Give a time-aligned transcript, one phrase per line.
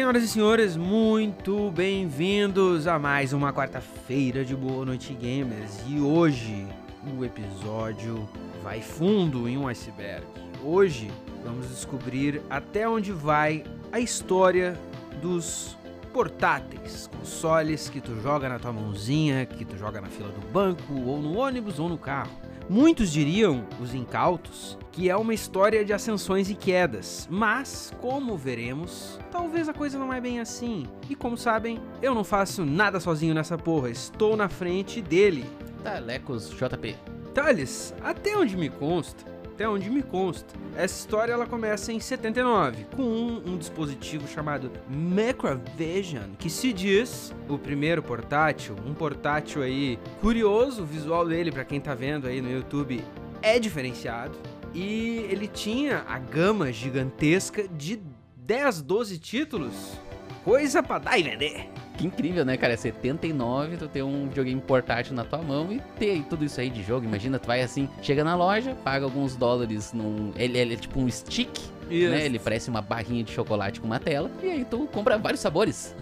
[0.00, 5.78] Senhoras e senhores, muito bem-vindos a mais uma quarta-feira de Boa Noite Gamers.
[5.86, 6.66] E hoje
[7.14, 8.26] o episódio
[8.62, 10.24] vai fundo em um iceberg.
[10.64, 11.10] Hoje
[11.44, 14.74] vamos descobrir até onde vai a história
[15.20, 15.76] dos
[16.14, 20.94] portáteis, consoles que tu joga na tua mãozinha, que tu joga na fila do banco,
[20.94, 22.32] ou no ônibus ou no carro.
[22.70, 29.18] Muitos diriam, os incautos, que é uma história de ascensões e quedas, mas, como veremos,
[29.28, 30.86] talvez a coisa não é bem assim.
[31.08, 35.44] E como sabem, eu não faço nada sozinho nessa porra, estou na frente dele.
[35.82, 36.96] Talecos JP.
[37.34, 39.24] Thales, até onde me consta,
[39.60, 44.72] até onde me consta, essa história ela começa em 79, com um, um dispositivo chamado
[44.88, 51.62] Macrovision, que se diz o primeiro portátil, um portátil aí curioso, o visual dele para
[51.62, 53.04] quem tá vendo aí no YouTube
[53.42, 54.32] é diferenciado.
[54.72, 58.00] E ele tinha a gama gigantesca de
[58.38, 59.74] 10, 12 títulos,
[60.44, 61.68] coisa para dar e vender.
[61.96, 62.76] Que incrível, né, cara?
[62.76, 66.82] 79, tu ter um videogame portátil na tua mão e ter tudo isso aí de
[66.82, 67.04] jogo.
[67.04, 70.32] Imagina, tu vai assim, chega na loja, paga alguns dólares num.
[70.36, 71.50] Ele, ele é tipo um stick.
[71.90, 72.10] Isso.
[72.10, 72.24] Né?
[72.24, 74.30] Ele parece uma barrinha de chocolate com uma tela.
[74.42, 75.94] E aí tu compra vários sabores.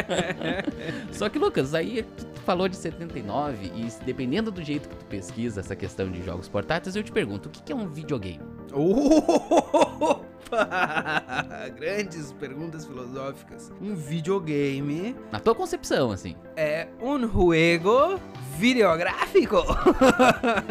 [1.12, 5.60] Só que, Lucas, aí tu falou de 79 e dependendo do jeito que tu pesquisa
[5.60, 8.40] essa questão de jogos portáteis, eu te pergunto, o que que é um videogame?
[10.46, 11.68] Opa!
[11.76, 13.72] Grandes perguntas filosóficas.
[13.80, 16.36] Um videogame Na tua concepção, assim.
[16.56, 18.18] é um juego
[18.58, 19.56] videográfico?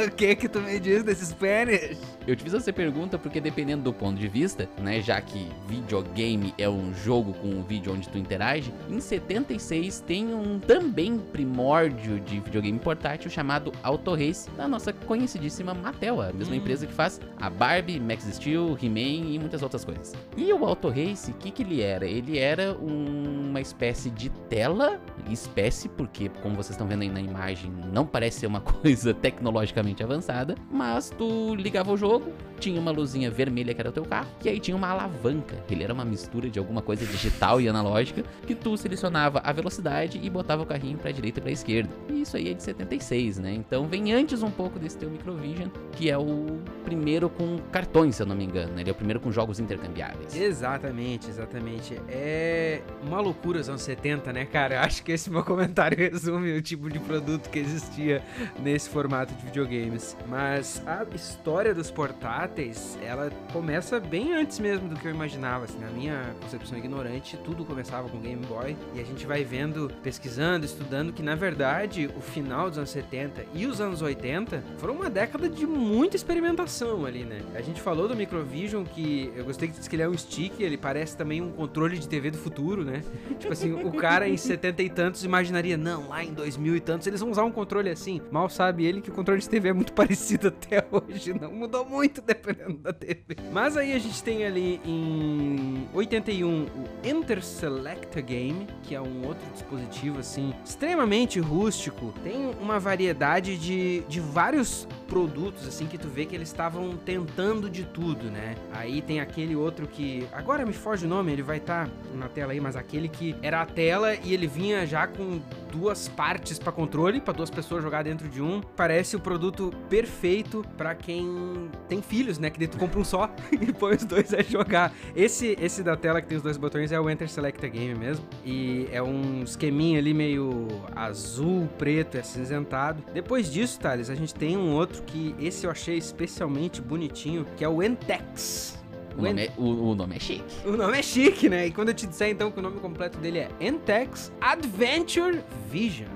[0.07, 1.97] O que que tu me diz desse Spanish?
[2.25, 6.53] Eu te fiz essa pergunta porque dependendo do ponto de vista, né, já que videogame
[6.57, 12.19] é um jogo com um vídeo onde tu interage, em 76 tem um também primórdio
[12.21, 16.57] de videogame portátil chamado Auto Race da nossa conhecidíssima Mattel, a mesma Hum.
[16.57, 20.13] empresa que faz a Barbie, Max Steel, He-Man e muitas outras coisas.
[20.37, 22.05] E o Auto Race, o que que ele era?
[22.05, 27.19] Ele era um- uma espécie de tela, espécie porque como vocês estão vendo aí na
[27.21, 32.12] imagem, não parece ser uma coisa tecnologicamente avançada, mas tu ligava o jogo,
[32.59, 35.57] tinha uma luzinha vermelha que era o teu carro, e aí tinha uma alavanca.
[35.69, 40.19] Ele era uma mistura de alguma coisa digital e analógica, que tu selecionava a velocidade
[40.23, 41.93] e botava o carrinho pra direita e pra esquerda.
[42.09, 43.53] E isso aí é de 76, né?
[43.53, 46.45] Então vem antes um pouco desse teu Microvision, que é o
[46.85, 48.73] primeiro com cartões, se eu não me engano.
[48.73, 48.81] né?
[48.81, 50.33] Ele é o primeiro com jogos intercambiáveis.
[50.35, 51.99] Exatamente, exatamente.
[52.07, 54.81] É uma loucura os anos 70, né, cara?
[54.81, 58.21] Acho que esse meu comentário resume o tipo de produto que existia
[58.61, 60.15] nesse formato de videogames.
[60.27, 65.63] Mas a história dos portáteis, ela começa bem antes mesmo do que eu imaginava.
[65.63, 68.75] Assim, na minha concepção ignorante, tudo começava com Game Boy.
[68.93, 73.45] E a gente vai vendo, pesquisando, estudando, que na verdade o final dos anos 70
[73.53, 77.39] e os anos 80 foram uma década de muita experimentação ali, né?
[77.55, 80.59] A gente falou do Microvision, que eu gostei que disse que ele é um stick,
[80.59, 83.01] ele parece também um controle de TV do futuro, né?
[83.39, 87.07] tipo assim, o cara em 70 e tantos imaginaria, não, lá em 2000 e tantos
[87.07, 88.19] eles vão usar um controle assim.
[88.29, 91.85] Mal sabe ele que o controle de TV é muito parecido até hoje, não mudou
[91.85, 93.35] muito dependendo da TV.
[93.51, 99.45] Mas aí a gente tem ali em 81 o Interselecta Game, que é um outro
[99.53, 102.13] dispositivo assim extremamente rústico.
[102.23, 107.69] Tem uma variedade de, de vários produtos assim que tu vê que eles estavam tentando
[107.69, 108.55] de tudo, né?
[108.71, 112.51] Aí tem aquele outro que agora me foge o nome, ele vai estar na tela
[112.51, 115.39] aí, mas aquele que era a tela e ele vinha já com
[115.71, 118.59] duas partes para controle, para duas pessoas jogar dentro de um.
[118.75, 122.49] Parece o produto perfeito para quem tem filhos, né?
[122.49, 124.91] Que daí tu compra um só e põe os dois a jogar.
[125.15, 128.25] Esse esse da tela que tem os dois botões é o Enter Select Game mesmo.
[128.43, 133.03] E é um esqueminha ali meio azul, preto, é acinzentado.
[133.13, 137.63] Depois disso, Thales, a gente tem um outro que esse eu achei especialmente bonitinho, que
[137.63, 138.81] é o Entex.
[139.17, 140.67] O nome, é, o, o nome é chique.
[140.67, 141.67] O nome é chique, né?
[141.67, 146.09] E quando eu te disser então que o nome completo dele é Entex Adventure Vision.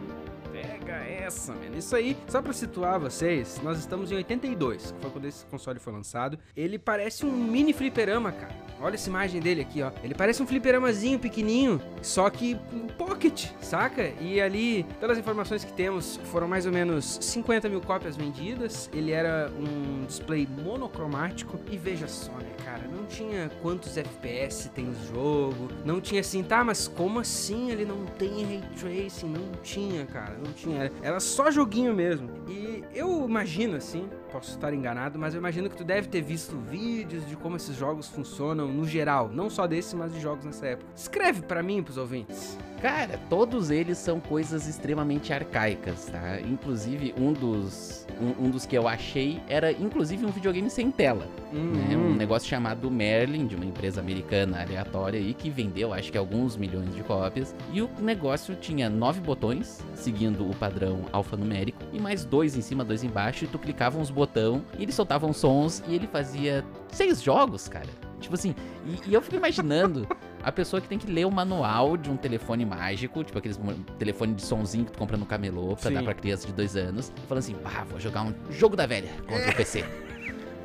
[0.51, 1.77] Pega essa, mano.
[1.77, 5.79] Isso aí, só pra situar vocês, nós estamos em 82, que foi quando esse console
[5.79, 6.39] foi lançado.
[6.55, 8.55] Ele parece um mini fliperama, cara.
[8.81, 9.91] Olha essa imagem dele aqui, ó.
[10.03, 14.11] Ele parece um fliperamazinho pequenininho, só que um pocket, saca?
[14.19, 18.89] E ali, pelas informações que temos, foram mais ou menos 50 mil cópias vendidas.
[18.93, 21.59] Ele era um display monocromático.
[21.71, 22.83] E veja só, né, cara?
[22.87, 25.69] Não tinha quantos FPS tem o jogo.
[25.83, 29.27] Não tinha assim, tá, mas como assim ele não tem ray tracing?
[29.27, 30.37] Não tinha, cara.
[30.43, 30.91] Não tinha.
[31.01, 32.29] Era só joguinho mesmo.
[32.47, 36.57] E eu imagino assim, posso estar enganado, mas eu imagino que tu deve ter visto
[36.57, 40.67] vídeos de como esses jogos funcionam no geral, não só desses, mas de jogos nessa
[40.67, 40.89] época.
[40.95, 42.57] Escreve para mim, pros ouvintes.
[42.81, 46.39] Cara, todos eles são coisas extremamente arcaicas, tá?
[46.41, 51.27] Inclusive, um dos, um, um dos que eu achei era, inclusive, um videogame sem tela.
[51.51, 51.97] Hum, Né?
[51.97, 56.55] Um negócio chamado Merlin, de uma empresa americana aleatória aí, que vendeu, acho que alguns
[56.55, 57.55] milhões de cópias.
[57.73, 62.85] E o negócio tinha nove botões, seguindo o padrão alfanumérico, e mais dois em cima,
[62.85, 66.63] dois embaixo, e tu clicava uns botão, e ele soltava uns sons, e ele fazia
[66.91, 67.89] seis jogos, cara.
[68.19, 70.07] Tipo assim, e, e eu fico imaginando
[70.47, 73.59] a pessoa que tem que ler o manual de um telefone mágico, tipo aqueles
[73.99, 75.95] telefone de sonzinho que tu compra no camelô pra Sim.
[75.95, 79.09] dar pra criança de dois anos, falando assim, pá, vou jogar um jogo da velha
[79.27, 79.83] contra o PC.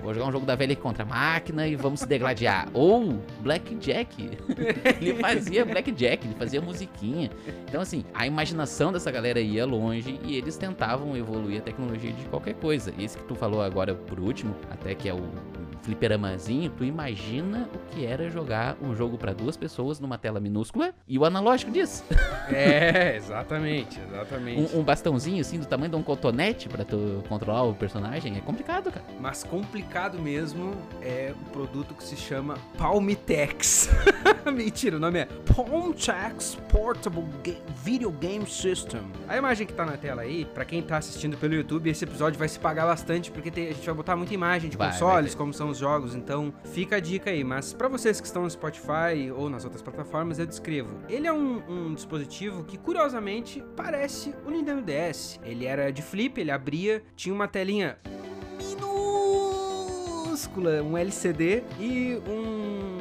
[0.03, 2.69] Vou jogar um jogo da velha contra a máquina e vamos se degladiar.
[2.75, 4.31] Ou Blackjack.
[5.01, 7.31] ele fazia Blackjack, ele fazia musiquinha.
[7.69, 12.25] Então, assim, a imaginação dessa galera ia longe e eles tentavam evoluir a tecnologia de
[12.25, 12.93] qualquer coisa.
[12.99, 15.23] Esse que tu falou agora por último, até que é o
[15.83, 20.95] fliperamazinho, tu imagina o que era jogar um jogo pra duas pessoas numa tela minúscula
[21.07, 22.05] e o analógico disso.
[22.49, 24.75] É, exatamente, exatamente.
[24.77, 28.41] Um, um bastãozinho assim do tamanho de um cotonete pra tu controlar o personagem é
[28.41, 29.05] complicado, cara.
[29.21, 33.89] Mas complicado mesmo é o produto que se chama Palmitex.
[34.53, 35.25] Mentira, o nome é
[35.55, 37.25] Palmitex Portable
[37.85, 39.01] Video Game System.
[39.29, 42.39] A imagem que tá na tela aí, pra quem tá assistindo pelo YouTube, esse episódio
[42.39, 44.99] vai se pagar bastante porque tem- a gente vai botar muita imagem de Vai, vai
[44.99, 45.39] consoles, ter.
[45.39, 47.43] como são os jogos, então fica a dica aí.
[47.43, 51.01] Mas pra vocês que estão no Spotify ou nas outras plataformas, eu descrevo.
[51.09, 55.41] Ele é um, um dispositivo que, curiosamente, parece o Nintendo DS.
[55.43, 57.99] Ele era de flip, ele abria, tinha uma telinha
[60.33, 62.92] minúscula, um LCD e um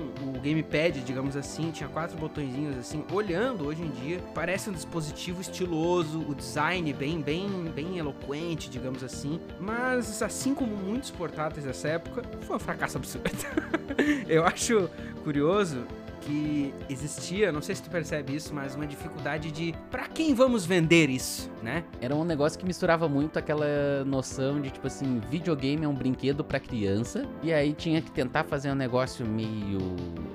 [0.42, 3.06] gamepad, digamos assim, tinha quatro botõezinhos assim.
[3.12, 9.04] Olhando hoje em dia, parece um dispositivo estiloso, o design bem bem bem eloquente, digamos
[9.04, 9.40] assim.
[9.60, 13.30] Mas assim como muitos portáteis dessa época, foi um fracasso absurdo.
[14.28, 14.90] Eu acho
[15.24, 15.86] curioso
[16.22, 20.66] que existia, não sei se tu percebe isso, mas uma dificuldade de pra quem vamos
[20.66, 21.84] vender isso, né?
[22.00, 26.44] Era um negócio que misturava muito aquela noção de tipo assim, videogame é um brinquedo
[26.44, 29.80] pra criança, e aí tinha que tentar fazer um negócio meio.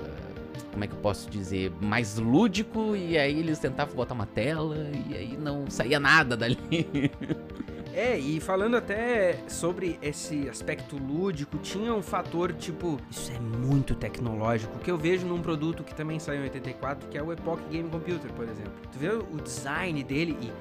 [0.04, 1.72] ah, Como é que eu posso dizer?
[1.80, 4.76] Mais lúdico, e aí eles tentavam botar uma tela,
[5.08, 6.58] e aí não saía nada dali.
[7.96, 13.94] É, e falando até sobre esse aspecto lúdico, tinha um fator tipo, isso é muito
[13.94, 17.62] tecnológico, que eu vejo num produto que também saiu em 84, que é o Epoch
[17.70, 18.74] Game Computer, por exemplo.
[18.92, 20.52] Tu vê o design dele e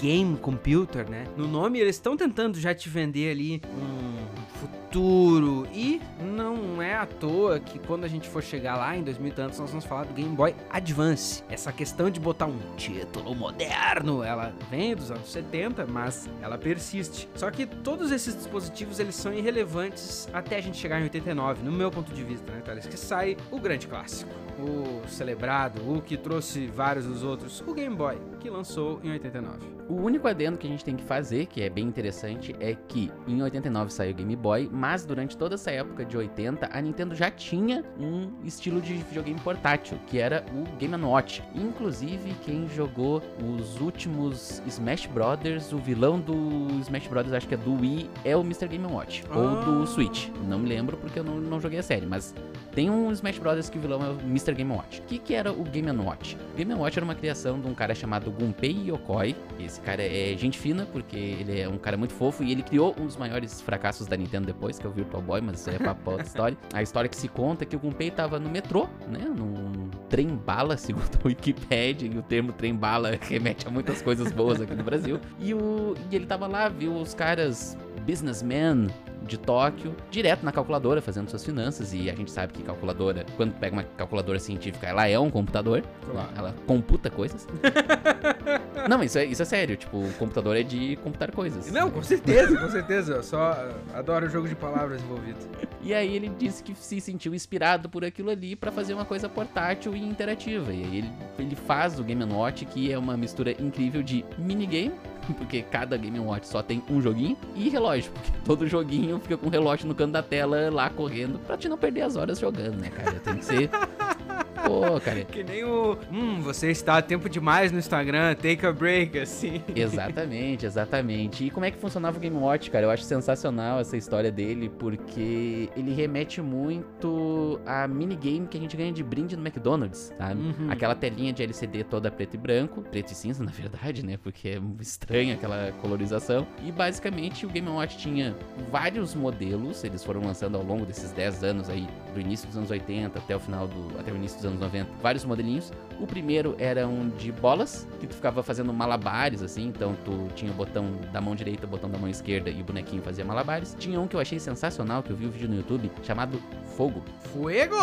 [0.00, 1.28] Game Computer, né?
[1.36, 4.49] No nome eles estão tentando já te vender ali um
[4.90, 9.28] futuro e não é à toa que quando a gente for chegar lá em 2000
[9.28, 11.44] e tantos nós vamos falar do Game Boy Advance.
[11.48, 17.28] Essa questão de botar um título moderno, ela vem dos anos 70, mas ela persiste.
[17.36, 21.70] Só que todos esses dispositivos eles são irrelevantes até a gente chegar em 89, no
[21.70, 22.88] meu ponto de vista, né, Thales?
[22.88, 27.94] Que sai o grande clássico, o celebrado, o que trouxe vários dos outros, o Game
[27.94, 29.79] Boy, que lançou em 89.
[29.90, 33.10] O único adendo que a gente tem que fazer, que é bem interessante, é que
[33.26, 37.12] em 89 saiu o Game Boy, mas durante toda essa época de 80, a Nintendo
[37.12, 41.42] já tinha um estilo de videogame portátil, que era o Game Watch.
[41.56, 47.56] Inclusive, quem jogou os últimos Smash Brothers, o vilão do Smash Brothers, acho que é
[47.56, 48.68] do Wii, é o Mr.
[48.68, 49.60] Game Watch, ou Ah.
[49.64, 50.28] do Switch.
[50.46, 52.32] Não me lembro porque eu não, não joguei a série, mas
[52.72, 54.54] tem um Smash Brothers que o vilão é o Mr.
[54.54, 55.00] Game Watch.
[55.00, 56.36] O que, que era o Game Watch?
[56.54, 59.34] O Game Watch era uma criação de um cara chamado Gunpei Yokoi.
[59.58, 62.94] Esse cara é gente fina, porque ele é um cara muito fofo e ele criou
[62.98, 65.76] um dos maiores fracassos da Nintendo depois, que é o Virtual Boy, mas isso aí
[65.76, 66.56] é papo outra história.
[66.72, 69.24] A história que se conta é que o Gunpei tava no metrô, né?
[69.24, 74.74] Num trem-bala, segundo a Wikipedia, e o termo trem-bala remete a muitas coisas boas aqui
[74.74, 75.20] no Brasil.
[75.38, 78.88] E, o, e ele tava lá, viu os caras businessmen
[79.30, 81.94] de Tóquio, direto na calculadora, fazendo suas finanças.
[81.94, 85.82] E a gente sabe que calculadora, quando pega uma calculadora científica, ela é um computador.
[86.04, 86.28] Claro.
[86.28, 86.34] né?
[86.36, 87.46] Ela computa coisas.
[88.88, 89.76] Não, isso é, isso é sério.
[89.76, 91.70] Tipo, o computador é de computar coisas.
[91.70, 93.14] Não, com certeza, com certeza.
[93.14, 93.56] Eu só
[93.94, 95.38] adoro o jogo de palavras envolvido.
[95.82, 99.30] E aí ele disse que se sentiu inspirado por aquilo ali pra fazer uma coisa
[99.30, 100.70] portátil e interativa.
[100.70, 104.92] E aí ele, ele faz o Game Watch, que é uma mistura incrível de minigame,
[105.38, 109.46] porque cada Game Watch só tem um joguinho, e relógio, porque todo joguinho fica com
[109.46, 112.76] o relógio no canto da tela lá correndo pra te não perder as horas jogando,
[112.76, 113.20] né, cara?
[113.20, 113.70] Tem que ser.
[114.64, 115.24] Pô, cara.
[115.24, 115.96] Que nem o.
[116.10, 119.62] Hum, você está a tempo demais no Instagram, take a break, assim.
[119.74, 121.44] Exatamente, exatamente.
[121.44, 122.86] E como é que funcionava o Game Watch, cara?
[122.86, 128.76] Eu acho sensacional essa história dele, porque ele remete muito a minigame que a gente
[128.76, 130.40] ganha de brinde no McDonald's, sabe?
[130.40, 130.70] Uhum.
[130.70, 134.16] Aquela telinha de LCD toda preto e branco, preto e cinza, na verdade, né?
[134.22, 136.46] Porque é estranha aquela colorização.
[136.64, 138.34] E basicamente o Game Watch tinha
[138.70, 142.70] vários modelos, eles foram lançando ao longo desses 10 anos aí, do início dos anos
[142.70, 143.98] 80 até o final do.
[143.98, 145.72] até o início dos anos 90, vários modelinhos.
[146.00, 150.50] O primeiro era um de bolas, que tu ficava fazendo malabares, assim, então tu tinha
[150.50, 153.76] o botão da mão direita, o botão da mão esquerda e o bonequinho fazia malabares.
[153.78, 156.40] Tinha um que eu achei sensacional, que eu vi o vídeo no YouTube, chamado
[156.80, 157.02] Fogo.
[157.30, 157.76] Fuego!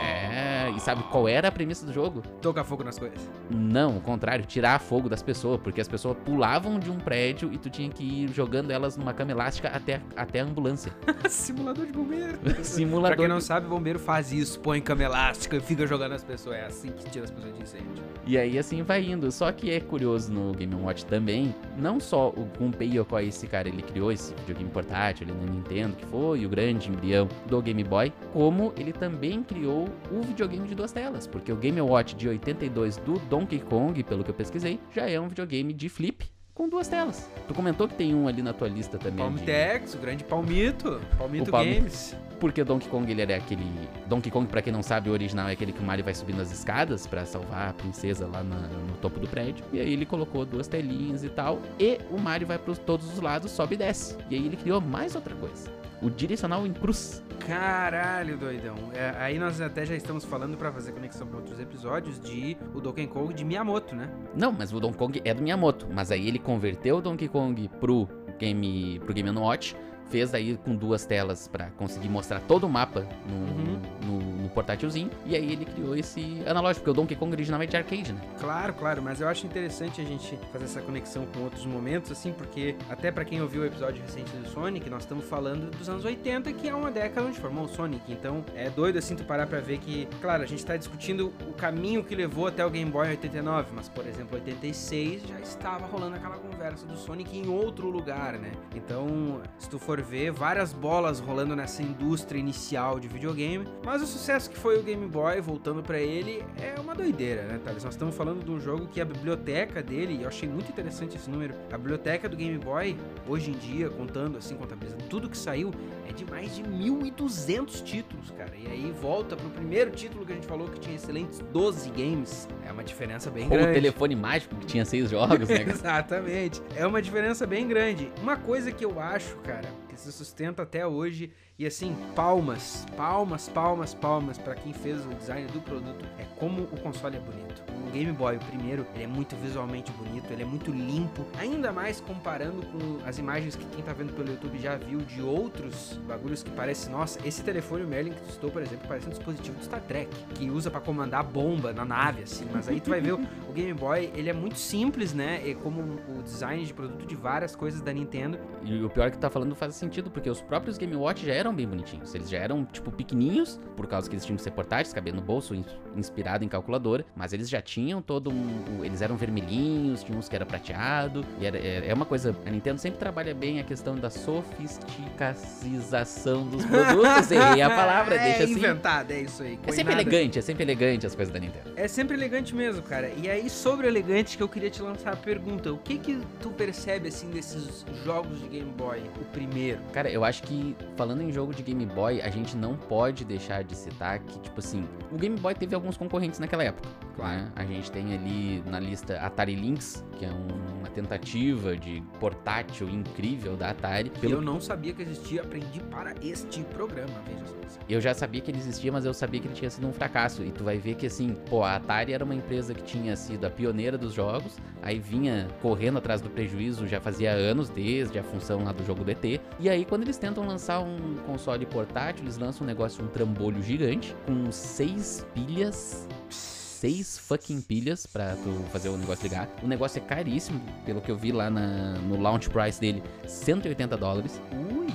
[0.00, 2.20] É, e sabe qual era a premissa do jogo?
[2.42, 3.16] Tocar fogo nas coisas.
[3.48, 7.58] Não, o contrário, tirar fogo das pessoas, porque as pessoas pulavam de um prédio e
[7.58, 10.92] tu tinha que ir jogando elas numa cama elástica até, até a ambulância.
[11.30, 12.38] Simulador de bombeiro.
[12.64, 13.16] Simulador.
[13.16, 16.56] Pra quem não sabe, bombeiro faz isso, põe cama elástica e fica jogando as pessoas.
[16.56, 18.02] É assim que tira as pessoas de incêndio.
[18.26, 19.30] E aí assim vai indo.
[19.30, 23.68] Só que é curioso no Game Watch também, não só o Gunpei Yokoi, esse cara,
[23.68, 27.84] ele criou esse videogame portátil ali na Nintendo, que foi o grande embrião do Game
[27.84, 32.26] Boy, como ele também criou o videogame de duas telas, porque o Game Watch de
[32.26, 36.66] 82 do Donkey Kong, pelo que eu pesquisei, já é um videogame de flip com
[36.66, 37.28] duas telas.
[37.46, 39.16] Tu comentou que tem um ali na tua lista também.
[39.16, 40.98] de- Palmitex, o grande Palmito.
[41.18, 42.16] Palmito O Palmi- Games.
[42.38, 43.62] Porque o Donkey Kong ele era aquele.
[44.06, 46.40] Donkey Kong, pra quem não sabe, o original é aquele que o Mario vai subindo
[46.40, 49.62] as escadas pra salvar a princesa lá na- no topo do prédio.
[49.70, 51.60] E aí ele colocou duas telinhas e tal.
[51.78, 54.16] E o Mario vai por todos os lados, sobe e desce.
[54.30, 55.78] E aí ele criou mais outra coisa.
[56.02, 57.22] O direcional em cruz.
[57.46, 58.76] Caralho, doidão.
[58.94, 62.80] É, aí nós até já estamos falando pra fazer conexão com outros episódios de o
[62.80, 64.10] Donkey Kong de Miyamoto, né?
[64.34, 65.86] Não, mas o Donkey Kong é do Miyamoto.
[65.92, 69.76] Mas aí ele converteu o Donkey Kong pro Game, pro game Watch.
[70.10, 73.80] Fez aí com duas telas pra conseguir mostrar todo o mapa no, Uhum.
[74.04, 75.10] no, no portátilzinho.
[75.24, 78.20] E aí ele criou esse analógico, porque o Donkey Kong originalmente é de arcade, né?
[78.40, 82.32] Claro, claro, mas eu acho interessante a gente fazer essa conexão com outros momentos, assim,
[82.32, 86.04] porque até pra quem ouviu o episódio recente do Sonic, nós estamos falando dos anos
[86.04, 88.02] 80, que é uma década onde formou o Sonic.
[88.12, 91.52] Então é doido assim tu parar pra ver que, claro, a gente tá discutindo o
[91.52, 96.16] caminho que levou até o Game Boy 89, mas por exemplo, 86 já estava rolando
[96.16, 98.50] aquela conversa do Sonic em outro lugar, né?
[98.74, 104.06] Então, se tu for ver, várias bolas rolando nessa indústria inicial de videogame, mas o
[104.06, 107.84] sucesso que foi o Game Boy, voltando pra ele, é uma doideira, né, Thales?
[107.84, 111.16] Nós estamos falando de um jogo que a biblioteca dele, e eu achei muito interessante
[111.16, 115.36] esse número, a biblioteca do Game Boy, hoje em dia, contando assim, contabilizando tudo que
[115.36, 115.70] saiu,
[116.08, 118.52] é de mais de 1.200 títulos, cara.
[118.56, 122.48] E aí volta pro primeiro título que a gente falou que tinha excelentes 12 games.
[122.66, 123.74] É uma diferença bem Com o grande.
[123.74, 125.58] telefone mágico que tinha seis jogos, né?
[125.58, 125.70] cara?
[125.70, 126.62] Exatamente.
[126.74, 128.10] É uma diferença bem grande.
[128.22, 133.48] Uma coisa que eu acho, cara, que se sustenta até hoje, e assim, palmas, palmas,
[133.48, 137.62] palmas, palmas pra quem fez o design do produto, é como o console é bonito.
[137.86, 141.70] O Game Boy, o primeiro, ele é muito visualmente bonito, ele é muito limpo, ainda
[141.72, 145.98] mais comparando com as imagens que quem tá vendo pelo YouTube já viu de outros
[146.06, 149.58] bagulhos que parece, nossa, esse telefone o Merlin que citou, por exemplo, parece um dispositivo
[149.58, 153.02] do Star Trek, que usa pra comandar bomba na nave, assim, mas aí tu vai
[153.02, 153.18] ver
[153.50, 155.42] o Game Boy, ele é muito simples, né?
[155.44, 158.38] É como o design de produto de várias coisas da Nintendo.
[158.64, 161.26] E o pior é que tu tá falando faz sentido, porque os próprios Game Watch
[161.26, 162.14] já eram bem bonitinhos.
[162.14, 165.20] Eles já eram, tipo, pequenininhos, por causa que eles tinham que ser portáteis, caber no
[165.20, 165.66] bolso, ins-
[165.96, 167.04] inspirado em calculadora.
[167.14, 168.84] Mas eles já tinham todo um.
[168.84, 171.24] Eles eram vermelhinhos, tinha uns que era prateado.
[171.40, 172.34] E era, é, é uma coisa.
[172.46, 177.30] A Nintendo sempre trabalha bem a questão da sofisticacização dos produtos.
[177.30, 178.52] Errei a palavra, é deixa assim.
[178.52, 179.58] inventado, é isso aí.
[179.66, 180.14] É sempre coinado.
[180.14, 181.70] elegante, é sempre elegante as coisas da Nintendo.
[181.76, 183.10] É sempre elegante mesmo, cara.
[183.16, 186.20] E aí, sobre o elegante, que eu queria te lançar a pergunta: o que que
[186.40, 189.00] tu percebe, assim, desses jogos de Game Boy?
[189.20, 189.78] O primeiro.
[189.92, 193.62] Cara, eu acho que falando em jogo de Game Boy, a gente não pode deixar
[193.64, 196.88] de citar que, tipo assim, o Game Boy teve alguns concorrentes naquela época.
[197.16, 197.30] Claro.
[197.42, 197.52] né?
[197.54, 202.88] A gente tem ali na lista Atari Lynx, que é um- uma tentativa de portátil
[202.88, 204.10] incrível da Atari.
[204.20, 207.78] Pelo eu não sabia que existia, aprendi para este programa, veja só.
[207.88, 210.42] Eu já sabia que ele existia, mas eu sabia que ele tinha sido um fracasso.
[210.42, 213.44] E tu vai ver que, assim, pô, a Atari era uma empresa que tinha sido
[213.44, 218.22] a pioneira dos jogos, aí vinha correndo atrás do prejuízo já fazia anos, desde a
[218.22, 219.40] função lá do jogo do ET.
[219.58, 223.62] E aí, quando eles tentam lançar um console portátil, eles lançam um negócio, um trambolho
[223.62, 226.06] gigante, com seis pilhas.
[226.28, 229.48] Seis fucking pilhas pra tu fazer o negócio ligar.
[229.62, 233.96] O negócio é caríssimo, pelo que eu vi lá na- no launch price dele, 180
[233.98, 234.40] dólares.
[234.50, 234.86] Ui!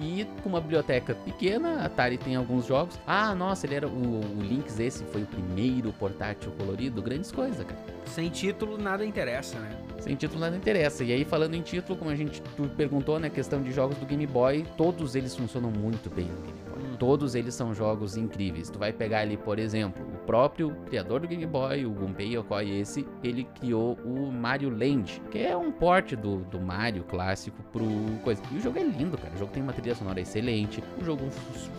[0.00, 2.98] E com uma biblioteca pequena, a Atari tem alguns jogos.
[3.06, 7.64] Ah, nossa, ele era o, o Lynx esse foi o primeiro portátil colorido, grandes coisas,
[7.64, 7.78] cara.
[8.06, 9.76] Sem título, nada interessa, né?
[10.00, 11.04] Sem título nada interessa.
[11.04, 12.42] E aí falando em título, como a gente
[12.76, 16.58] perguntou, né, questão de jogos do Game Boy, todos eles funcionam muito bem no Game
[16.64, 16.69] Boy.
[17.00, 18.68] Todos eles são jogos incríveis.
[18.68, 22.78] Tu vai pegar ali, por exemplo, o próprio criador do Game Boy, o Gunpei Yokoi
[22.78, 27.86] esse, ele criou o Mario Land, que é um porte do, do Mario clássico pro
[28.22, 28.42] coisa.
[28.52, 29.32] E o jogo é lindo, cara.
[29.34, 31.24] O jogo tem uma trilha sonora excelente, o jogo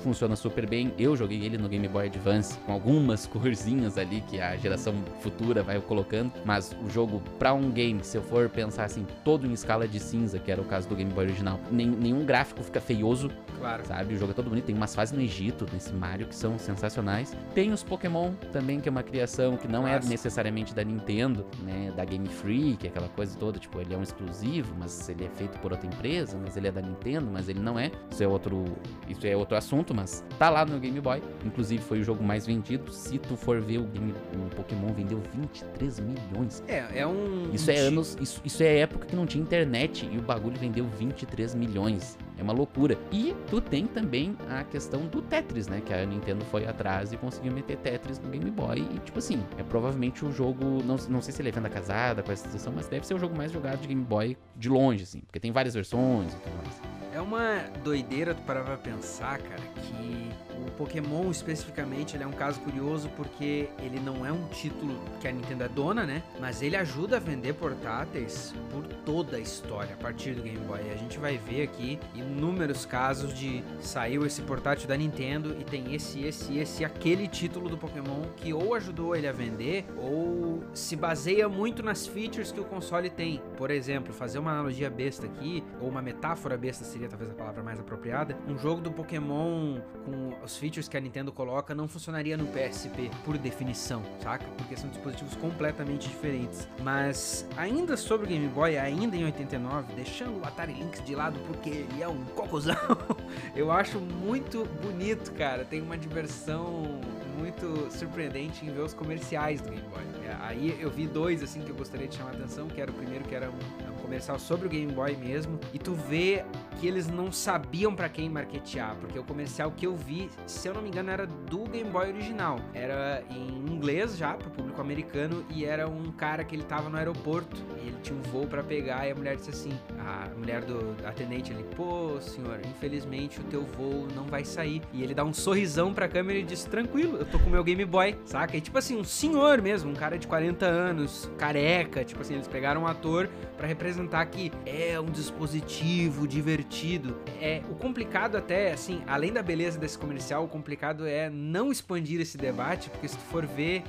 [0.03, 0.91] funciona super bem.
[0.97, 5.61] Eu joguei ele no Game Boy Advance com algumas corzinhas ali que a geração futura
[5.61, 9.53] vai colocando, mas o jogo para um game, se eu for pensar assim, todo em
[9.53, 12.81] escala de cinza, que era o caso do Game Boy original, nem, nenhum gráfico fica
[12.81, 13.85] feioso, Claro.
[13.85, 14.15] sabe?
[14.15, 17.35] O jogo é todo bonito, tem umas fases no Egito nesse Mario que são sensacionais.
[17.53, 20.11] Tem os Pokémon também, que é uma criação que não é Clássico.
[20.11, 21.91] necessariamente da Nintendo, né?
[21.95, 25.57] Da Game Freak, aquela coisa toda, tipo, ele é um exclusivo, mas ele é feito
[25.59, 27.91] por outra empresa, mas ele é da Nintendo, mas ele não é.
[28.09, 28.65] Isso é outro,
[29.07, 31.21] isso é outro assunto, mas tá lá no Game Boy.
[31.45, 32.91] Inclusive foi o jogo mais vendido.
[32.91, 36.63] Se tu for ver o, game, o Pokémon vendeu 23 milhões.
[36.67, 37.49] É, é um.
[37.53, 40.85] Isso é anos, isso, isso é época que não tinha internet e o bagulho vendeu
[40.85, 42.17] 23 milhões.
[42.41, 42.97] É uma loucura.
[43.11, 45.79] E tu tem também a questão do Tetris, né?
[45.79, 48.79] Que a Nintendo foi atrás e conseguiu meter Tetris no Game Boy.
[48.79, 50.81] E, tipo assim, é provavelmente o jogo.
[50.83, 53.19] Não, não sei se ele é venda casada com essa situação, mas deve ser o
[53.19, 55.19] jogo mais jogado de Game Boy de longe, assim.
[55.19, 56.90] Porque tem várias versões e tudo mais.
[57.21, 60.31] É uma doideira tu parar pra pensar, cara, que
[60.67, 65.27] o Pokémon especificamente ele é um caso curioso porque ele não é um título que
[65.27, 66.23] a Nintendo é dona, né?
[66.39, 70.79] Mas ele ajuda a vender portáteis por toda a história a partir do Game Boy.
[70.91, 75.93] A gente vai ver aqui inúmeros casos de saiu esse portátil da Nintendo e tem
[75.93, 80.95] esse, esse, esse, aquele título do Pokémon que ou ajudou ele a vender ou se
[80.95, 83.41] baseia muito nas features que o console tem.
[83.57, 87.61] Por exemplo, fazer uma analogia besta aqui, ou uma metáfora besta seria talvez a palavra
[87.61, 88.37] mais apropriada.
[88.47, 93.11] Um jogo do Pokémon com os features que a Nintendo coloca não funcionaria no PSP,
[93.23, 94.45] por definição, saca?
[94.57, 96.67] Porque são dispositivos completamente diferentes.
[96.81, 101.39] Mas ainda sobre o Game Boy, ainda em 89, deixando o Atari Lynx de lado
[101.47, 102.75] porque ele é um cocôzão,
[103.55, 105.65] eu acho muito bonito, cara.
[105.65, 107.01] Tem uma diversão
[107.37, 110.01] muito surpreendente em ver os comerciais do Game Boy.
[110.41, 112.93] Aí eu vi dois assim que eu gostaria de chamar a atenção, que era o
[112.93, 116.43] primeiro que era um comercial sobre o Game Boy mesmo, e tu vê
[116.77, 120.73] que eles não sabiam pra quem marketear, porque o comercial que eu vi, se eu
[120.73, 122.59] não me engano, era do Game Boy original.
[122.73, 126.97] Era em inglês já pro público americano e era um cara que ele tava no
[126.97, 130.65] aeroporto e ele tinha um voo pra pegar e a mulher disse assim, a mulher
[130.65, 134.81] do atendente ali, pô, senhor, infelizmente o teu voo não vai sair.
[134.91, 137.85] E ele dá um sorrisão pra câmera e diz: "Tranquilo, eu tô com meu Game
[137.85, 138.57] Boy", saca?
[138.57, 142.47] E tipo assim, um senhor mesmo, um cara de 40 anos, careca, tipo assim, eles
[142.47, 147.17] pegaram um ator pra representar que é um dispositivo divertido.
[147.41, 152.19] É o complicado até, assim, além da beleza desse comercial, o complicado é não expandir
[152.19, 153.83] esse debate, porque se tu for ver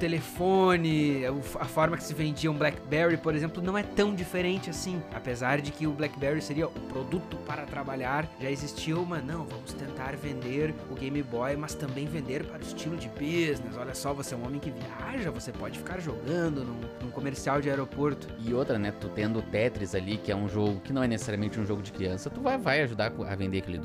[0.00, 1.22] telefone,
[1.58, 5.00] a forma que se vendia um BlackBerry, por exemplo, não é tão diferente assim.
[5.14, 9.74] Apesar de que o BlackBerry seria o produto para trabalhar, já existia uma, não, vamos
[9.74, 13.76] tentar vender o Game Boy, mas também vender para o estilo de business.
[13.76, 17.60] Olha só, você é um homem que viaja, você pode ficar jogando num, num comercial
[17.60, 18.26] de aeroporto.
[18.38, 18.92] E outra, né?
[18.92, 21.92] Tu tendo Tetris ali, que é um jogo que não é necessariamente um jogo de
[21.92, 23.80] criança, tu vai, vai ajudar a vender aquele.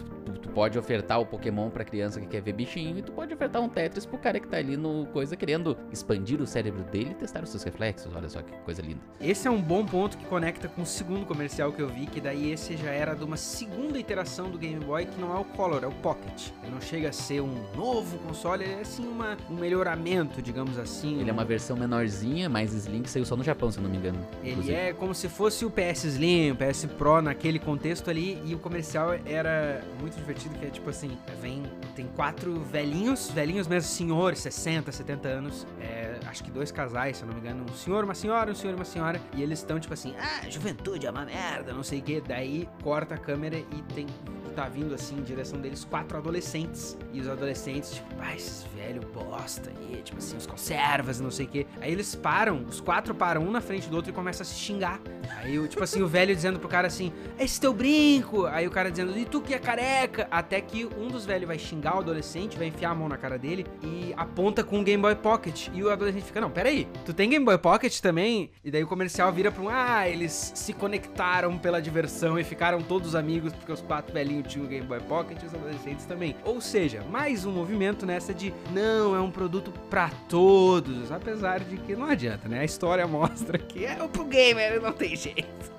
[0.56, 3.68] Pode ofertar o Pokémon pra criança que quer ver bichinho, e tu pode ofertar um
[3.68, 7.44] Tetris pro cara que tá ali no coisa querendo expandir o cérebro dele e testar
[7.44, 8.16] os seus reflexos.
[8.16, 9.02] Olha só que coisa linda.
[9.20, 12.22] Esse é um bom ponto que conecta com o segundo comercial que eu vi, que
[12.22, 15.44] daí esse já era de uma segunda iteração do Game Boy, que não é o
[15.44, 16.52] Color, é o Pocket.
[16.64, 20.78] Ele não chega a ser um novo console, ele é assim uma, um melhoramento, digamos
[20.78, 21.20] assim.
[21.20, 23.90] Ele é uma versão menorzinha, mais slim, que saiu só no Japão, se eu não
[23.90, 24.26] me engano.
[24.42, 24.74] Ele inclusive.
[24.74, 28.60] é como se fosse o PS Slim, o PS Pro naquele contexto ali, e o
[28.60, 31.64] comercial era muito divertido, que é tipo assim, vem,
[31.96, 37.24] tem quatro velhinhos, velhinhos mesmo, senhores, 60, 70 anos, é, acho que dois casais, se
[37.24, 39.60] eu não me engano, um senhor, uma senhora, um senhor e uma senhora, e eles
[39.60, 43.18] estão tipo assim, ah, juventude é uma merda, não sei o que, daí corta a
[43.18, 44.08] câmera e tem,
[44.56, 49.02] tá vindo assim, em direção deles, quatro adolescentes, e os adolescentes, tipo, ah, esses velho
[49.14, 53.14] bosta aí, tipo assim, os conservas, não sei o que, aí eles param, os quatro
[53.14, 55.02] param um na frente do outro e começam a se xingar,
[55.38, 58.90] aí, tipo assim, o velho dizendo pro cara assim, esse teu brinco, aí o cara
[58.90, 62.58] dizendo, e tu que é careca, até que um dos velhos vai xingar o adolescente,
[62.58, 65.84] vai enfiar a mão na cara dele e aponta com o Game Boy Pocket, e
[65.84, 68.50] o adolescente fica, não, peraí, tu tem Game Boy Pocket também?
[68.64, 72.82] E daí o comercial vira pra um, ah, eles se conectaram pela diversão e ficaram
[72.82, 76.36] todos amigos porque os quatro velhinhos tinham o Game Boy Pocket e os adolescentes também.
[76.44, 81.78] Ou seja, mais um movimento nessa de, não, é um produto pra todos, apesar de
[81.78, 82.60] que não adianta, né?
[82.60, 85.74] A história mostra que é o pro gamer, não tem jeito.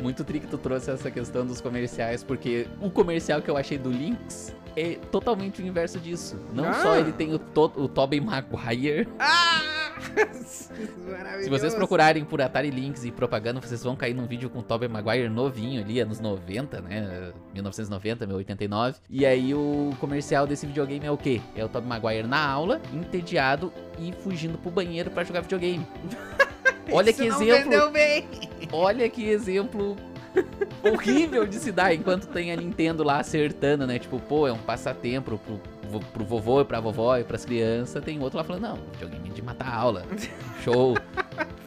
[0.00, 3.78] Muito tri que tu trouxe essa questão dos comerciais, porque o comercial que eu achei
[3.78, 6.36] do Lynx é totalmente o inverso disso.
[6.52, 6.74] Não Ah.
[6.74, 9.92] só ele tem o, to o Tobey Maguire, Ah!
[11.42, 14.62] Se vocês procurarem por Atari Lynx e propaganda, vocês vão cair num vídeo com o
[14.62, 17.32] Tobey Maguire novinho ali, anos 90, né?
[17.52, 18.98] 1990, 1989.
[19.08, 21.40] E aí o comercial desse videogame é o quê?
[21.54, 25.86] É o Tobey Maguire na aula, entediado e fugindo pro banheiro para jogar videogame.
[26.90, 27.70] Olha que exemplo.
[28.72, 29.96] Olha que exemplo
[30.82, 33.98] horrível de se dar enquanto tem a Nintendo lá acertando, né?
[33.98, 38.02] Tipo, pô, é um passatempo pro, pro vovô e pra vovó e pras crianças.
[38.02, 40.04] Tem outro lá falando, não, videogame de matar aula.
[40.62, 40.96] Show.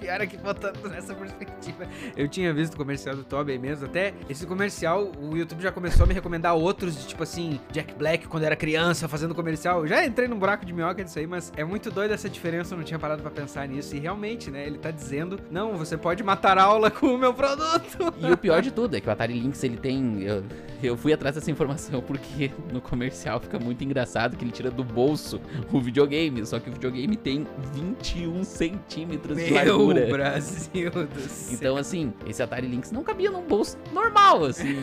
[0.05, 1.87] Pior é que botando nessa perspectiva.
[2.15, 3.87] Eu tinha visto o comercial do Tobey mesmo.
[3.87, 7.95] Até esse comercial, o YouTube já começou a me recomendar outros, de tipo assim, Jack
[7.95, 9.81] Black quando era criança fazendo comercial.
[9.81, 12.75] Eu já entrei num buraco de minhoca disso aí, mas é muito doido essa diferença.
[12.75, 13.95] Eu não tinha parado pra pensar nisso.
[13.95, 14.67] E realmente, né?
[14.67, 18.13] Ele tá dizendo: não, você pode matar aula com o meu produto.
[18.19, 20.21] E o pior de tudo é que o Atari Lynx ele tem.
[20.21, 20.43] Eu,
[20.83, 24.83] eu fui atrás dessa informação porque no comercial fica muito engraçado que ele tira do
[24.83, 25.41] bolso
[25.71, 26.45] o videogame.
[26.45, 29.94] Só que o videogame tem 21 centímetros meu de largura.
[30.01, 31.53] Brasil do céu.
[31.53, 34.75] Então, assim, esse Atari Lynx não cabia num bolso normal, assim.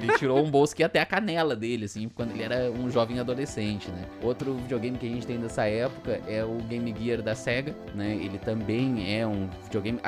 [0.00, 2.90] Ele tirou um bolso que ia até a canela dele, assim, quando ele era um
[2.90, 4.04] jovem adolescente, né?
[4.22, 8.14] Outro videogame que a gente tem dessa época é o Game Gear da SEGA, né?
[8.14, 10.00] Ele também é um videogame.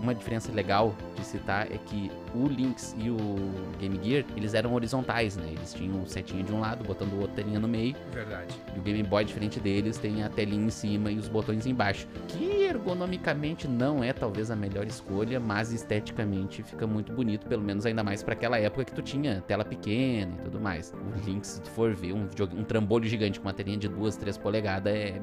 [0.00, 3.18] Uma diferença legal de citar é que o Lynx e o
[3.78, 5.48] Game Gear, eles eram horizontais, né?
[5.48, 7.94] Eles tinham um setinha de um lado, botando o outro telinha no meio.
[8.12, 8.54] Verdade.
[8.74, 12.06] E o Game Boy, diferente deles, tem a telinha em cima e os botões embaixo.
[12.28, 17.86] Que ergonomicamente não é talvez a melhor escolha, mas esteticamente fica muito bonito, pelo menos
[17.86, 20.92] ainda mais para aquela época que tu tinha tela pequena e tudo mais.
[20.92, 24.16] O Lynx, se tu for ver um, um trambolho gigante com uma telinha de 2,
[24.16, 25.20] 3 polegadas, é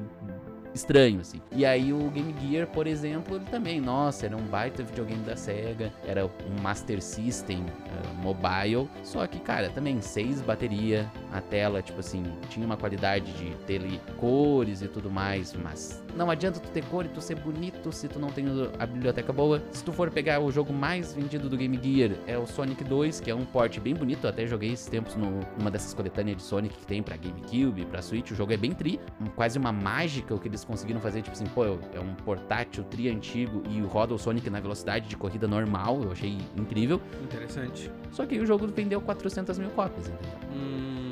[0.78, 1.40] estranho, assim.
[1.52, 5.36] E aí o Game Gear, por exemplo, ele também, nossa, era um baita videogame da
[5.36, 11.82] SEGA, era um Master System uh, mobile, só que, cara, também seis bateria, a tela,
[11.82, 13.82] tipo assim, tinha uma qualidade de ter
[14.16, 18.08] cores e tudo mais, mas não adianta tu ter cor e tu ser bonito se
[18.08, 18.46] tu não tem
[18.78, 19.62] a biblioteca boa.
[19.70, 23.20] Se tu for pegar o jogo mais vendido do Game Gear, é o Sonic 2,
[23.20, 26.42] que é um port bem bonito, eu até joguei esses tempos numa dessas coletâneas de
[26.42, 29.00] Sonic que tem pra GameCube, pra Switch, o jogo é bem tri,
[29.34, 33.08] quase uma mágica o que eles conseguiram fazer, tipo assim, pô, é um portátil tri
[33.08, 37.00] antigo e roda o Sonic na velocidade de corrida normal, eu achei incrível.
[37.24, 37.90] Interessante.
[38.12, 40.38] Só que o jogo vendeu 400 mil cópias, entendeu?
[40.52, 41.07] Hum,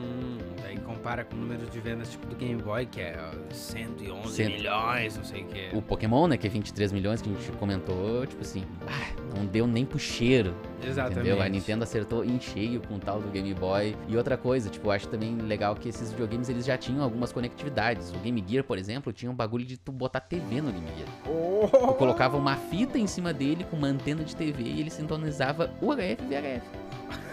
[0.87, 3.19] compara com o número de vendas tipo do Game Boy, que é
[3.51, 4.53] 111 Cento...
[4.53, 5.77] milhões, não sei o que.
[5.77, 9.45] O Pokémon, né, que é 23 milhões, que a gente comentou, tipo assim, ah, não
[9.45, 10.55] deu nem pro cheiro.
[10.83, 11.21] Exatamente.
[11.21, 11.43] Entendeu?
[11.43, 13.97] A Nintendo acertou em cheio com o tal do Game Boy.
[14.07, 17.33] E outra coisa, tipo, eu acho também legal que esses videogames eles já tinham algumas
[17.33, 18.13] conectividades.
[18.13, 21.09] O Game Gear, por exemplo, tinha um bagulho de tu botar TV no Game Gear.
[21.27, 21.67] Oh.
[21.69, 25.71] Tu colocava uma fita em cima dele com uma antena de TV e ele sintonizava
[25.81, 27.26] UHF e VHF.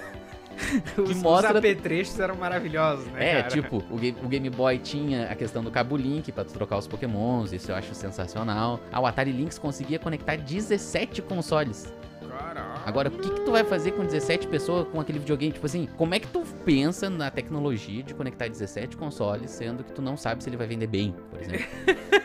[0.95, 1.52] que mostra...
[1.52, 3.47] Os apetrechos eram maravilhosos, né, É, cara?
[3.49, 6.78] tipo, o Game, o Game Boy tinha a questão do cabo Link pra tu trocar
[6.78, 8.80] os pokémons, isso eu acho sensacional.
[8.91, 11.93] Ah, o Atari Lynx conseguia conectar 17 consoles.
[12.28, 12.73] Caraca.
[12.86, 15.54] Agora, o que, que tu vai fazer com 17 pessoas com aquele videogame?
[15.54, 19.91] Tipo assim, como é que tu pensa na tecnologia de conectar 17 consoles, sendo que
[19.91, 21.65] tu não sabe se ele vai vender bem, por exemplo?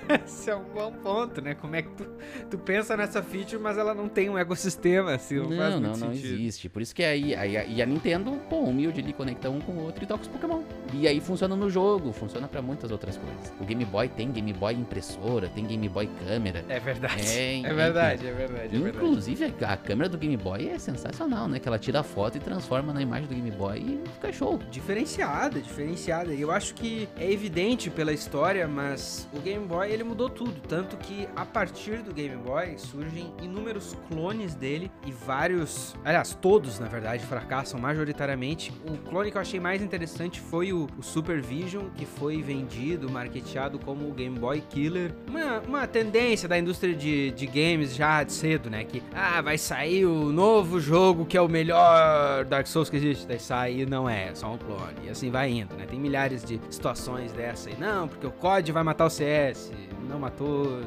[0.25, 1.55] Esse é um bom ponto, né?
[1.55, 2.07] Como é que tu,
[2.51, 5.81] tu pensa nessa feature, mas ela não tem um ecossistema, assim, não, não faz não,
[5.81, 6.35] muito não sentido.
[6.35, 6.69] existe.
[6.69, 10.03] Por isso que aí, aí, a Nintendo, pô, humilde ali, conecta um com o outro
[10.03, 10.63] e toca os Pokémon.
[10.93, 13.53] E aí funciona no jogo, funciona pra muitas outras coisas.
[13.61, 16.65] O Game Boy tem Game Boy impressora, tem Game Boy câmera.
[16.69, 17.29] É verdade.
[17.29, 18.97] É, É verdade, é verdade, é verdade.
[18.99, 21.59] Inclusive, a câmera do Game Boy é sensacional, né?
[21.59, 24.59] Que ela tira a foto e transforma na imagem do Game Boy e fica show.
[24.71, 26.33] Diferenciada, diferenciada.
[26.33, 30.61] E eu acho que é evidente pela história, mas o Game Boy ele mudou tudo.
[30.69, 35.95] Tanto que a partir do Game Boy surgem inúmeros clones dele e vários.
[36.05, 38.73] Aliás, todos na verdade fracassam majoritariamente.
[38.89, 43.11] O clone que eu achei mais interessante foi o, o Super Vision, que foi vendido,
[43.11, 45.13] marketeado como o Game Boy Killer.
[45.29, 48.85] Uma, uma tendência da indústria de, de games já de cedo, né?
[48.85, 53.27] Que ah, vai sair o novo jogo que é o melhor Dark Souls que existe.
[53.27, 55.07] Daí sai e não é, é só um clone.
[55.07, 55.87] E assim vai indo, né?
[55.87, 57.77] Tem milhares de situações dessa aí.
[57.79, 59.73] Não, porque o COD vai matar o CS.
[60.09, 60.81] Não matou,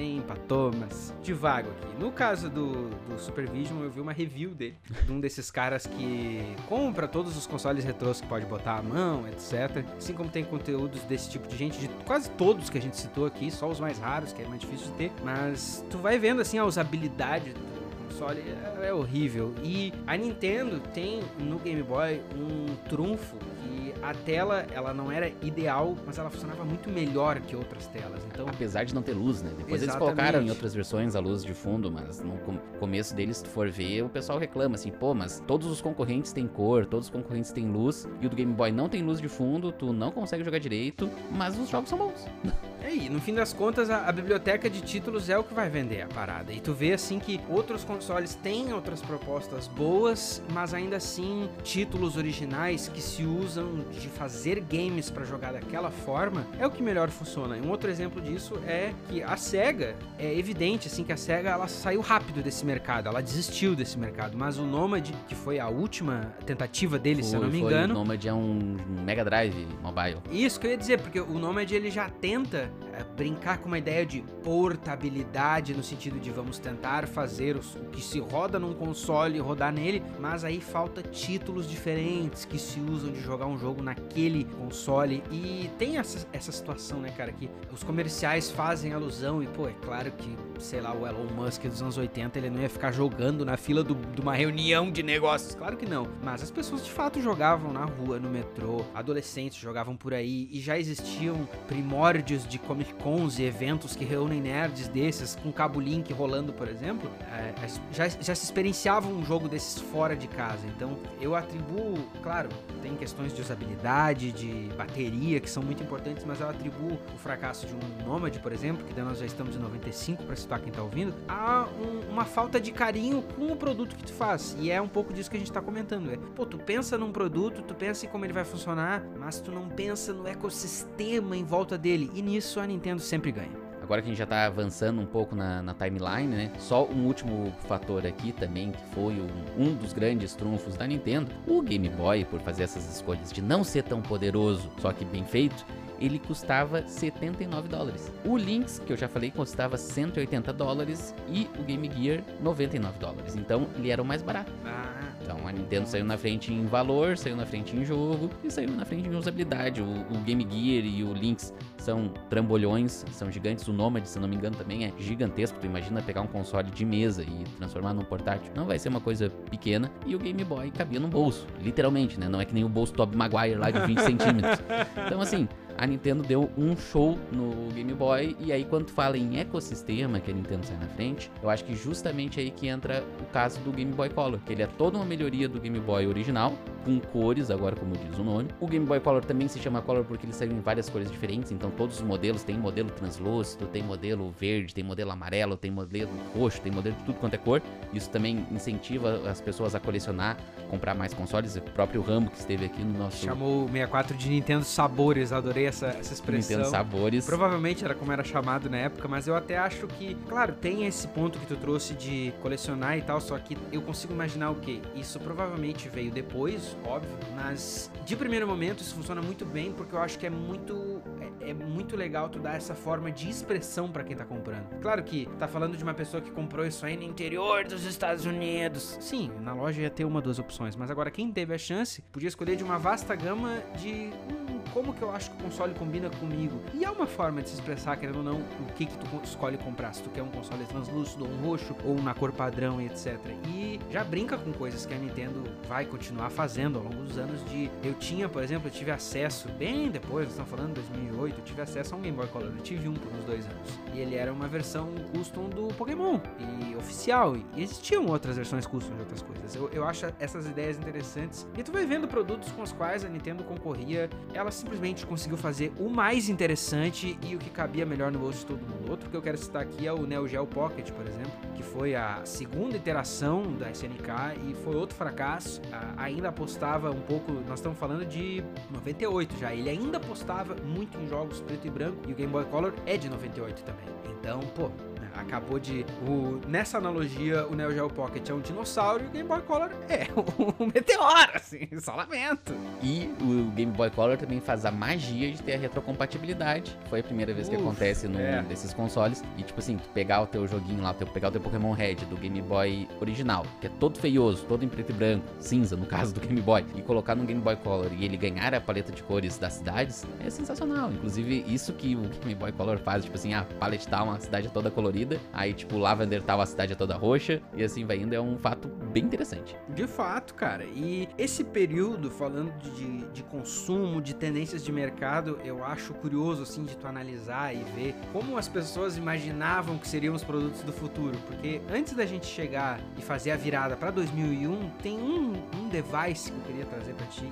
[0.00, 2.02] nem empatou, mas devago aqui.
[2.02, 5.86] No caso do, do Super Vision, eu vi uma review dele, de um desses caras
[5.86, 9.84] que compra todos os consoles retrôs que pode botar à mão, etc.
[9.98, 13.26] Assim como tem conteúdos desse tipo de gente, de quase todos que a gente citou
[13.26, 15.12] aqui, só os mais raros, que é mais difícil de ter.
[15.22, 19.54] Mas tu vai vendo assim a usabilidade do console é, é horrível.
[19.62, 25.28] E a Nintendo tem no Game Boy um trunfo que a tela, ela não era
[25.42, 28.24] ideal, mas ela funcionava muito melhor que outras telas.
[28.26, 29.50] Então, Apesar de não ter luz, né?
[29.50, 30.16] Depois eles Exatamente.
[30.16, 33.50] colocaram em outras versões a luz de fundo, mas no com- começo deles, se tu
[33.50, 37.10] for ver, o pessoal reclama assim, pô, mas todos os concorrentes têm cor, todos os
[37.12, 40.10] concorrentes têm luz, e o do Game Boy não tem luz de fundo, tu não
[40.10, 42.26] consegue jogar direito, mas os jogos são bons.
[42.82, 45.68] É, e no fim das contas, a, a biblioteca de títulos é o que vai
[45.68, 46.50] vender a parada.
[46.50, 52.16] E tu vê assim que outros consoles têm outras propostas boas, mas ainda assim títulos
[52.16, 57.08] originais que se usam de fazer games pra jogar daquela forma é o que melhor
[57.10, 57.56] funciona.
[57.56, 61.68] Um outro exemplo disso é que a Sega é evidente assim que a Sega ela
[61.68, 66.32] saiu rápido desse mercado, ela desistiu desse mercado, mas o Nomad, que foi a última
[66.46, 69.66] tentativa dele, se eu Foi- não me foi, engano, O Nomad é um Mega Drive
[69.82, 70.18] mobile.
[70.30, 72.70] isso que eu ia dizer, porque o Nomad ele já tenta
[73.04, 77.60] brincar com uma ideia de portabilidade no sentido de vamos tentar fazer o
[77.90, 83.12] que se roda num console rodar nele, mas aí falta títulos diferentes que se usam
[83.12, 85.22] de jogar um jogo naquele console.
[85.30, 89.74] E tem essa, essa situação, né, cara, que os comerciais fazem alusão e pô, é
[89.82, 93.44] claro que, sei lá, o Elon Musk dos anos 80 ele não ia ficar jogando
[93.44, 96.90] na fila do- de uma reunião de negócios, claro que não, mas as pessoas de
[96.90, 102.58] fato jogavam na rua, no metrô, adolescentes jogavam por aí e já existiam primórdios de
[102.58, 107.54] Comic Cons e eventos que reúnem nerds desses, com cabo link rolando, por exemplo, é,
[107.92, 110.66] já, já se experienciava um jogo desses fora de casa.
[110.66, 112.48] Então eu atribuo, claro,
[112.82, 117.66] tem questões de usabilidade, de bateria que são muito importantes, mas eu atribuo o fracasso
[117.66, 120.72] de um Nomad, por exemplo, que daí nós já estamos em 95 para citar quem
[120.72, 124.56] tá ouvindo, a um- uma falta de carinho com o produto que tu faz.
[124.58, 126.10] E é um pouco disso que a gente tá comentando.
[126.10, 129.52] É, pô, tu pensa num produto, tu pensa em como ele vai funcionar, mas tu
[129.52, 132.10] não pensa no ecossistema em volta dele.
[132.14, 133.70] E nisso a Nintendo sempre ganha.
[133.82, 136.52] Agora que a gente já tá avançando um pouco na, na timeline, né?
[136.58, 141.28] Só um último fator aqui também, que foi um, um dos grandes trunfos da Nintendo.
[141.44, 145.24] O Game Boy, por fazer essas escolhas de não ser tão poderoso, só que bem
[145.24, 145.66] feito,
[146.00, 148.12] ele custava 79 dólares.
[148.24, 153.36] O Lynx, que eu já falei, custava 180 dólares e o Game Gear 99 dólares.
[153.36, 154.52] Então ele era o mais barato.
[154.64, 158.50] Ah, Então a Nintendo saiu na frente em valor, saiu na frente em jogo e
[158.50, 159.80] saiu na frente em usabilidade.
[159.82, 163.66] O, o Game Gear e o Lynx são trambolhões, são gigantes.
[163.68, 165.58] O Nomad, se não me engano, também é gigantesco.
[165.60, 168.50] Tu imagina pegar um console de mesa e transformar num portátil.
[168.54, 169.90] Não vai ser uma coisa pequena.
[170.06, 172.28] E o Game Boy cabia no bolso, literalmente, né?
[172.28, 174.58] Não é que nem o bolso Tobey Maguire lá de 20 centímetros.
[175.06, 175.48] Então, assim,
[175.80, 178.36] a Nintendo deu um show no Game Boy.
[178.38, 181.74] E aí, quando fala em ecossistema que a Nintendo sai na frente, eu acho que
[181.74, 185.06] justamente aí que entra o caso do Game Boy Color, que ele é toda uma
[185.06, 186.52] melhoria do Game Boy original,
[186.84, 188.50] com cores, agora como diz o nome.
[188.60, 191.50] O Game Boy Color também se chama Color porque ele saiu em várias cores diferentes,
[191.50, 196.10] então todos os modelos tem modelo translúcido, tem modelo verde, tem modelo amarelo, tem modelo
[196.36, 197.62] roxo, tem modelo de tudo quanto é cor.
[197.92, 200.36] Isso também incentiva as pessoas a colecionar,
[200.68, 201.56] comprar mais consoles.
[201.56, 205.69] O próprio Rambo que esteve aqui no nosso chamou o 64 de Nintendo Sabores, adorei
[205.70, 206.58] essa, essa expressão.
[206.58, 207.24] Nintendo Sabores.
[207.24, 211.08] Provavelmente era como era chamado na época, mas eu até acho que, claro, tem esse
[211.08, 214.82] ponto que tu trouxe de colecionar e tal, só que eu consigo imaginar o que
[214.94, 220.00] isso provavelmente veio depois, óbvio, mas de primeiro momento isso funciona muito bem porque eu
[220.00, 221.00] acho que é muito
[221.40, 224.68] é, é muito legal tu dar essa forma de expressão pra quem tá comprando.
[224.80, 228.24] Claro que tá falando de uma pessoa que comprou isso aí no interior dos Estados
[228.26, 228.98] Unidos.
[229.00, 232.28] Sim, na loja ia ter uma duas opções, mas agora quem teve a chance podia
[232.28, 236.08] escolher de uma vasta gama de hum, como que eu acho que o console combina
[236.10, 236.60] comigo.
[236.74, 239.20] E é uma forma de se expressar, querendo ou não, o que que tu co-
[239.22, 239.92] escolhe comprar.
[239.92, 243.18] Se tu quer um console translúcido, ou um roxo, ou na cor padrão e etc.
[243.48, 247.44] E já brinca com coisas que a Nintendo vai continuar fazendo ao longo dos anos
[247.50, 247.70] de...
[247.82, 251.44] Eu tinha, por exemplo, eu tive acesso, bem depois, nós estamos falando de 2008, eu
[251.44, 252.52] tive acesso a um Game Boy Color.
[252.56, 253.78] Eu tive um por uns dois anos.
[253.94, 257.36] E ele era uma versão custom do Pokémon, e oficial.
[257.36, 259.54] E existiam outras versões custom de outras coisas.
[259.54, 261.46] Eu, eu acho essas ideias interessantes.
[261.56, 265.72] E tu vai vendo produtos com os quais a Nintendo concorria, ela simplesmente conseguiu fazer
[265.78, 268.90] o mais interessante e o que cabia melhor no bolso de todo mundo.
[268.90, 271.94] Outro que eu quero citar aqui é o Neo Geo Pocket, por exemplo, que foi
[271.94, 275.60] a segunda iteração da SNK e foi outro fracasso.
[275.72, 280.98] Ah, ainda apostava um pouco, nós estamos falando de 98 já, ele ainda apostava muito
[280.98, 283.84] em jogos preto e branco e o Game Boy Color é de 98 também.
[284.18, 284.70] Então, pô,
[285.14, 285.84] acabou de.
[286.06, 289.70] O, nessa analogia, o Neo Geo Pocket é um dinossauro e o Game Boy Color
[289.88, 290.06] é
[290.58, 292.54] um meteoro, assim, só lamento.
[292.82, 296.76] E o Game Boy Color também faz a magia de ter a retrocompatibilidade.
[296.88, 298.42] Foi a primeira vez que Uf, acontece num é.
[298.42, 299.22] desses consoles.
[299.36, 301.96] E tipo assim, tu pegar o teu joguinho lá, tu pegar o teu Pokémon Red
[302.08, 305.86] do Game Boy original, que é todo feioso, todo em preto e branco, cinza no
[305.86, 308.92] caso do Game Boy, e colocar no Game Boy Color e ele ganhar a paleta
[308.92, 310.90] de cores das cidades, é sensacional.
[310.92, 314.48] Inclusive, isso que o Game Boy Color faz, tipo assim, a Palette Town, a cidade
[314.50, 315.20] toda colorida colorida.
[315.32, 317.40] Aí, tipo, Lavender tal, a cidade é toda roxa.
[317.54, 318.14] E assim vai indo.
[318.14, 319.56] É um fato bem interessante.
[319.68, 320.64] De fato, cara.
[320.64, 326.64] E esse período, falando de, de consumo, de tendências de mercado, eu acho curioso, assim,
[326.64, 331.16] de tu analisar e ver como as pessoas imaginavam que seriam os produtos do futuro.
[331.26, 336.30] Porque antes da gente chegar e fazer a virada para 2001, tem um, um device
[336.30, 337.30] que eu queria trazer para ti,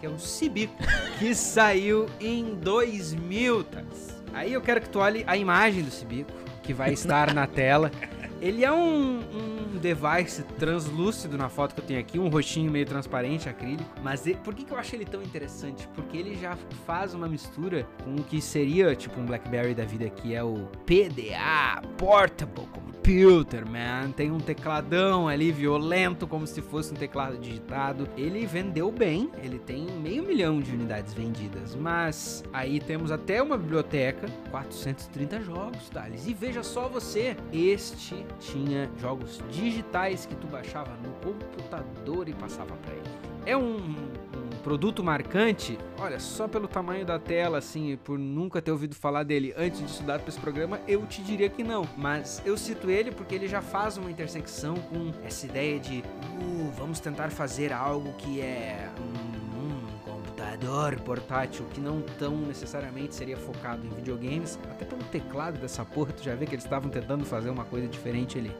[0.00, 0.74] que é o Cibico,
[1.18, 4.16] que saiu em 2000, Thales.
[4.32, 6.30] Aí eu quero que tu olhe a imagem do Cibico,
[6.66, 7.90] que vai estar na tela.
[8.40, 12.84] Ele é um, um, device translúcido na foto que eu tenho aqui, um roxinho meio
[12.84, 13.88] transparente, acrílico.
[14.02, 15.88] Mas ele, por que, que eu acho ele tão interessante?
[15.94, 20.10] Porque ele já faz uma mistura com o que seria tipo um BlackBerry da vida,
[20.10, 22.66] que é o PDA, Portable
[23.06, 24.10] Computer, man.
[24.10, 28.08] Tem um tecladão ali violento, como se fosse um teclado digitado.
[28.16, 31.76] Ele vendeu bem, ele tem meio milhão de unidades vendidas.
[31.76, 36.26] Mas aí temos até uma biblioteca, 430 jogos, Thales.
[36.26, 42.74] E veja só você, este tinha jogos digitais que tu baixava no computador e passava
[42.74, 43.36] para ele.
[43.46, 44.25] É um, um,
[44.66, 49.22] produto marcante, olha, só pelo tamanho da tela, assim, e por nunca ter ouvido falar
[49.22, 51.88] dele antes de estudar para esse programa, eu te diria que não.
[51.96, 56.72] Mas eu cito ele porque ele já faz uma intersecção com essa ideia de, uh,
[56.76, 59.46] vamos tentar fazer algo que é um,
[60.04, 64.58] computador portátil que não tão necessariamente seria focado em videogames.
[64.68, 67.86] Até pelo teclado dessa porra, tu já vê que eles estavam tentando fazer uma coisa
[67.86, 68.50] diferente ali.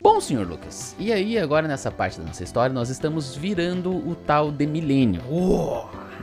[0.00, 4.14] Bom, senhor Lucas, e aí agora nessa parte da nossa história nós estamos virando o
[4.14, 5.22] tal de milênio.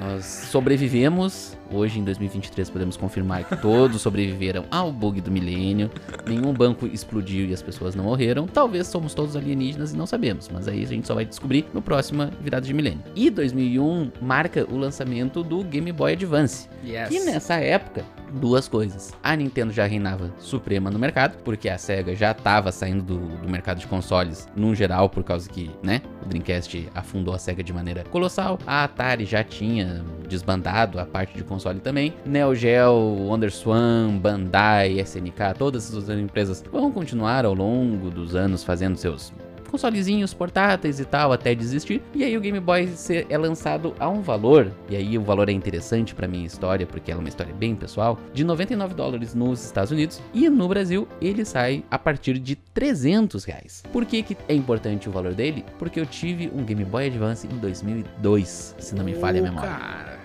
[0.02, 5.90] Nós sobrevivemos Hoje, em 2023, podemos confirmar que todos sobreviveram ao bug do milênio.
[6.28, 8.46] Nenhum banco explodiu e as pessoas não morreram.
[8.46, 11.82] Talvez somos todos alienígenas e não sabemos, mas aí a gente só vai descobrir no
[11.82, 13.02] próximo virada de milênio.
[13.16, 16.68] E 2001 marca o lançamento do Game Boy Advance.
[16.86, 17.10] Yes.
[17.10, 19.14] E nessa época, duas coisas.
[19.24, 23.50] A Nintendo já reinava suprema no mercado, porque a SEGA já estava saindo do, do,
[23.50, 27.72] mercado de consoles no geral, por causa que, né, o Dreamcast afundou a SEGA de
[27.72, 28.58] maneira colossal.
[28.66, 29.91] A Atari já tinha
[30.28, 32.14] desbandado a parte de console também.
[32.26, 38.98] Neo Geo, WonderSwan, Bandai, SNK, todas essas empresas vão continuar ao longo dos anos fazendo
[38.98, 39.34] seus
[39.72, 42.02] consolezinhos portáteis e tal, até desistir.
[42.14, 42.90] E aí o Game Boy
[43.30, 47.12] é lançado a um valor, e aí o valor é interessante para minha história, porque
[47.12, 51.08] ela é uma história bem pessoal, de 99 dólares nos Estados Unidos, e no Brasil
[51.22, 53.84] ele sai a partir de 300 reais.
[53.92, 55.64] Por que, que é importante o valor dele?
[55.80, 59.70] Porque eu tive um Game Boy Advance em 2002, se não me falha a memória.
[59.70, 60.21] Cara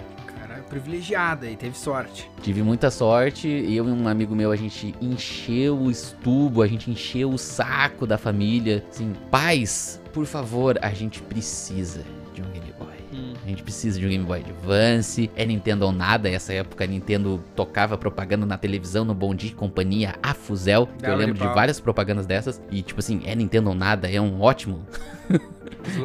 [0.68, 2.30] privilegiada e teve sorte.
[2.42, 3.48] Tive muita sorte.
[3.48, 8.06] Eu e um amigo meu, a gente encheu o estubo, a gente encheu o saco
[8.06, 8.84] da família.
[8.90, 12.02] Assim, pais, por favor, a gente precisa
[12.34, 12.86] de um Game Boy.
[13.12, 13.34] Hum.
[13.44, 15.30] A gente precisa de um Game Boy Advance.
[15.36, 16.28] É Nintendo ou nada.
[16.28, 20.88] Essa época a Nintendo tocava propaganda na televisão, no Bom Dia Companhia, a Fuzel.
[21.02, 22.60] Eu lembro de várias propagandas dessas.
[22.70, 24.10] E tipo assim, é Nintendo ou nada.
[24.10, 24.84] É um ótimo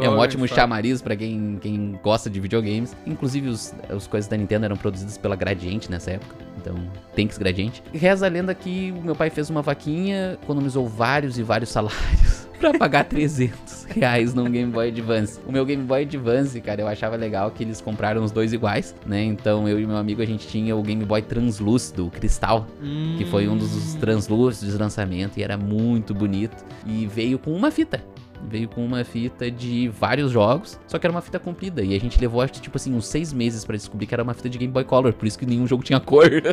[0.01, 2.95] é um ótimo chamariz para quem, quem gosta de videogames.
[3.05, 6.35] Inclusive, os, as coisas da Nintendo eram produzidas pela Gradiente nessa época.
[6.57, 6.75] Então,
[7.15, 7.83] Tanks Gradiente.
[7.93, 12.77] Reza a lenda que meu pai fez uma vaquinha, economizou vários e vários salários para
[12.77, 15.39] pagar 300 reais num Game Boy Advance.
[15.47, 18.95] O meu Game Boy Advance, cara, eu achava legal que eles compraram os dois iguais,
[19.05, 19.23] né?
[19.23, 23.15] Então eu e meu amigo a gente tinha o Game Boy translúcido, o Cristal, hum.
[23.17, 26.63] que foi um dos translúcidos de lançamento e era muito bonito.
[26.85, 28.03] E veio com uma fita
[28.47, 31.81] veio com uma fita de vários jogos, só que era uma fita comprida.
[31.81, 34.23] E a gente levou, acho que, tipo assim, uns seis meses para descobrir que era
[34.23, 36.29] uma fita de Game Boy Color, por isso que nenhum jogo tinha cor.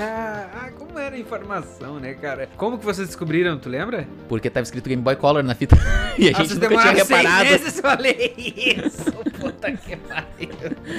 [0.00, 0.70] Ah!
[0.78, 2.48] como era a informação, né, cara?
[2.56, 4.08] Como que vocês descobriram, tu lembra?
[4.28, 5.76] Porque tava escrito Game Boy Color na fita.
[6.18, 7.48] e a gente nunca tinha reparado.
[7.48, 9.12] Seis meses falei isso,
[9.58, 10.48] puta que pariu.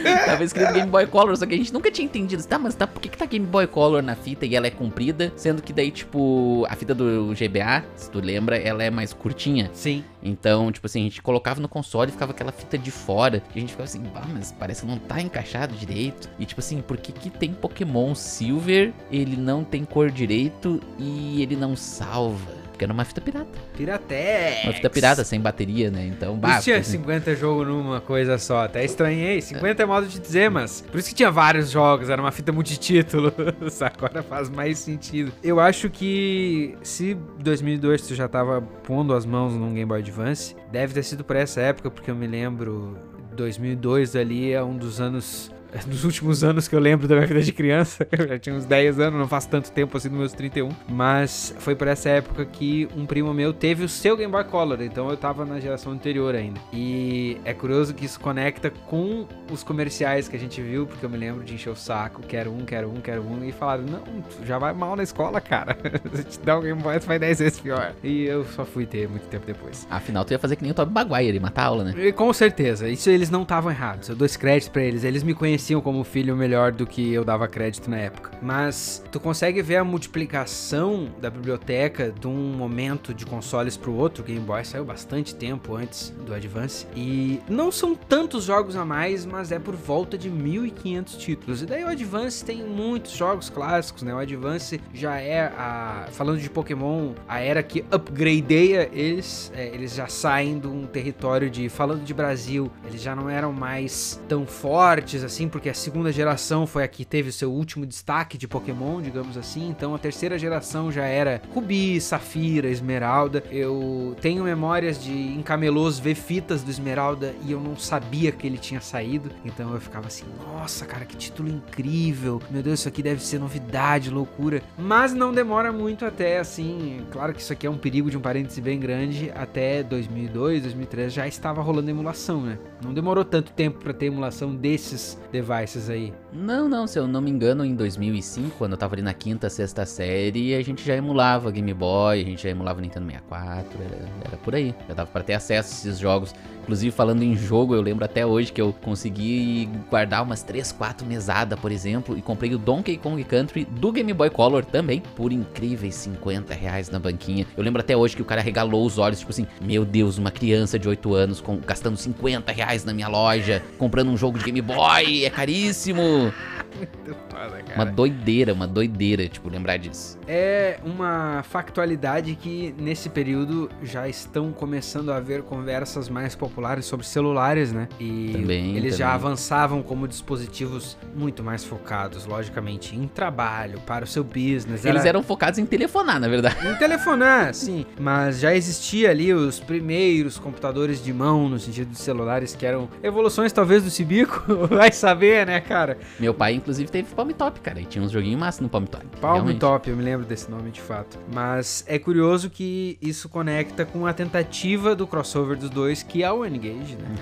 [0.25, 2.43] tava escrito Game Boy Color, só que a gente nunca tinha entendido.
[2.43, 4.71] Tá, mas tá, por que, que tá Game Boy Color na fita e ela é
[4.71, 5.31] comprida?
[5.35, 9.69] Sendo que daí, tipo, a fita do GBA, se tu lembra, ela é mais curtinha.
[9.73, 10.03] Sim.
[10.21, 13.41] Então, tipo assim, a gente colocava no console e ficava aquela fita de fora.
[13.55, 16.29] E a gente ficava assim, ah, mas parece que não tá encaixado direito.
[16.37, 21.41] E tipo assim, por que que tem Pokémon Silver, ele não tem cor direito e
[21.41, 22.58] ele não salva?
[22.79, 23.59] Porque era uma fita pirata.
[23.75, 24.63] Piratex.
[24.63, 26.07] Uma fita pirata, sem bateria, né?
[26.07, 28.63] Então, bah, tinha 50 jogos numa coisa só.
[28.63, 29.41] Até estranhei.
[29.41, 29.83] 50 é.
[29.83, 30.79] é modo de dizer, mas...
[30.89, 32.09] Por isso que tinha vários jogos.
[32.09, 33.33] Era uma fita multitítulo.
[33.81, 35.33] Agora faz mais sentido.
[35.43, 40.55] Eu acho que se 2002 tu já tava pondo as mãos num Game Boy Advance,
[40.71, 42.97] deve ter sido por essa época, porque eu me lembro...
[43.35, 45.51] 2002 ali é um dos anos
[45.88, 48.08] nos últimos anos que eu lembro da minha vida de criança.
[48.12, 50.69] Eu já tinha uns 10 anos, não faz tanto tempo assim, nos meus 31.
[50.88, 54.82] Mas foi por essa época que um primo meu teve o seu Game Boy Color,
[54.82, 56.60] então eu tava na geração anterior ainda.
[56.73, 61.10] E é curioso que isso conecta com os comerciais que a gente viu, porque eu
[61.10, 64.01] me lembro de encher o saco, quero um, quero um, quero um, e falaram: não,
[64.01, 65.77] tu já vai mal na escola, cara.
[66.13, 67.93] Se te dá um Game Boy, tu vai 10 vezes pior.
[68.03, 69.88] E eu só fui ter muito tempo depois.
[69.89, 71.93] Afinal, tu ia fazer que nem o Toby Maguire e matar a aula, né?
[71.97, 74.10] E, com certeza, isso eles não estavam errados.
[74.10, 75.03] Eu dou esse crédito pra eles.
[75.03, 78.31] Eles me conheciam como filho melhor do que eu dava crédito na época.
[78.41, 84.23] Mas tu consegue ver a multiplicação da biblioteca de um momento de consoles pro outro.
[84.23, 86.87] O Game Boy saiu bastante tempo antes do Advance.
[86.95, 91.61] E não são tantos jogos a mais, mas é por volta de 1500 títulos.
[91.61, 94.13] E daí o Advance tem muitos jogos clássicos, né?
[94.13, 96.07] O Advance já é a.
[96.11, 99.51] Falando de Pokémon, a era que upgradeia eles.
[99.55, 101.67] É, eles já saem de um território de.
[101.69, 106.65] Falando de Brasil, eles já não eram mais tão fortes assim, porque a segunda geração
[106.67, 109.69] foi a que teve o seu último destaque de Pokémon, digamos assim.
[109.69, 113.43] Então a terceira geração já era Rubi, Safira, Esmeralda.
[113.52, 118.45] Eu tenho memórias de em camelôs ver fitas do Esmeralda e eu não sabia que
[118.45, 119.31] ele tinha saído.
[119.43, 122.41] Então eu ficava assim, nossa, cara, que título incrível.
[122.50, 124.62] Meu Deus, isso aqui deve ser novidade, loucura.
[124.77, 127.06] Mas não demora muito até assim.
[127.12, 129.31] Claro que isso aqui é um perigo de um parêntese bem grande.
[129.35, 132.58] Até 2002, 2003 já estava rolando emulação, né?
[132.83, 136.13] Não demorou tanto tempo para ter emulação desses devices aí.
[136.31, 139.50] Não, não, se eu não me engano, em 2005, quando eu tava ali na quinta,
[139.50, 144.10] sexta série, a gente já emulava Game Boy, a gente já emulava Nintendo 64, era,
[144.25, 144.75] era por aí.
[144.87, 146.33] Já dava para ter acesso a esses jogos.
[146.69, 151.08] Inclusive, falando em jogo, eu lembro até hoje que eu consegui guardar umas 3, 4
[151.08, 155.31] mesadas, por exemplo, e comprei o Donkey Kong Country do Game Boy Color também, por
[155.33, 157.48] incríveis 50 reais na banquinha.
[157.58, 160.29] Eu lembro até hoje que o cara regalou os olhos, tipo assim, meu Deus, uma
[160.29, 164.46] criança de 8 anos com, gastando 50 reais na minha loja, comprando um jogo de
[164.46, 166.34] Game Boy, é caríssimo.
[166.77, 167.75] Muito foda, cara.
[167.75, 170.17] Uma doideira, uma doideira, tipo, lembrar disso.
[170.27, 177.05] É uma factualidade que nesse período já estão começando a haver conversas mais populares sobre
[177.05, 177.87] celulares, né?
[177.99, 179.15] E Também, eles já também.
[179.15, 184.85] avançavam como dispositivos muito mais focados, logicamente, em trabalho, para o seu business.
[184.85, 186.67] Eles Era- eram focados em telefonar, na verdade.
[186.67, 187.85] Em telefonar, sim.
[187.99, 192.89] Mas já existia ali os primeiros computadores de mão, no sentido de celulares, que eram
[193.03, 194.43] evoluções talvez do Cibico.
[194.67, 195.97] Vai saber, né, cara?
[196.19, 199.05] Meu pai, inclusive, teve Palm Top, cara, e tinha uns joguinhos massa no Palm Top.
[199.19, 199.60] Palm realmente.
[199.60, 201.17] Top, eu me lembro desse nome de fato.
[201.33, 206.31] Mas é curioso que isso conecta com a tentativa do crossover dos dois, que é
[206.31, 207.15] o N-Gage, né?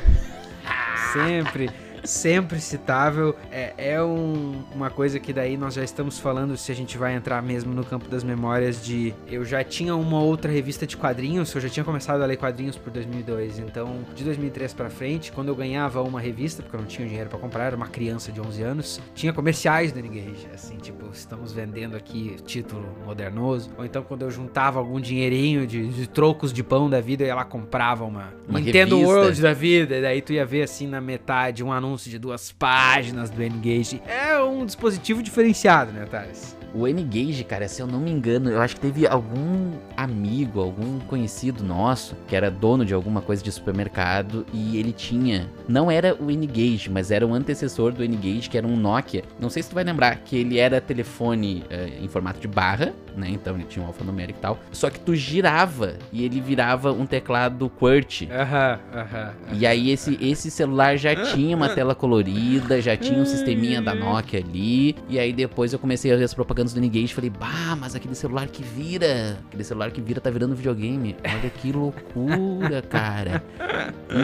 [1.13, 1.86] Sempre.
[2.03, 6.75] Sempre citável, é, é um- uma coisa que daí nós já estamos falando se a
[6.75, 10.85] gente vai entrar mesmo no campo das memórias de eu já tinha uma outra revista
[10.87, 14.89] de quadrinhos, eu já tinha começado a ler quadrinhos por 2002, então de 2003 pra
[14.89, 17.87] frente, quando eu ganhava uma revista, porque eu não tinha dinheiro pra comprar, era uma
[17.87, 23.69] criança de 11 anos, tinha comerciais do N-Gage, assim, tipo, estamos vendendo aqui título modernoso,
[23.77, 27.43] ou então quando eu juntava algum dinheirinho de, de trocos de pão da vida, lá
[27.43, 29.15] comprava uma, Uma Nintendo revista.
[29.17, 32.51] World da vida, e daí tu ia ver assim na metade um anúncio de duas
[32.51, 34.01] páginas do N-Gage.
[34.07, 36.57] É um dispositivo diferenciado, né, Thales?
[36.73, 40.99] O N-Gage, cara, se eu não me engano, eu acho que teve algum amigo, algum
[40.99, 45.49] conhecido nosso, que era dono de alguma coisa de supermercado, e ele tinha.
[45.67, 49.23] Não era o N-Gage, mas era um antecessor do N-Gage, que era um Nokia.
[49.39, 52.93] Não sei se tu vai lembrar que ele era telefone eh, em formato de barra,
[53.17, 53.29] né?
[53.29, 54.59] Então ele tinha um alfanumérico e tal.
[54.71, 58.29] Só que tu girava e ele virava um teclado QWERTY.
[58.31, 59.33] Aham, aham.
[59.53, 63.93] E aí esse, esse celular já tinha uma tela colorida, já tinha um sisteminha da
[63.95, 64.95] Nokia ali.
[65.09, 67.95] E aí depois eu comecei a ver as propagandas do N-Gage e falei, bah, mas
[67.95, 71.15] aquele celular que vira, aquele celular que vira tá virando videogame.
[71.23, 73.43] Olha que loucura, cara.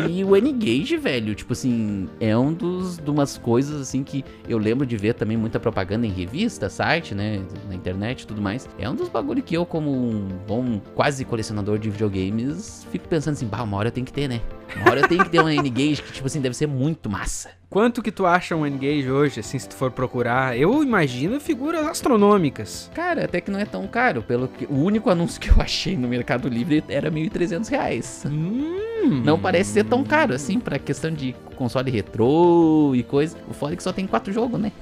[0.10, 4.58] E o N-Gage, velho, tipo assim, é um dos de umas coisas assim que eu
[4.58, 8.68] lembro de ver também muita propaganda em revista, site, né, na internet e tudo mais.
[8.84, 13.36] É um dos bagulho que eu como um bom quase colecionador de videogames fico pensando
[13.36, 14.42] assim, bah, uma hora tenho que ter, né?
[14.76, 17.52] Uma hora tenho que ter um N-Gage que, tipo assim, deve ser muito massa.
[17.74, 20.55] Quanto que tu acha um N-Gage hoje, assim, se tu for procurar?
[20.55, 22.91] Eu imagino figuras astronômicas.
[22.93, 24.21] Cara, até que não é tão caro.
[24.21, 28.24] Pelo que o único anúncio que eu achei no Mercado Livre era 1.300 reais.
[28.28, 29.21] Hum.
[29.26, 33.36] Não parece ser tão caro assim pra questão de console retrô e coisa.
[33.49, 34.71] O foda é que só tem quatro jogos, né?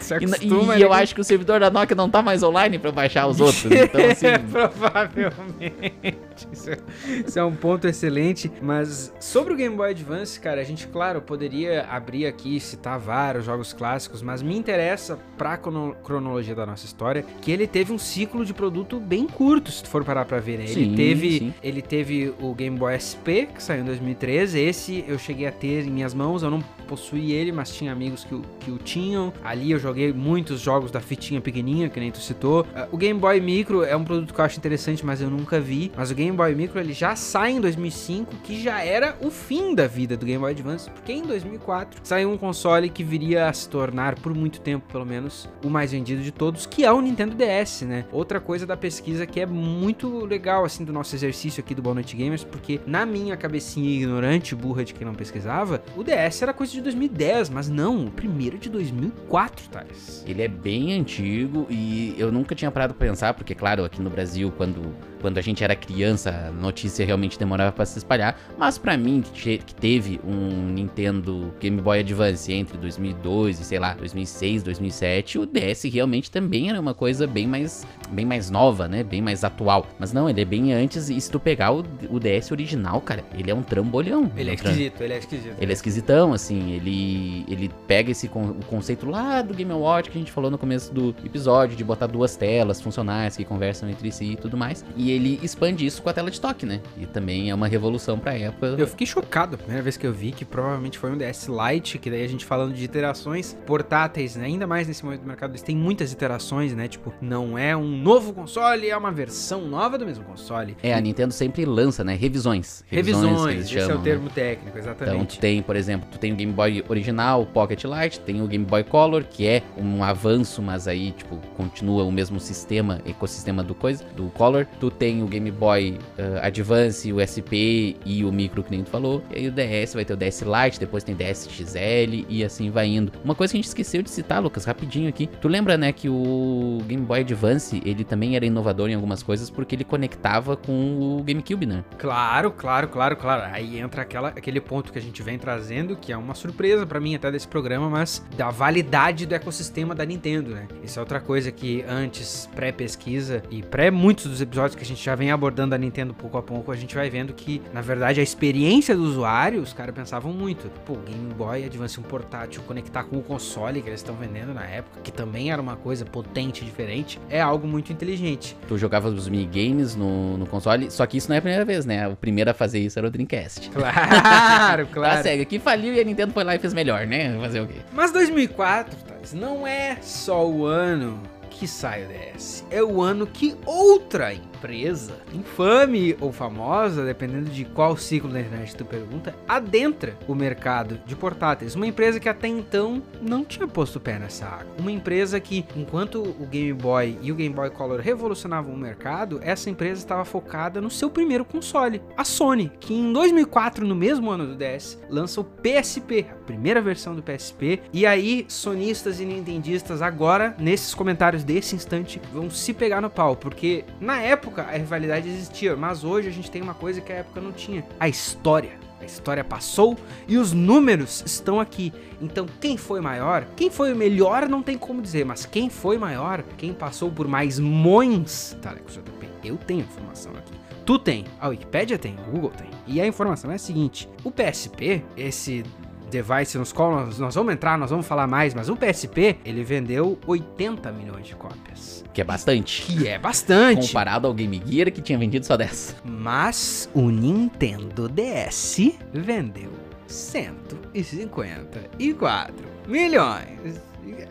[0.00, 0.96] Se E, e- acostuma, eu né?
[0.96, 3.64] acho que o servidor da Nokia não tá mais online pra baixar os outros.
[3.66, 4.26] Então, assim.
[4.50, 6.18] Provavelmente.
[6.52, 6.78] Isso é,
[7.26, 8.50] isso é um ponto excelente.
[8.62, 12.98] Mas sobre o Game Boy Advance, cara, a gente, claro, poderia abrir aqui e citar
[12.98, 17.92] vários jogos clássicos, mas me interessa pra crono- cronologia da nossa história que ele teve
[17.92, 20.64] um ciclo de produto bem curto, se tu for parar pra ver, né?
[20.64, 21.54] Ele Sim, teve, sim.
[21.62, 24.58] ele teve o Game Boy SP, que saiu em 2013.
[24.58, 28.24] Esse eu cheguei a ter em minhas mãos, eu não possuí ele, mas tinha amigos
[28.24, 29.32] que o, que o tinham.
[29.44, 32.66] Ali eu joguei muitos jogos da fitinha pequenininha, que nem tu citou.
[32.74, 35.60] Ah, o Game Boy Micro é um produto que eu acho interessante, mas eu nunca
[35.60, 35.92] vi.
[35.96, 39.74] Mas o Game Boy Micro ele já sai em 2005, que já era o fim
[39.74, 43.52] da vida do Game Boy Advance, porque em 2004 saiu um console que viria a
[43.52, 47.00] se tornar, por muito tempo pelo menos, o mais vendido de todos, que é o
[47.00, 48.04] Nintendo DS, né?
[48.12, 51.94] Outra coisa da pesquisa que é muito legal, assim, do nosso exercício aqui do Boa
[51.94, 56.52] Noite Gamers, porque na minha cabecinha ignorante, burra de quem não pesquisava, o DS era
[56.52, 60.24] coisa de 2010, mas não, o primeiro de 2004, Thales.
[60.26, 64.10] Ele é bem antigo e eu nunca tinha parado pra pensar, porque, claro, aqui no
[64.10, 68.38] Brasil, quando, quando a gente era criança, a notícia realmente demorava pra se espalhar.
[68.58, 73.94] Mas pra mim, que, teve um Nintendo Game Boy Advance entre 2002 e, sei lá,
[73.94, 79.02] 2006, 2007, o DS realmente também era uma coisa bem mais, bem mais nova, né?
[79.02, 79.86] Bem mais atual.
[79.98, 83.24] Mas não, ele é bem antes e se tu pegar o, o DS original, cara,
[83.36, 84.30] ele é um trambolhão.
[84.36, 85.54] Ele é um tram- esquisito, ele é esquisito.
[85.60, 90.10] ele é esquisitão, assim, ele, ele pega esse con- o conceito lá do Game Watch
[90.10, 93.88] que a gente falou no começo do episódio, de botar duas telas funcionais que conversam
[93.88, 96.80] entre si e tudo mais, e ele expande isso com a tela de toque, né?
[96.96, 98.76] E também é uma revolução pra época.
[98.78, 101.98] Eu fiquei chocado a primeira vez que eu vi que provavelmente foi um DS Lite,
[101.98, 104.46] que daí a gente falando de iterações portáteis, né?
[104.46, 106.88] Ainda mais nesse momento do mercado, eles têm muitas iterações, né?
[106.88, 110.76] Tipo, não é um novo console, é uma versão nova do mesmo console.
[110.82, 112.14] É, a Nintendo sempre lança, né?
[112.14, 112.84] Revisões.
[112.88, 114.04] Revisões, eles esse é o chamam, né?
[114.04, 115.36] termo técnico, Então, exatamente.
[115.36, 118.46] tu tem, por exemplo, tu tem o Game Boy original, o Pocket Lite, tem o
[118.46, 123.62] Game Boy Color, que é um avanço, mas aí, tipo, continua o mesmo sistema, ecossistema
[123.62, 124.66] do coisa, do Color.
[124.80, 128.90] Tu tem o Game Boy eh, Advance, o SP e o Micro, que nem tu
[128.90, 129.22] falou.
[129.30, 132.70] E aí o DS vai ter o DS Lite, depois tem DS XL e assim
[132.70, 133.12] vai indo.
[133.24, 135.28] Uma coisa que a gente esqueceu de citar, Lucas, rapidinho aqui.
[135.40, 139.48] Tu lembra, né, que o Game Boy Advance, ele também era inovador em algumas coisas
[139.48, 141.84] porque ele conectava com o GameCube, né?
[141.98, 143.42] Claro, claro, claro, claro.
[143.52, 146.98] Aí entra aquela, aquele ponto que a gente vem trazendo, que é uma surpresa pra
[147.00, 150.66] mim até desse programa, mas da validade do ecossistema da Nintendo, né?
[150.82, 155.04] Isso é outra coisa que antes, pré-pesquisa e pré muitos dos episódios que a gente
[155.04, 158.20] já vem abordando a Nintendo pouco a pouco, a gente vai vendo que, na verdade,
[158.20, 160.68] a experiência do usuário, os caras pensavam muito.
[160.84, 164.64] Pô, Game Boy Advance um portátil, conectar com o console que eles estão vendendo na
[164.64, 168.56] época, que também era uma coisa potente, diferente, é algo muito inteligente.
[168.66, 171.84] Tu jogava os minigames no, no console, só que isso não é a primeira vez,
[171.84, 172.08] né?
[172.08, 173.70] O primeiro a fazer isso era o Dreamcast.
[173.78, 175.22] Claro, Tá claro.
[175.22, 177.36] cega, que faliu e a Nintendo foi lá e fez melhor, né?
[177.40, 177.76] Fazer o quê?
[177.92, 181.20] Mas 2004, Thales, não é só o ano
[181.50, 182.64] que sai o DS.
[182.70, 188.74] É o ano que outra empresa, infame ou famosa, dependendo de qual ciclo da internet
[188.74, 191.76] tu pergunta, adentra o mercado de portáteis.
[191.76, 194.66] Uma empresa que até então não tinha posto o pé nessa água.
[194.78, 199.38] Uma empresa que, enquanto o Game Boy e o Game Boy Color revolucionavam o mercado,
[199.42, 204.30] essa empresa estava focada no seu primeiro console, a Sony, que em 2004, no mesmo
[204.30, 207.80] ano do DS, lança o PSP, a primeira versão do PSP.
[207.92, 213.36] E aí, sonistas e nintendistas agora, nesses comentários desse instante, vão se pegar no pau,
[213.36, 217.16] porque na época a rivalidade existia, mas hoje a gente tem uma coisa que a
[217.16, 218.78] época não tinha: a história.
[219.00, 219.96] A história passou
[220.26, 221.92] e os números estão aqui.
[222.20, 223.46] Então, quem foi maior?
[223.54, 226.42] Quem foi o melhor não tem como dizer, mas quem foi maior?
[226.56, 228.56] Quem passou por mais mões?
[228.60, 230.52] JP, eu tenho informação aqui.
[230.84, 232.70] Tu tem, a Wikipédia tem, o Google tem.
[232.88, 235.62] E a informação é a seguinte: o PSP, esse
[236.08, 240.18] device nos nós, nós vamos entrar, nós vamos falar mais, mas o PSP, ele vendeu
[240.26, 242.04] 80 milhões de cópias.
[242.12, 242.82] Que é bastante.
[242.82, 243.88] Que é bastante.
[243.88, 245.96] Comparado ao Game Gear que tinha vendido só 10.
[246.04, 249.70] Mas o Nintendo DS vendeu
[250.06, 252.54] 154
[252.88, 253.80] milhões.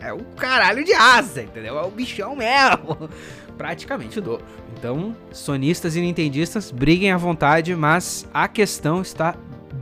[0.00, 1.78] É o caralho de asa, entendeu?
[1.78, 3.08] É o bichão mesmo.
[3.56, 4.44] Praticamente o dobro.
[4.76, 9.34] Então, sonistas e nintendistas, briguem à vontade, mas a questão está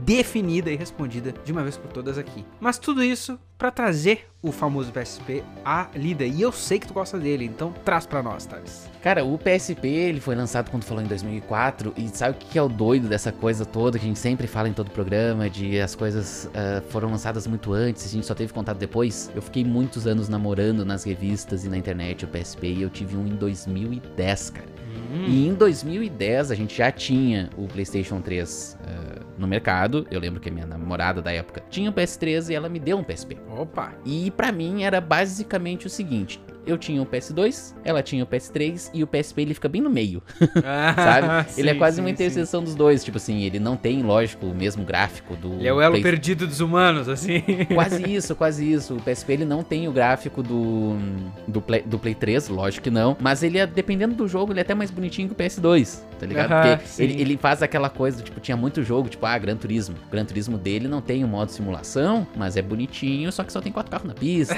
[0.07, 2.45] definida e respondida de uma vez por todas aqui.
[2.61, 6.23] Mas tudo isso para trazer o famoso PSP à lida.
[6.23, 8.87] E eu sei que tu gosta dele, então traz para nós, Thales.
[9.01, 12.57] Cara, o PSP ele foi lançado quando tu falou em 2004 e sabe o que
[12.57, 15.77] é o doido dessa coisa toda que a gente sempre fala em todo programa de
[15.81, 19.29] as coisas ah, foram lançadas muito antes, a gente só teve contato depois.
[19.35, 23.17] Eu fiquei muitos anos namorando nas revistas e na internet o PSP e eu tive
[23.17, 24.77] um em 2010, cara.
[25.11, 25.25] Hum.
[25.27, 30.05] E em 2010 a gente já tinha o PlayStation 3 ah, no mercado.
[30.11, 32.97] Eu lembro que a minha namorada da época tinha um PS3 e ela me deu
[32.97, 33.37] um PSP.
[33.49, 33.93] Opa!
[34.05, 38.89] E pra mim era basicamente o seguinte: eu tinha o PS2, ela tinha o PS3
[38.93, 40.21] e o PSP ele fica bem no meio,
[40.95, 41.49] sabe?
[41.57, 42.13] ele é Sim, quase sim, uma sim.
[42.13, 45.73] interseção dos dois, tipo assim, ele não tem, lógico, o mesmo gráfico do Ele é
[45.73, 47.41] o elo Play- perdido dos humanos, assim.
[47.73, 48.95] Quase isso, quase isso.
[48.95, 50.95] O PSP ele não tem o gráfico do
[51.47, 54.59] do Play, do Play 3, lógico que não, mas ele é dependendo do jogo, ele
[54.59, 56.51] é até mais bonitinho que o PS2, tá ligado?
[56.51, 57.03] Aham, Porque sim.
[57.03, 59.95] ele, ele faz aquela coisa, tipo, tinha muito jogo, tipo, ah, Gran Turismo.
[60.07, 63.61] O Gran Turismo dele não tem o modo simulação, mas é bonitinho, só que só
[63.61, 64.55] tem quatro carros na pista.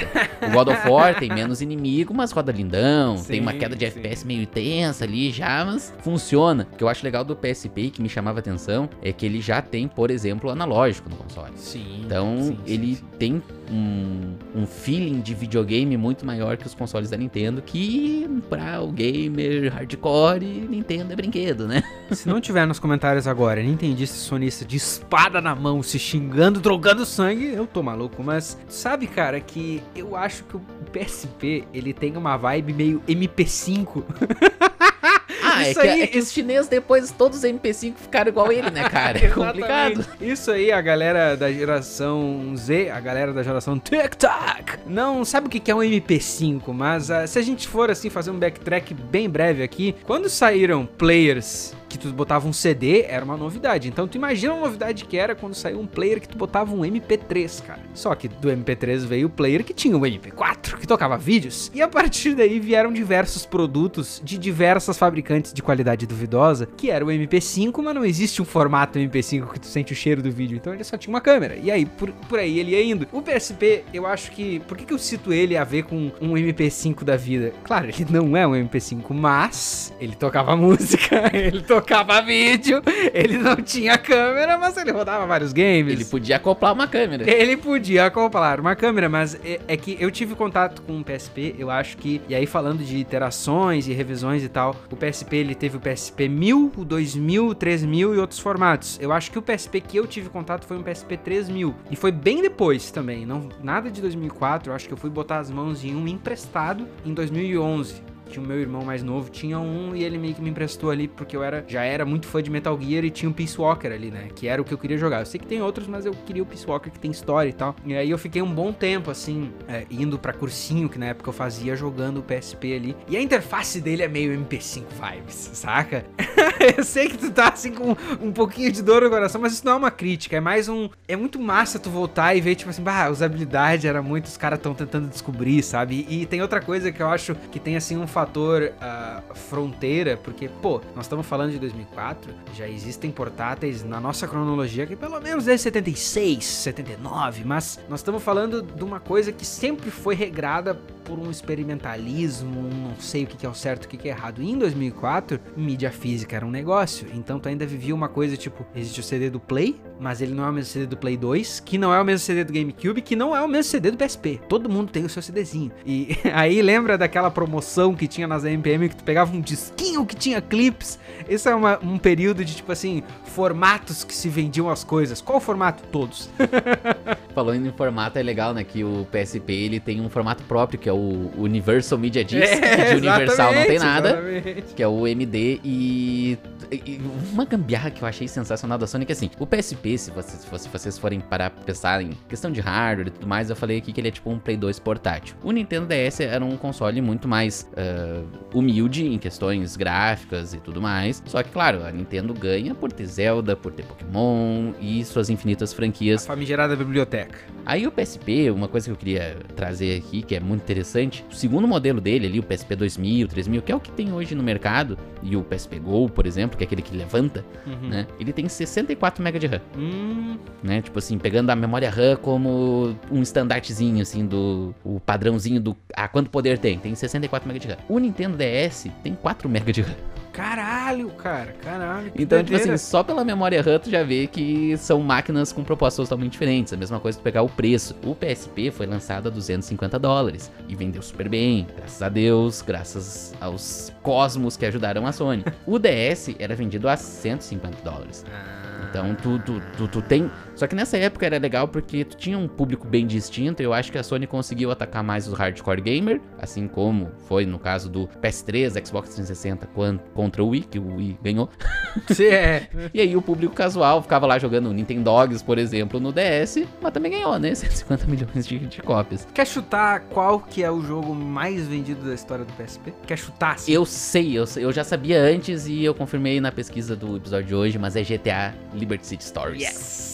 [0.48, 1.62] O God of War tem menos
[2.00, 4.00] inimigo, mas roda lindão, tem uma Sim, queda de sim.
[4.00, 6.68] FPS meio tensa ali já, mas funciona.
[6.72, 9.62] O que eu acho legal do PSP que me chamava atenção é que ele já
[9.62, 11.52] tem, por exemplo, analógico no console.
[11.56, 12.02] Sim.
[12.06, 13.04] Então, sim, sim, ele sim.
[13.18, 18.82] tem um, um feeling de videogame muito maior que os consoles da Nintendo, que pra
[18.82, 21.84] o gamer hardcore, Nintendo é brinquedo, né?
[22.12, 27.06] Se não tiver nos comentários agora, Nintendista sonista de espada na mão, se xingando, trocando
[27.06, 28.24] sangue, eu tô maluco.
[28.24, 30.62] Mas sabe, cara, que eu acho que o
[30.92, 34.04] PSP, ele tem uma vibe meio MP5.
[35.42, 38.52] Ah, é Isso que, aí, é que os chineses depois, todos os MP5 ficaram igual
[38.52, 39.18] ele, né, cara?
[39.18, 40.06] É complicado.
[40.20, 45.50] Isso aí, a galera da geração Z, a galera da geração TikTok, não sabe o
[45.50, 48.94] que que é um MP5, mas ah, se a gente for assim fazer um backtrack
[48.94, 53.88] bem breve aqui, quando saíram players que tu botava um CD, era uma novidade.
[53.88, 56.82] Então tu imagina a novidade que era quando saiu um player que tu botava um
[56.82, 57.80] MP3, cara.
[57.94, 61.72] Só que do MP3 veio o player que tinha o MP4, que tocava vídeos.
[61.74, 67.04] E a partir daí vieram diversos produtos de diversas fabricantes de qualidade duvidosa, que era
[67.04, 70.56] o MP5, mas não existe um formato MP5 que tu sente o cheiro do vídeo.
[70.56, 71.56] Então ele só tinha uma câmera.
[71.56, 73.08] E aí, por, por aí ele ia indo.
[73.12, 74.60] O PSP, eu acho que.
[74.62, 77.52] Por que, que eu cito ele a ver com um MP5 da vida?
[77.64, 81.79] Claro, ele não é um MP5, mas ele tocava música, ele tocava
[82.22, 82.82] vídeo,
[83.14, 85.94] ele não tinha câmera, mas ele rodava vários games.
[85.94, 87.30] Ele podia acoplar uma câmera.
[87.30, 91.56] Ele podia acoplar uma câmera, mas é, é que eu tive contato com o PSP,
[91.58, 95.56] eu acho que, e aí falando de iterações e revisões e tal, o PSP ele
[95.56, 98.98] teve o PSP 1000, o 2000, o 3000 e outros formatos.
[99.02, 102.12] Eu acho que o PSP que eu tive contato foi um PSP 3000 e foi
[102.12, 105.84] bem depois também, não nada de 2004, eu acho que eu fui botar as mãos
[105.84, 110.18] em um emprestado em 2011 que o meu irmão mais novo tinha um e ele
[110.18, 113.04] meio que me emprestou ali porque eu era já era muito fã de Metal Gear
[113.04, 114.30] e tinha um Peace Walker ali, né?
[114.34, 115.20] Que era o que eu queria jogar.
[115.20, 117.54] Eu sei que tem outros, mas eu queria o Peace Walker que tem história e
[117.54, 117.76] tal.
[117.86, 121.30] E aí eu fiquei um bom tempo assim, é, indo pra cursinho que na época
[121.30, 122.96] eu fazia jogando o PSP ali.
[123.08, 126.06] E a interface dele é meio MP5 vibes, saca?
[126.78, 129.66] eu sei que tu tá assim com um pouquinho de dor no coração, mas isso
[129.66, 132.70] não é uma crítica, é mais um é muito massa tu voltar e ver tipo
[132.70, 136.06] assim, bah, a usabilidade era muito, os caras estão tentando descobrir, sabe?
[136.08, 140.18] E, e tem outra coisa que eu acho que tem assim um fator ah, fronteira,
[140.18, 145.22] porque, pô, nós estamos falando de 2004, já existem portáteis na nossa cronologia que pelo
[145.22, 150.78] menos desde 76, 79, mas nós estamos falando de uma coisa que sempre foi regrada
[151.06, 154.44] por um experimentalismo, um não sei o que é o certo, o que é errado.
[154.44, 158.66] E em 2004, mídia física era um negócio, então tu ainda vivia uma coisa tipo,
[158.76, 161.62] existe o CD do Play, mas ele não é o mesmo CD do Play 2,
[161.62, 163.98] que não é o mesmo CD do GameCube, que não é o mesmo CD do
[163.98, 164.40] PSP.
[164.48, 165.72] Todo mundo tem o seu CDzinho.
[165.84, 170.16] E aí lembra daquela promoção que tinha nas AMPM que tu pegava um disquinho que
[170.16, 171.00] tinha clips?
[171.28, 175.22] Esse é uma- um período de tipo assim, formatos que se vendiam as coisas.
[175.22, 175.84] Qual o formato?
[175.92, 176.30] Todos.
[177.34, 178.64] Falando em formato, é legal, né?
[178.64, 182.60] Que o PSP ele tem um formato próprio, que é o Universal Media Disc, que
[182.96, 184.10] de Universal não tem É, nada.
[184.10, 184.74] exatamente.
[184.74, 186.38] que é o MD e,
[186.72, 187.00] e
[187.32, 190.46] uma gambiarra que eu achei sensacional da Sony é que assim, o PSP, se vocês,
[190.62, 193.78] se vocês forem parar pra pensar em questão de hardware e tudo mais, eu falei
[193.78, 195.36] aqui que ele é tipo um Play 2 portátil.
[195.44, 197.68] O Nintendo DS era um console muito mais
[198.00, 198.22] ah,
[198.54, 201.22] humilde em questões gráficas e tudo mais.
[201.26, 205.74] Só que, claro, a Nintendo ganha por ter Zelda, por ter Pokémon e suas infinitas
[205.74, 207.38] A franquias famigerada biblioteca.
[207.66, 211.36] Aí o PSP, uma coisa que eu queria trazer aqui, que é muito interessante, o
[211.36, 214.42] segundo modelo dele ali, o PSP 2000, 3000, que é o que tem hoje no
[214.42, 217.90] mercado, e o PSP Go, por exemplo, que é aquele que levanta, Uhum.
[217.90, 218.08] né?
[218.20, 220.82] Ele tem 64 MB de RAM, Hum, né?
[220.82, 226.08] Tipo assim, pegando a memória RAM como um standardzinho, assim, do o padrãozinho do ah,
[226.08, 227.78] quanto poder tem, tem 64 MB de RAM.
[227.90, 229.96] O Nintendo DS tem 4 MB de RAM.
[230.32, 232.12] caralho, cara, caralho.
[232.12, 232.76] que Então, tipo doideira.
[232.76, 236.72] assim, só pela memória RAM tu já vê que são máquinas com propostas totalmente diferentes.
[236.72, 237.96] A mesma coisa tu pegar o preço.
[238.06, 243.34] O PSP foi lançado a 250 dólares e vendeu super bem, graças a Deus, graças
[243.42, 245.44] aos cosmos que ajudaram a Sony.
[245.66, 248.24] O DS era vendido a 150 dólares.
[248.32, 248.88] Ah.
[248.90, 252.38] Então tu, tu, tu, tu tem Só que nessa época era legal porque tu tinha
[252.38, 253.64] um público bem distinto.
[253.64, 257.58] Eu acho que a Sony conseguiu atacar mais os hardcore gamer, assim como foi no
[257.58, 259.70] caso do PS3, Xbox 360
[260.14, 261.50] contra o Wii, que o Wii ganhou.
[262.12, 262.68] Sim, é.
[262.94, 267.14] e aí o público casual ficava lá jogando Nintendogs, por exemplo, no DS, mas também
[267.14, 267.56] ganhou, né?
[267.56, 269.26] 150 milhões de, de cópias.
[269.34, 272.94] Quer chutar qual que é o jogo mais vendido da história do PSP?
[273.08, 273.56] Quer chutar?
[273.66, 277.48] Eu sei, eu sei, eu já sabia antes e eu confirmei na pesquisa do episódio
[277.48, 279.62] de hoje, mas é GTA Liberty City Stories.
[279.62, 280.09] Yes!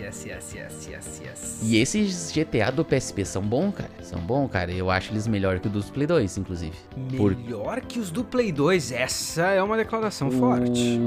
[0.00, 1.60] Yes, yes, yes, yes, yes.
[1.62, 3.90] E esses GTA do PSP são bons, cara.
[4.02, 4.72] São bons, cara.
[4.72, 6.72] Eu acho eles melhor que o dos Play 2, inclusive.
[7.16, 10.98] Por- Melhor que os do Play 2, essa é uma declaração O- forte.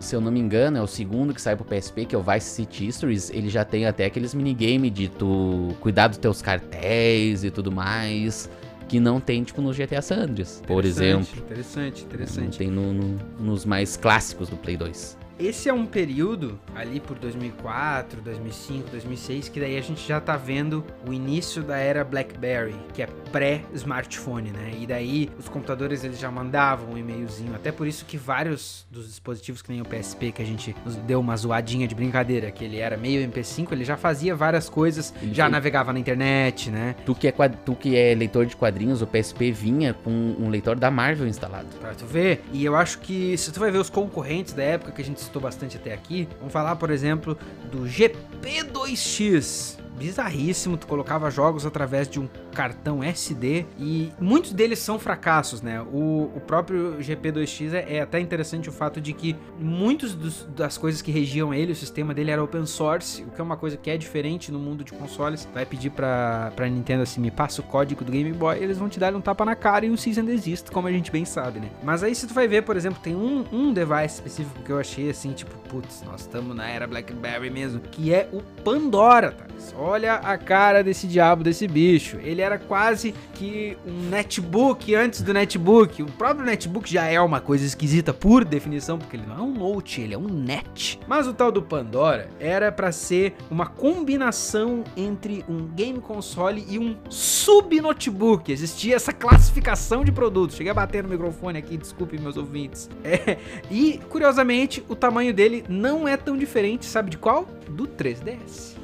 [0.00, 2.22] Se eu não me engano, é o segundo que sai pro PSP, que é o
[2.22, 3.30] Vice City Histories.
[3.30, 8.50] Ele já tem até aqueles minigame de tu cuidar dos teus cartéis e tudo mais.
[8.88, 11.26] Que não tem, tipo, no GTA San Andreas, por exemplo.
[11.38, 12.58] Interessante, Não interessante.
[12.58, 15.16] tem no- no- nos mais clássicos do Play 2.
[15.38, 20.34] Esse é um período ali por 2004, 2005, 2006 que daí a gente já tá
[20.36, 24.72] vendo o início da era BlackBerry, que é pré-smartphone, né?
[24.80, 29.06] E daí os computadores eles já mandavam um e-mailzinho, até por isso que vários dos
[29.08, 32.64] dispositivos que nem o PSP que a gente nos deu uma zoadinha de brincadeira, que
[32.64, 36.70] ele era meio MP5, ele já fazia várias coisas, Ele já foi- navegava na internet,
[36.70, 36.94] né?
[37.04, 40.48] Tu que, é quad- tu que é leitor de quadrinhos, o PSP vinha com um
[40.48, 41.66] leitor da Marvel instalado.
[41.78, 42.42] Pra tu ver.
[42.54, 45.25] E eu acho que se tu vai ver os concorrentes da época que a gente
[45.26, 47.36] citou bastante até aqui, vamos falar, por exemplo,
[47.70, 49.78] do GP2X.
[49.96, 55.82] Bizarríssimo, tu colocava jogos através de um cartão SD e muitos deles são fracassos, né?
[55.82, 60.14] O, o próprio GP2X é, é até interessante o fato de que muitos
[60.46, 63.58] das coisas que regiam ele, o sistema dele era open source, o que é uma
[63.58, 65.46] coisa que é diferente no mundo de consoles.
[65.52, 68.88] Vai pedir pra, pra Nintendo assim, me passa o código do Game Boy, eles vão
[68.88, 71.26] te dar um tapa na cara e um cease and desist, como a gente bem
[71.26, 71.68] sabe, né?
[71.82, 74.78] Mas aí se tu vai ver, por exemplo, tem um, um device específico que eu
[74.78, 79.46] achei assim, tipo, putz, nós estamos na era BlackBerry mesmo, que é o Pandora, tá?
[79.74, 82.18] Olha a cara desse diabo, desse bicho.
[82.22, 86.02] Ele era quase que um netbook antes do netbook.
[86.02, 89.52] O próprio netbook já é uma coisa esquisita por definição, porque ele não é um
[89.52, 90.98] note, ele é um net.
[91.06, 96.78] Mas o tal do Pandora era pra ser uma combinação entre um game console e
[96.78, 98.50] um sub-notebook.
[98.50, 100.56] Existia essa classificação de produtos.
[100.56, 102.88] Cheguei a bater no microfone aqui, desculpe meus ouvintes.
[103.04, 103.38] É,
[103.70, 107.46] e, curiosamente, o tamanho dele não é tão diferente, sabe de qual?
[107.68, 108.75] Do 3DS.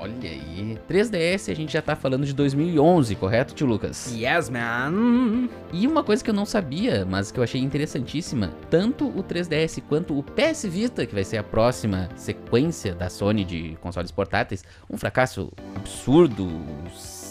[0.00, 0.78] Olha aí.
[0.88, 4.12] 3DS a gente já tá falando de 2011, correto, tio Lucas?
[4.14, 5.48] Yes, man.
[5.72, 9.82] E uma coisa que eu não sabia, mas que eu achei interessantíssima, tanto o 3DS
[9.88, 14.64] quanto o PS Vita, que vai ser a próxima sequência da Sony de consoles portáteis,
[14.88, 16.48] um fracasso absurdo,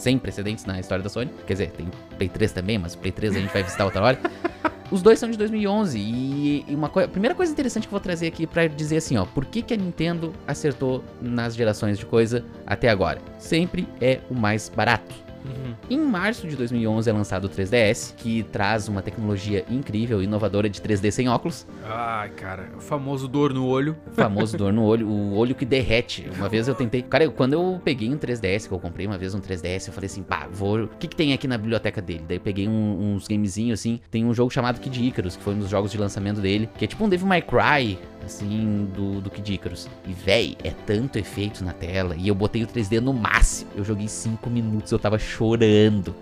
[0.07, 1.29] sem precedentes na história da Sony.
[1.45, 4.19] Quer dizer, tem Play 3 também, mas Play 3 a gente vai visitar outra hora.
[4.89, 8.27] Os dois são de 2011 e uma a primeira coisa interessante que eu vou trazer
[8.27, 12.45] aqui pra dizer assim, ó, por que que a Nintendo acertou nas gerações de coisa
[12.65, 13.19] até agora?
[13.37, 15.26] Sempre é o mais barato.
[15.89, 20.81] Em março de 2011 é lançado o 3DS, que traz uma tecnologia incrível, inovadora de
[20.81, 23.95] 3D sem óculos, Ai, cara, o famoso dor no olho.
[24.07, 26.29] o famoso dor no olho, o olho que derrete.
[26.35, 29.17] Uma vez eu tentei, cara, eu- quando eu peguei um 3DS, que eu comprei uma
[29.17, 32.01] vez um 3DS, eu falei assim, pá, vou, o que que tem aqui na biblioteca
[32.01, 32.25] dele?
[32.27, 35.53] Daí eu peguei um- uns gamezinhos assim, tem um jogo chamado Kid Icarus, que foi
[35.53, 39.21] um dos jogos de lançamento dele, que é tipo um Devil May Cry, assim, do,
[39.21, 39.87] do Kid Icarus.
[40.05, 43.69] E, véi, é tanto efeito na tela, e eu botei o 3D no máximo.
[43.75, 45.36] Eu joguei 5 minutos, eu tava chorando,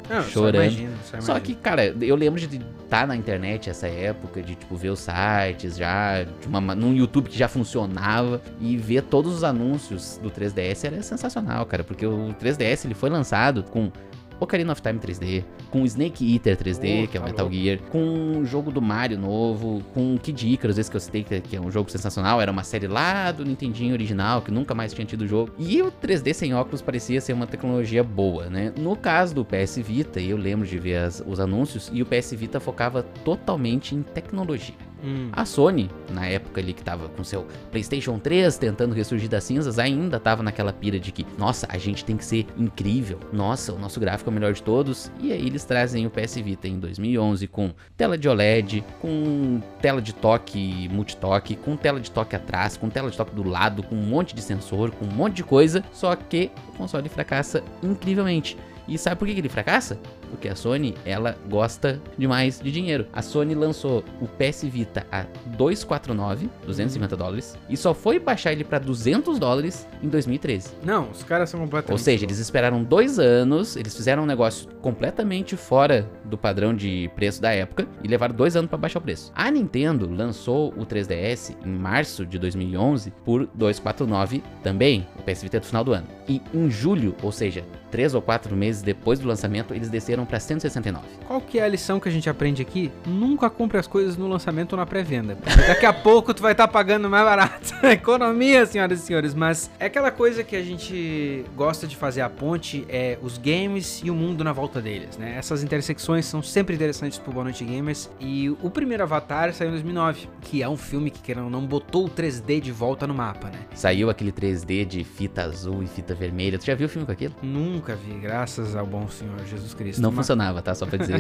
[0.10, 0.56] Não, só chorando.
[0.64, 1.42] imagino, só Só imagino.
[1.42, 5.78] que, cara, eu lembro de estar na internet essa época, de, tipo, ver os sites
[5.78, 10.30] já, de uma, ma- num YouTube que já funcionava, e ver todos os anúncios do
[10.30, 13.92] 3DS era sensacional, cara, porque o 3DS ele foi lançado com
[14.40, 17.56] Ocarina of Time 3D, com Snake Eater 3D, Oh, que é o tá Metal louco.
[17.62, 21.40] Gear, com um jogo do Mario novo, com Kid Icarus, esse que eu citei, que
[21.42, 24.94] que é um jogo sensacional, era uma série lá do Nintendinho original, que nunca mais
[24.94, 25.52] tinha tido jogo.
[25.58, 28.74] E o 3D sem óculos parecia ser uma tecnologia boa, né?
[28.78, 32.34] No caso do PS Vita, eu lembro de ver as- os anúncios, e o PS
[32.36, 34.76] Vita focava totalmente em tecnologia.
[35.04, 35.30] Hum.
[35.32, 39.80] A Sony, na época ali que tava com seu PlayStation 3 tentando ressurgir das cinzas,
[39.80, 43.20] ainda tava naquela pira de que, nossa, a gente tem que ser incrível.
[43.32, 45.12] Nossa, o nosso gráfico é o melhor de todos.
[45.20, 50.02] E aí eles trazem o PS Vita em 2011 com tela de OLED, com tela
[50.02, 53.96] de toque multitoque, com tela de toque atrás, com tela de toque do lado, com
[53.96, 55.84] um monte de sensor, com um monte de coisa.
[55.92, 58.58] Só que o console fracassa incrivelmente.
[58.88, 59.98] E sabe por que que ele fracassa?
[60.36, 63.08] Porque a Sony, ela gosta demais de dinheiro.
[63.14, 65.26] A Sony lançou o PS Vita a
[65.58, 70.72] 249, 250 dólares, e só foi baixar ele pra 200 dólares em 2013.
[70.84, 71.92] Não, os caras são completamente.
[71.92, 77.10] Ou seja, eles esperaram dois anos, eles fizeram um negócio completamente fora do padrão de
[77.16, 79.32] preço da época e levaram dois anos pra baixar o preço.
[79.34, 85.66] A Nintendo lançou o 3DS em março de 2011 por 249 também, PS Vita do
[85.66, 86.08] final do ano.
[86.28, 90.40] E em julho, ou seja, três ou quatro meses depois do lançamento, eles desceram pra
[90.40, 91.06] 169.
[91.26, 92.92] Qual que é a lição que a gente aprende aqui?
[93.06, 95.38] Nunca compre as coisas no lançamento ou na pré-venda.
[95.68, 97.74] Daqui a pouco tu vai estar pagando mais barato.
[97.88, 99.34] Economia, senhoras e senhores.
[99.34, 104.02] Mas é aquela coisa que a gente gosta de fazer a ponte, é os games
[104.04, 105.36] e o mundo na volta deles, né?
[105.38, 108.10] Essas intersecções são sempre interessantes pro Boa Noite Gamers.
[108.20, 111.66] E o primeiro Avatar saiu em 2009, que é um filme que, querendo ou não,
[111.66, 113.60] botou o 3D de volta no mapa, né?
[113.74, 116.60] Saiu aquele 3D de fita azul e fita vermelha.
[116.60, 117.34] Tu já viu o filme com aquilo?
[117.42, 120.02] Nunca vi, graças ao bom Senhor Jesus Cristo.
[120.02, 120.76] Não Mas- funcionava, tá?
[120.76, 121.20] Só pra dizer.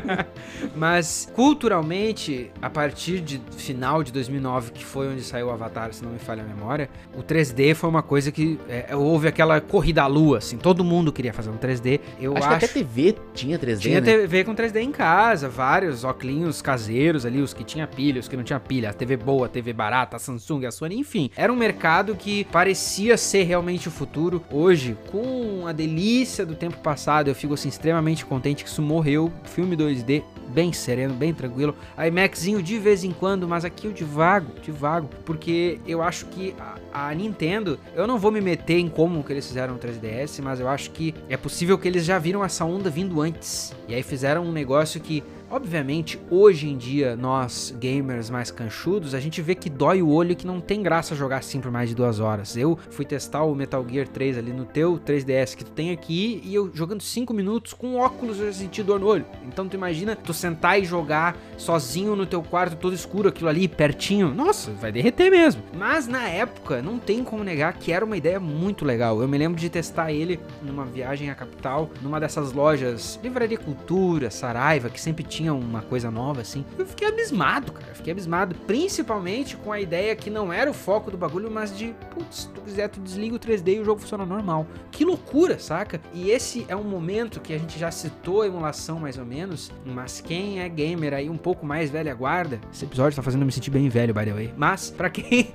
[0.74, 6.02] Mas culturalmente, a partir de final de 2009, que foi onde saiu o Avatar, se
[6.02, 10.02] não me falha a memória, o 3D foi uma coisa que é, houve aquela corrida
[10.02, 12.00] à lua, assim, todo mundo queria fazer um 3D.
[12.18, 14.06] Eu acho, acho, que até TV tinha 3D, tinha né?
[14.06, 18.36] TV com 3D em casa, vários óculos caseiros ali, os que tinha pilha, os que
[18.36, 21.30] não tinha pilha, a TV boa, a TV barata, a Samsung, a Sony, enfim.
[21.36, 24.42] Era um mercado que parecia ser realmente o futuro.
[24.50, 29.32] Hoje, com a delícia do tempo passado, eu fico assim extremamente contente que isso morreu.
[29.44, 31.74] Filme 2D bem sereno, bem tranquilo.
[31.96, 36.54] IMAXinho de vez em quando, mas aqui eu divago, divago, porque eu acho que
[36.92, 40.42] a, a Nintendo, eu não vou me meter em como que eles fizeram o 3DS,
[40.42, 43.72] mas eu acho que é possível que eles já viram essa onda vindo antes.
[43.88, 49.20] E aí fizeram um negócio que Obviamente, hoje em dia, nós gamers mais canchudos, a
[49.20, 51.88] gente vê que dói o olho e que não tem graça jogar assim por mais
[51.88, 52.56] de duas horas.
[52.56, 56.40] Eu fui testar o Metal Gear 3 ali no teu 3DS que tu tem aqui
[56.44, 59.26] e eu jogando 5 minutos com óculos eu já senti dor no olho.
[59.44, 63.66] Então tu imagina tu sentar e jogar sozinho no teu quarto todo escuro, aquilo ali
[63.66, 64.32] pertinho.
[64.32, 65.64] Nossa, vai derreter mesmo.
[65.76, 69.20] Mas na época, não tem como negar que era uma ideia muito legal.
[69.20, 74.30] Eu me lembro de testar ele numa viagem à capital, numa dessas lojas, Livraria Cultura,
[74.30, 76.64] Saraiva, que sempre tinha uma coisa nova assim.
[76.76, 77.88] Eu fiquei abismado, cara.
[77.90, 78.54] Eu fiquei abismado.
[78.66, 82.48] Principalmente com a ideia que não era o foco do bagulho, mas de, putz, se
[82.48, 84.66] tu quiser, tu desliga o 3D e o jogo funciona normal.
[84.90, 86.00] Que loucura, saca?
[86.12, 89.70] E esse é um momento que a gente já citou a emulação mais ou menos,
[89.86, 93.46] mas quem é gamer aí um pouco mais velha guarda, esse episódio tá fazendo eu
[93.46, 94.52] me sentir bem velho, by the way.
[94.56, 95.52] Mas, pra quem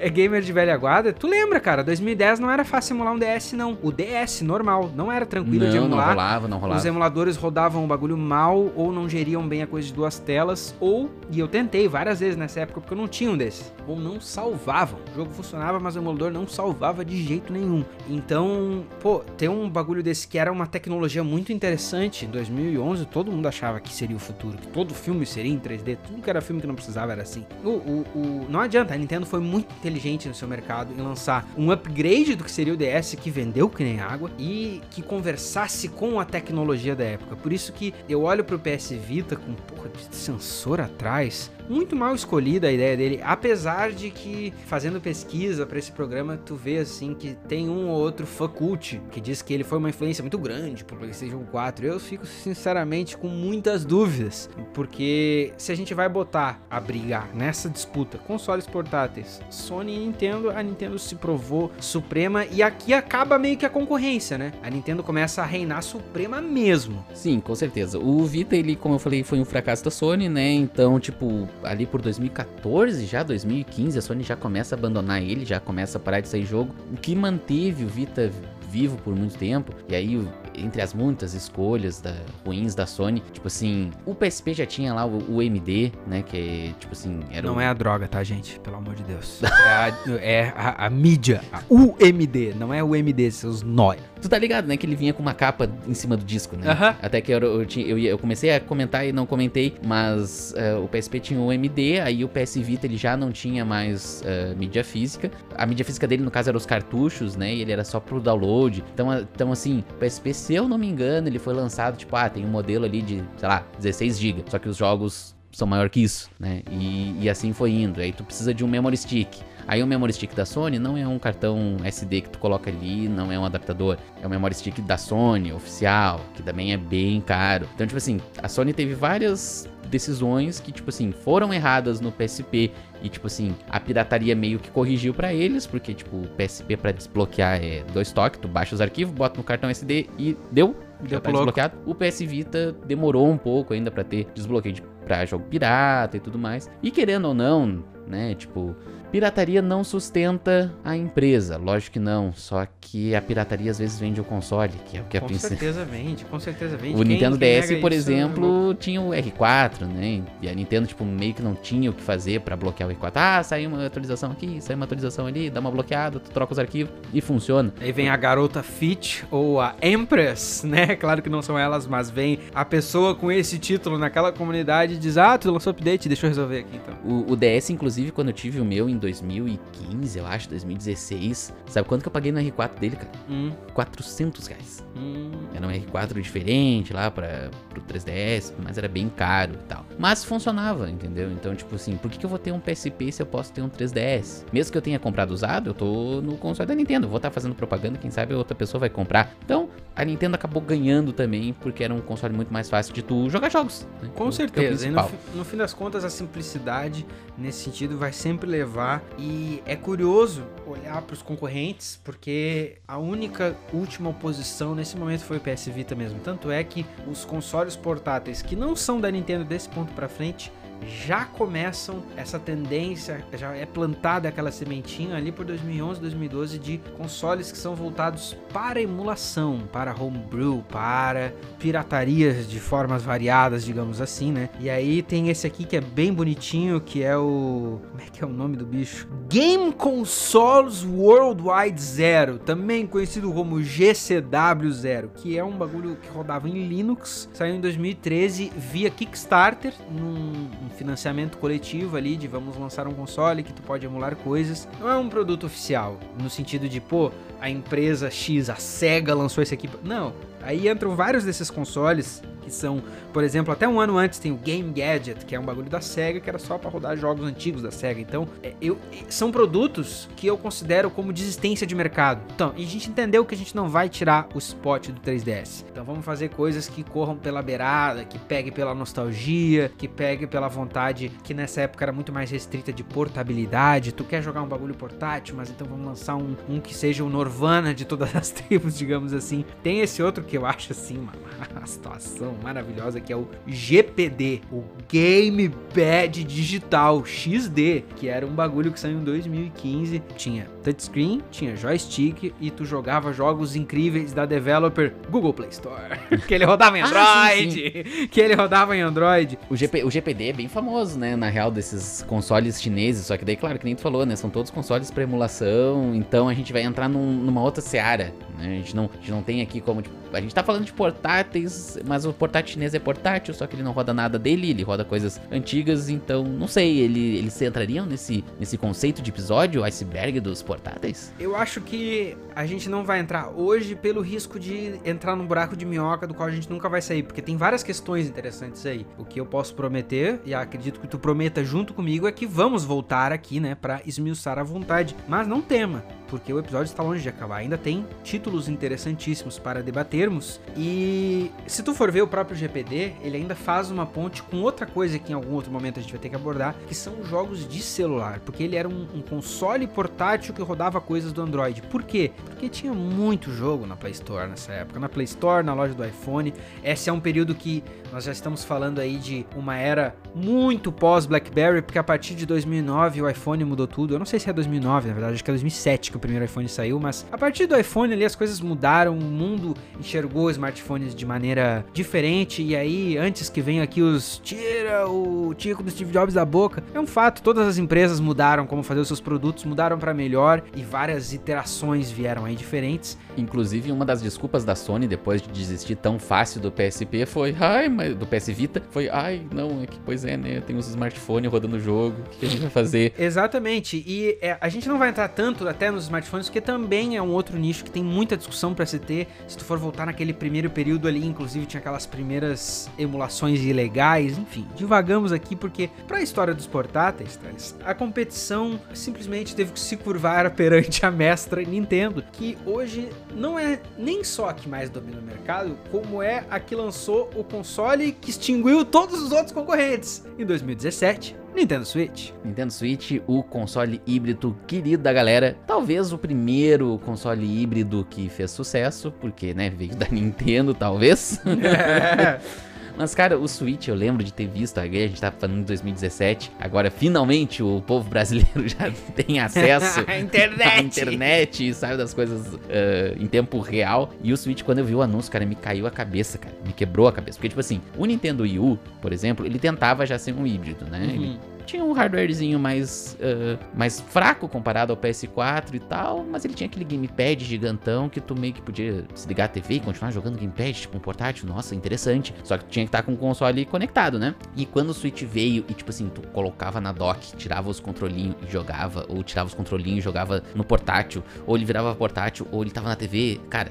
[0.00, 3.18] é, é gamer de velha guarda, tu lembra, cara, 2010 não era fácil emular um
[3.18, 3.78] DS, não.
[3.82, 6.08] O DS normal, não era tranquilo de Não, não emular.
[6.10, 6.80] rolava, não rolava.
[6.80, 10.74] Os emuladores rodavam o bagulho mal ou não geriam bem a coisa de duas telas,
[10.80, 13.98] ou, e eu tentei várias vezes nessa época porque eu não tinha um desses, ou
[13.98, 14.98] não salvavam.
[15.12, 17.84] O jogo funcionava, mas o emulador não salvava de jeito nenhum.
[18.08, 23.30] Então, pô, ter um bagulho desse que era uma tecnologia muito interessante, em 2011 todo
[23.30, 26.40] mundo achava que seria o futuro, que todo filme seria em 3D, tudo que era
[26.40, 27.44] filme que não precisava era assim.
[27.64, 31.48] O, o, o- não adianta, a Nintendo foi muito inteligente no seu mercado em lançar
[31.56, 35.88] um upgrade do que seria o DS que vendeu que nem água e que conversasse
[35.88, 37.36] com a tecnologia da época.
[37.36, 42.14] Por isso que eu olho pro PS Vita com porra de sensor atrás, muito mal
[42.14, 47.14] escolhida a ideia dele, apesar de que fazendo pesquisa pra esse programa tu vê assim
[47.14, 50.36] que tem um ou outro fã cult que diz que ele foi uma influência muito
[50.36, 51.86] grande pro PlayStation 4.
[51.86, 57.70] Eu fico sinceramente com muitas dúvidas, porque se a gente vai botar a brigar nessa
[57.70, 63.56] disputa consoles portáteis, Sony e Nintendo, a Nintendo se provou suprema e aqui acaba meio
[63.56, 64.52] que a concorrência, né?
[64.62, 67.04] A Nintendo começa a reinar suprema mesmo.
[67.14, 67.98] Sim, com certeza.
[67.98, 70.50] O Vita, ele, como eu falei, foi um fracasso da Sony, né?
[70.50, 75.60] Então, tipo, ali por 2014, já 2015, a Sony já começa a abandonar ele, já
[75.60, 76.74] começa a parar de sair jogo.
[76.92, 78.30] O que manteve o Vita
[78.70, 82.14] vivo por muito tempo, e aí, entre as muitas escolhas da,
[82.46, 86.22] ruins da Sony, tipo assim, o PSP já tinha lá o, o MD, né?
[86.22, 88.60] Que é, tipo assim, era Não o, é a droga, tá, gente?
[88.60, 89.40] Pelo amor de Deus.
[89.50, 93.98] É a, é a- a mídia, a UMD, não é o MD, seus nóia.
[94.20, 94.76] Tu tá ligado, né?
[94.76, 96.70] Que ele vinha com uma capa em cima do disco, né?
[96.70, 96.96] Aham.
[97.02, 100.86] Até que eu, eu, eu, eu comecei a comentar e não comentei, mas eh, o
[100.88, 104.84] PSP tinha o MD, aí o PS Vita ele já não tinha mais eh, mídia
[104.84, 105.30] física.
[105.56, 107.54] A mídia física dele, no caso, eram os cartuchos, né?
[107.54, 108.84] E ele era só pro download.
[108.92, 112.14] Então, a- então assim, o PSP, se eu não me engano, ele foi lançado, tipo,
[112.16, 114.44] ah, tem um modelo ali de, sei lá, 16 GB.
[114.48, 116.62] Só que os jogos são maior que isso, né?
[116.70, 118.00] E, e assim foi indo.
[118.00, 119.28] Aí tu precisa de um memory stick.
[119.70, 123.08] Aí o memory stick da Sony não é um cartão SD que tu coloca ali,
[123.08, 123.96] não é um adaptador.
[124.20, 127.68] É o memory stick da Sony, oficial, que também é bem caro.
[127.72, 132.72] Então, tipo assim, a Sony teve várias decisões que, tipo assim, foram erradas no PSP
[133.00, 136.90] e, tipo assim, a pirataria meio que corrigiu pra eles, porque, tipo, o PSP pra
[136.90, 140.74] desbloquear é dois toques, tu baixa os arquivos, bota no cartão SD e deu.
[141.04, 141.78] já Deu tá desbloqueado.
[141.86, 146.20] O PS Vita demorou um pouco ainda pra ter desbloqueio de, pra jogo pirata e
[146.20, 146.68] tudo mais.
[146.82, 148.74] E querendo ou não, né, tipo,
[149.10, 152.32] pirataria não sustenta a empresa, lógico que não.
[152.34, 155.26] Só que a pirataria às vezes vende o console, que é o que a Com
[155.26, 155.56] princípio.
[155.58, 156.94] certeza vende, com certeza vende.
[156.94, 160.22] O Quem- Nintendo quem DS, por isso, exemplo, tinha o R4, né?
[160.40, 163.12] E a Nintendo, tipo, meio que não tinha o que fazer pra bloquear o R4.
[163.14, 166.58] Ah, saiu uma atualização aqui, saiu uma atualização ali, dá uma bloqueada, tu troca os
[166.58, 167.72] arquivos e funciona.
[167.80, 170.96] Aí vem a garota Fit ou a Empress, né?
[171.00, 174.96] Claro que não são elas, mas vem a pessoa com esse título naquela comunidade e
[174.98, 176.94] diz: Ah, tu lançou update, deixa eu resolver aqui então.
[177.04, 181.88] O, o DS, inclusive, quando eu tive o meu em 2015, eu acho, 2016, sabe
[181.88, 183.10] quanto que eu paguei no R4 dele, cara?
[183.28, 184.84] Hum, 400 reais.
[184.96, 185.30] hum.
[185.54, 189.84] Era um R4 diferente lá para pro 3DS, mas era bem caro e tal.
[189.98, 191.30] Mas funcionava, entendeu?
[191.30, 193.60] Então, tipo assim, por que, que eu vou ter um PSP se eu posso ter
[193.62, 194.44] um 3DS?
[194.52, 197.06] Mesmo que eu tenha comprado usado, eu tô no console da Nintendo.
[197.08, 199.34] Vou estar fazendo propaganda, quem sabe outra pessoa vai comprar.
[199.44, 203.28] Então, a Nintendo acabou ganhando também, porque era um console muito mais fácil de tu
[203.28, 203.86] jogar jogos.
[204.02, 204.08] né?
[204.14, 204.86] É Com o- que é o certeza.
[204.86, 208.89] E no, no fim das contas, a simplicidade nesse sentido vai sempre levar.
[209.18, 215.36] E é curioso olhar para os concorrentes, porque a única última oposição nesse momento foi
[215.36, 216.20] o PS Vita mesmo.
[216.20, 220.50] Tanto é que os consoles portáteis que não são da Nintendo desse ponto para frente
[220.86, 227.52] já começam essa tendência, já é plantada aquela sementinha ali por 2011, 2012 de consoles
[227.52, 234.48] que são voltados para emulação, para homebrew, para piratarias de formas variadas, digamos assim, né?
[234.58, 238.22] E aí tem esse aqui que é bem bonitinho, que é o como é que
[238.22, 239.08] é o nome do bicho?
[239.28, 246.48] Game Consoles Worldwide Zero, também conhecido como GCW Zero, que é um bagulho que rodava
[246.48, 252.94] em Linux, saiu em 2013 via Kickstarter, num, financiamento coletivo ali de vamos lançar um
[252.94, 254.68] console que tu pode emular coisas.
[254.78, 259.42] Não é um produto oficial, no sentido de, pô, a empresa X, a Sega lançou
[259.42, 259.68] esse aqui.
[259.82, 260.12] Não,
[260.42, 262.82] aí entram vários desses consoles que são,
[263.12, 265.80] por exemplo, até um ano antes tem o Game Gadget, que é um bagulho da
[265.80, 268.00] Sega que era só pra rodar jogos antigos da Sega.
[268.00, 268.76] Então, é, eu,
[269.08, 272.20] são produtos que eu considero como desistência de mercado.
[272.34, 275.64] Então, a gente entendeu que a gente não vai tirar o spot do 3DS.
[275.70, 280.48] Então, vamos fazer coisas que corram pela beirada, que pegue pela nostalgia, que pegue pela
[280.48, 283.92] vontade que nessa época era muito mais restrita de portabilidade.
[283.92, 287.08] Tu quer jogar um bagulho portátil, mas então vamos lançar um, um que seja o
[287.08, 289.44] Norvana de todas as tribos, digamos assim.
[289.62, 291.12] Tem esse outro que eu acho assim uma,
[291.56, 294.62] uma situação maravilhosa que é o GPD, o
[294.92, 300.02] Gamepad Digital XD, que era um bagulho que saiu em 2015.
[300.16, 305.98] Tinha touchscreen, tinha joystick e tu jogava jogos incríveis da developer Google Play Store.
[306.26, 309.38] que ele rodava em Ah, Android, que ele rodava em Android.
[309.48, 311.16] O, GP, o GPD é bem famoso, né?
[311.16, 313.06] Na real, desses consoles chineses.
[313.06, 314.16] Só que daí, claro, que nem tu falou, né?
[314.16, 315.94] São todos consoles pra emulação.
[315.94, 318.12] Então a gente vai entrar num- numa outra seara.
[318.38, 318.46] Né?
[318.46, 319.82] A, gente não, a gente não tem aqui como.
[319.82, 323.54] Tipo, a gente tá falando de portáteis, mas o portátil chinês é portátil, só que
[323.54, 325.88] ele não roda nada dele, ele roda coisas antigas.
[325.88, 331.12] Então, não sei, ele, eles entrariam nesse, nesse conceito de episódio, o iceberg dos portáteis?
[331.16, 335.56] Eu acho que a gente não vai entrar hoje pelo risco de entrar num buraco
[335.56, 338.84] de minhoca do qual a gente nunca vai sair, porque tem várias questões interessantes aí.
[338.98, 342.64] O que eu posso prometer, e acredito que tu prometa junto comigo, é que vamos
[342.64, 344.96] voltar aqui, né, pra esmiuçar à vontade.
[345.06, 347.36] Mas não tema, porque o episódio está longe de acabar.
[347.36, 350.40] Ainda tem títulos interessantíssimos para debatermos.
[350.56, 354.66] E se tu for ver o próprio GPD, ele ainda faz uma ponte com outra
[354.66, 357.48] coisa que em algum outro momento a gente vai ter que abordar, que são jogos
[357.48, 358.18] de celular.
[358.20, 361.62] Porque ele era um, um console portátil que rodava coisas do Android.
[361.62, 362.12] Por quê?
[362.24, 364.80] Porque tinha muito jogo na Play Store nessa época.
[364.80, 366.32] Na Play Store, na loja do iPhone.
[366.62, 367.62] Esse é um período que
[367.92, 373.02] nós já estamos falando aí de uma era muito pós-BlackBerry, porque a partir de 2009
[373.02, 373.94] o iPhone mudou tudo.
[373.94, 376.24] Eu não sei se é 2009, na verdade, acho que é 2007 que o primeiro
[376.24, 380.94] iPhone saiu, mas a partir do iPhone ali as coisas mudaram, o mundo enxergou smartphones
[380.94, 385.92] de maneira diferente e aí antes que venham aqui os tira o tico do Steve
[385.92, 389.44] Jobs da boca, é um fato, todas as empresas mudaram como fazer os seus produtos,
[389.44, 392.98] mudaram para melhor e várias iterações vieram aí diferentes.
[393.16, 397.68] Inclusive, uma das desculpas da Sony depois de desistir tão fácil do PSP foi, ai,
[397.80, 400.42] mas do PS Vita, foi, ai, não, é que pois é, né?
[400.42, 402.92] Tem uns smartphones rodando o jogo, o que a gente vai fazer?
[403.00, 407.02] Exatamente, e é, a gente não vai entrar tanto até nos smartphones, porque também é
[407.02, 409.08] um outro nicho que tem muita discussão para se ter.
[409.26, 414.46] Se tu for voltar naquele primeiro período ali, inclusive tinha aquelas primeiras emulações ilegais, enfim,
[414.54, 417.18] divagamos aqui porque para a história dos portáteis,
[417.64, 423.58] a competição simplesmente teve que se curvar perante a mestra Nintendo, que hoje não é
[423.78, 427.69] nem só a que mais domina o mercado, como é a que lançou o console
[427.92, 430.04] que extinguiu todos os outros concorrentes.
[430.18, 432.10] Em 2017, Nintendo Switch.
[432.24, 435.36] Nintendo Switch, o console híbrido querido da galera.
[435.46, 441.20] Talvez o primeiro console híbrido que fez sucesso, porque, né, veio da Nintendo, talvez.
[441.26, 442.20] É.
[442.80, 446.32] Mas, cara, o Switch, eu lembro de ter visto, a gente tava falando em 2017,
[446.40, 450.48] agora finalmente o povo brasileiro já tem acesso A internet.
[450.48, 453.92] à internet e sabe das coisas ah, em tempo real.
[454.02, 456.54] E o Switch, quando eu vi o anúncio, cara, me caiu a cabeça, cara, me
[456.54, 457.18] quebrou a cabeça.
[457.18, 460.64] Porque, tipo assim, o Nintendo Wii U, por exemplo, ele tentava já ser um híbrido,
[460.64, 460.82] né?
[460.82, 461.18] Ele Uhum.
[461.50, 466.46] Tinha um hardwarezinho mais, ah, mais fraco comparado ao PS4 e tal, mas ele tinha
[466.46, 470.52] aquele gamepad gigantão que tu meio que podia desligar a TV e continuar jogando gamepad,
[470.52, 472.14] tipo um portátil, nossa, interessante.
[472.22, 474.14] Só que tu tinha que estar com o console conectado, né?
[474.36, 478.16] E quando o Switch veio e, tipo assim, tu colocava na dock, tirava os controlinhos
[478.26, 482.42] e jogava, ou tirava os controlinhos e jogava no portátil, ou ele virava portátil, ou
[482.42, 483.50] ele tava na TV, cara.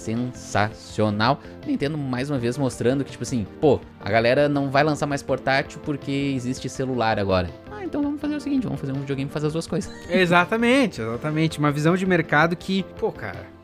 [0.00, 1.40] Sensacional.
[1.66, 5.22] Nintendo mais uma vez mostrando que, tipo assim, pô, a galera não vai lançar mais
[5.22, 7.50] portátil porque existe celular agora.
[7.70, 9.92] Ah, então vamos fazer o seguinte, vamos fazer um videogame e fazer as duas coisas.
[10.08, 11.58] Exatamente, exatamente.
[11.58, 13.59] Uma visão de mercado que, pô, cara.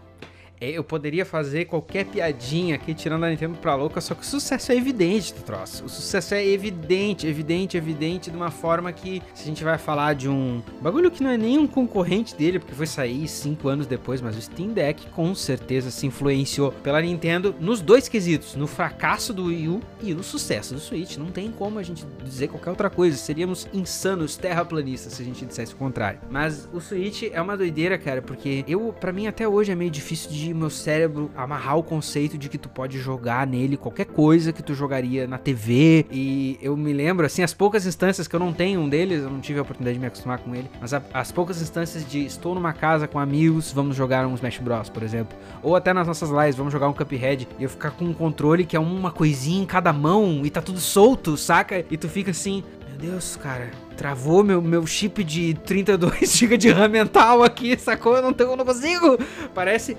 [0.60, 4.24] É, Eu poderia fazer qualquer piadinha aqui tirando a Nintendo pra louca, só que o
[4.24, 5.84] sucesso é evidente do troço.
[5.84, 10.14] O sucesso é evidente, evidente, evidente, de uma forma que, se a gente vai falar
[10.14, 13.86] de um bagulho que não é nem um concorrente dele, porque foi sair cinco anos
[13.86, 18.66] depois, mas o Steam Deck com certeza se influenciou pela Nintendo nos dois quesitos, no
[18.66, 21.16] fracasso do Wii U e no sucesso do Switch.
[21.16, 23.16] Não tem como a gente dizer qualquer outra coisa.
[23.16, 26.20] Seríamos insanos terraplanistas se a gente dissesse o contrário.
[26.30, 29.90] Mas o Switch é uma doideira, cara, porque eu, para mim até hoje é meio
[29.90, 34.52] difícil de meu cérebro amarrar o conceito de que tu pode jogar nele qualquer coisa
[34.52, 36.06] que tu jogaria na TV.
[36.10, 39.30] E eu me lembro, assim, as poucas instâncias que eu não tenho um deles, eu
[39.30, 42.24] não tive a oportunidade de me acostumar com ele, mas a- as poucas instâncias de
[42.24, 46.06] estou numa casa com amigos, vamos jogar um Smash Bros, por exemplo, ou até nas
[46.06, 49.10] nossas lives, vamos jogar um Cuphead e eu ficar com um controle que é uma
[49.10, 51.84] coisinha em cada mão e tá tudo solto, saca?
[51.90, 56.70] E tu fica assim, meu Deus, cara, travou meu, meu chip de 32 GB de
[56.70, 58.16] RAM mental aqui, sacou?
[58.16, 59.18] Eu não, tenho, não consigo.
[59.54, 59.96] Parece.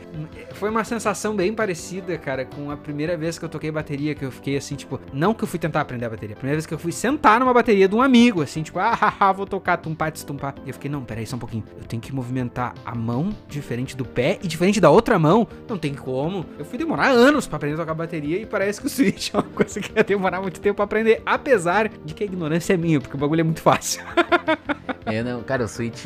[0.53, 4.25] Foi uma sensação bem parecida, cara, com a primeira vez que eu toquei bateria, que
[4.25, 6.65] eu fiquei assim, tipo, não que eu fui tentar aprender a bateria, a primeira vez
[6.65, 9.77] que eu fui sentar numa bateria de um amigo, assim, tipo, ah, haha, vou tocar,
[9.77, 10.55] tumpar, destumpar.
[10.65, 11.63] E eu fiquei, não, peraí, só um pouquinho.
[11.77, 15.47] Eu tenho que movimentar a mão diferente do pé e diferente da outra mão.
[15.67, 16.45] Não tem como.
[16.57, 19.37] Eu fui demorar anos pra aprender a tocar bateria e parece que o Switch é
[19.37, 22.77] uma coisa que ia demorar muito tempo pra aprender, apesar de que a ignorância é
[22.77, 23.86] minha, porque o bagulho é muito fácil.
[25.09, 26.05] É, não, cara, o Switch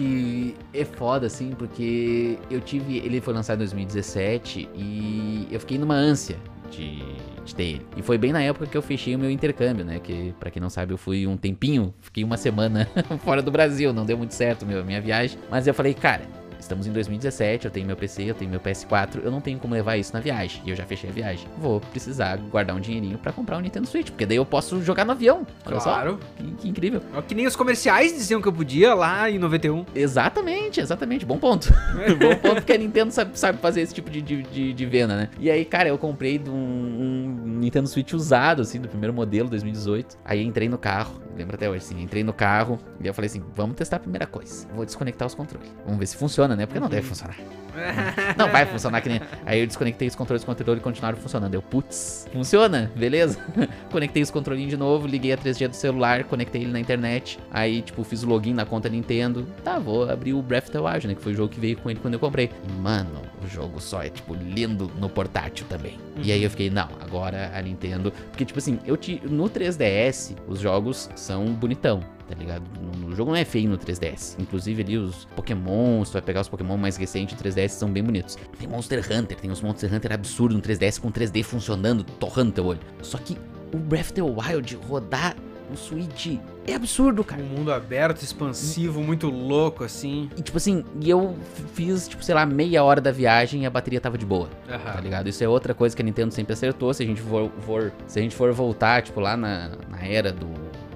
[0.71, 2.97] é foda, assim, porque eu tive.
[2.97, 6.37] Ele foi lançado em 2017 e eu fiquei numa ânsia
[6.69, 7.03] de,
[7.43, 7.87] de ter ele.
[7.97, 9.99] E foi bem na época que eu fechei o meu intercâmbio, né?
[9.99, 12.87] Que, pra quem não sabe, eu fui um tempinho, fiquei uma semana
[13.25, 15.39] fora do Brasil, não deu muito certo meu, minha viagem.
[15.49, 16.40] Mas eu falei, cara.
[16.61, 19.73] Estamos em 2017, eu tenho meu PC, eu tenho meu PS4, eu não tenho como
[19.73, 20.61] levar isso na viagem.
[20.63, 21.47] E eu já fechei a viagem.
[21.57, 25.03] Vou precisar guardar um dinheirinho pra comprar um Nintendo Switch, porque daí eu posso jogar
[25.03, 25.45] no avião.
[25.65, 26.19] Olha Claro.
[26.21, 26.43] só.
[26.43, 27.01] Que, que incrível.
[27.15, 29.85] É que nem os comerciais diziam que eu podia lá em 91.
[29.95, 31.25] Exatamente, exatamente.
[31.25, 31.73] Bom ponto.
[32.19, 35.29] Bom ponto porque a Nintendo sabe, sabe fazer esse tipo de, de, de, venda, né?
[35.39, 40.17] E aí, cara, eu comprei um, um Nintendo Switch usado, assim, do primeiro modelo, 2018.
[40.23, 43.43] Aí entrei no carro, lembro até hoje, assim, entrei no carro e eu falei assim,
[43.55, 44.67] vamos testar a primeira coisa.
[44.73, 45.69] Vou desconectar os controles.
[45.83, 46.65] Vamos ver se funciona, né?
[46.65, 47.35] Porque não deve funcionar.
[48.37, 49.21] Não vai funcionar que nem.
[49.45, 51.53] Aí eu desconectei os controles do controle e continuaram funcionando.
[51.53, 53.39] Eu, putz, funciona, beleza?
[53.89, 57.39] Conectei os controlinhos de novo, liguei a 3G do celular, conectei ele na internet.
[57.49, 59.47] Aí, tipo, fiz o login na conta Nintendo.
[59.63, 61.15] Tá, vou abrir o Breath of the Wild, né?
[61.15, 62.49] Que foi o jogo que veio com ele quando eu comprei.
[62.67, 65.97] E, mano, o jogo só é, tipo, lindo no portátil também.
[66.17, 68.11] E aí eu fiquei, não, agora a Nintendo.
[68.29, 72.63] Porque, tipo assim, eu te, no 3DS, os jogos são bonitão tá ligado?
[73.05, 74.37] O jogo não é feio no 3DS.
[74.39, 77.91] Inclusive ali os Pokémon, se tu vai pegar os Pokémon mais recentes do 3DS, são
[77.91, 78.37] bem bonitos.
[78.57, 82.65] Tem Monster Hunter, tem uns Monster Hunter absurdos no 3DS com 3D funcionando, torrando teu
[82.67, 82.79] olho.
[83.01, 83.37] Só que
[83.73, 85.35] o Breath of the Wild rodar
[85.69, 87.41] no Switch é absurdo, cara.
[87.41, 90.29] Um mundo aberto, expansivo, muito louco, assim.
[90.37, 91.35] E tipo assim, e eu
[91.73, 94.47] fiz, tipo, sei lá, meia hora da viagem e a bateria tava de boa.
[94.93, 95.27] Tá ligado?
[95.27, 96.93] Isso é outra coisa que a Nintendo sempre acertou.
[96.93, 100.31] Se a gente for, for- se a gente for voltar, tipo, lá na, na era
[100.31, 100.47] do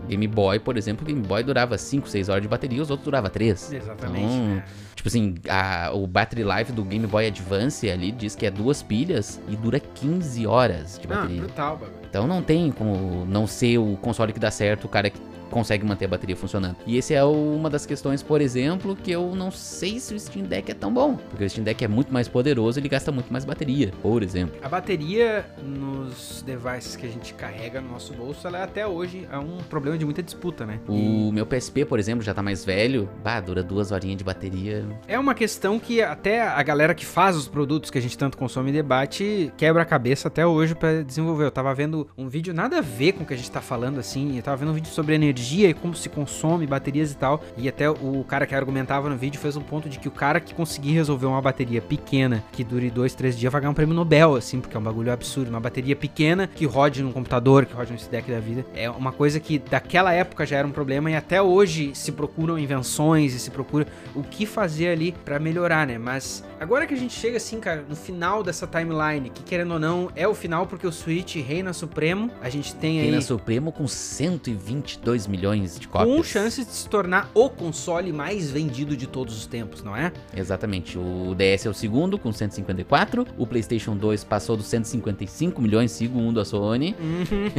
[0.05, 3.05] Game Boy, por exemplo, o Game Boy durava 5, 6 horas de bateria, os outros
[3.05, 3.73] durava 3.
[3.73, 4.23] Exatamente.
[4.25, 4.63] Então, né?
[4.95, 8.81] Tipo assim, a- o battery life do Game Boy Advance ali diz que é duas
[8.81, 11.41] pilhas e dura 15 horas de Não, bateria.
[11.41, 11.99] brutal, bagulho.
[12.09, 15.19] Então não tem como não ser o console que dá certo, o cara que
[15.55, 16.75] consegue manter a bateria funcionando.
[16.85, 20.45] E esse é uma das questões, por exemplo, que eu não sei se o Steam
[20.45, 21.15] Deck é tão bom.
[21.29, 24.59] Porque o Steam Deck é muito mais poderoso, ele gasta muito mais bateria, por exemplo.
[24.61, 29.25] A bateria nos devices que a gente carrega no nosso bolso, ela é até hoje
[29.31, 30.77] é um problema de muita disputa, né?
[30.89, 33.09] O meu PSP, por exemplo, já tá mais velho.
[33.23, 34.85] Bah, dura duas horinhas de bateria.
[35.07, 38.37] É uma questão que até a galera que faz os produtos que a gente tanto
[38.37, 41.45] consome e debate quebra a cabeça até hoje pra desenvolver.
[41.45, 44.01] Eu tava vendo um vídeo nada a ver com o que a gente tá falando
[44.01, 47.15] assim, eu tava vendo um vídeo sobre energia energia e como se consome baterias e
[47.15, 47.43] tal.
[47.57, 50.39] E até o cara que argumentava no vídeo fez um ponto de que o cara
[50.39, 53.93] que conseguir resolver uma bateria pequena que dure dois, três dias vai ganhar um prêmio
[53.93, 55.49] Nobel, assim, porque é um bagulho absurdo.
[55.49, 58.65] Uma bateria pequena que rode num computador, que rode no deck da vida.
[58.73, 62.57] É uma coisa que daquela época já era um problema e até hoje se procuram
[62.57, 65.97] invenções e se procura o que fazer ali para melhorar, né?
[65.97, 69.79] Mas agora que a gente chega assim, cara, no final dessa timeline, que querendo ou
[69.79, 72.31] não, é o final porque o Switch reina supremo.
[72.41, 76.15] A gente tem Reina aí Supremo com 122 milhões de cópias.
[76.15, 80.11] com chances de se tornar o console mais vendido de todos os tempos, não é?
[80.35, 80.97] Exatamente.
[80.97, 83.25] O DS é o segundo, com 154.
[83.37, 86.95] O PlayStation 2 passou dos 155 milhões, segundo a Sony.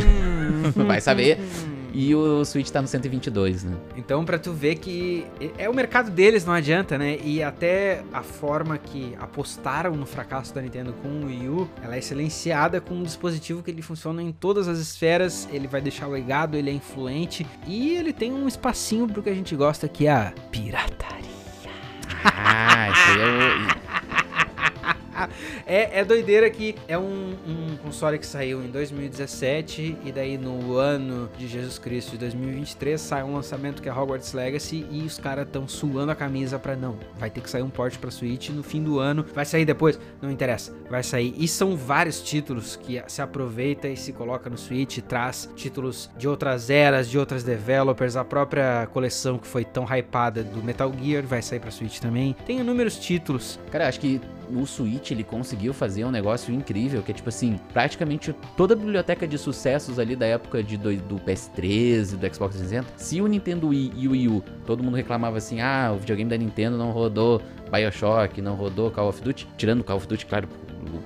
[0.86, 1.38] Vai saber.
[1.92, 3.76] E o Switch tá no 122, né?
[3.96, 5.26] Então, pra tu ver que
[5.56, 7.18] é o mercado deles, não adianta, né?
[7.24, 11.96] E até a forma que apostaram no fracasso da Nintendo com o Wii U, ela
[11.96, 16.06] é silenciada com um dispositivo que ele funciona em todas as esferas, ele vai deixar
[16.06, 20.06] legado, ele é influente e ele tem um espacinho pro que a gente gosta, que
[20.06, 21.16] é a pirataria.
[22.24, 24.25] Ah, esse aí é o...
[25.66, 30.76] É, é doideira que é um, um console que saiu em 2017 e daí no
[30.76, 35.18] ano de Jesus Cristo de 2023 sai um lançamento que é Hogwarts Legacy e os
[35.18, 36.98] caras estão suando a camisa pra não.
[37.18, 39.24] Vai ter que sair um port pra Switch no fim do ano.
[39.34, 39.98] Vai sair depois?
[40.20, 40.72] Não interessa.
[40.88, 41.34] Vai sair.
[41.36, 46.28] E são vários títulos que se aproveita e se coloca no Switch, traz títulos de
[46.28, 48.16] outras eras, de outras developers.
[48.16, 52.36] A própria coleção que foi tão hypada do Metal Gear vai sair pra Switch também.
[52.46, 53.58] Tem inúmeros títulos.
[53.70, 54.20] Cara, acho que
[54.50, 58.76] o Switch ele conseguiu fazer um negócio incrível, que é tipo assim, praticamente toda a
[58.76, 63.26] biblioteca de sucessos ali da época de do, do PS3 do Xbox 360, se o
[63.26, 66.76] Nintendo Wii e o Wii U, todo mundo reclamava assim, ah, o videogame da Nintendo
[66.76, 67.40] não rodou
[67.70, 70.48] BioShock, não rodou Call of Duty, tirando Call of Duty, claro,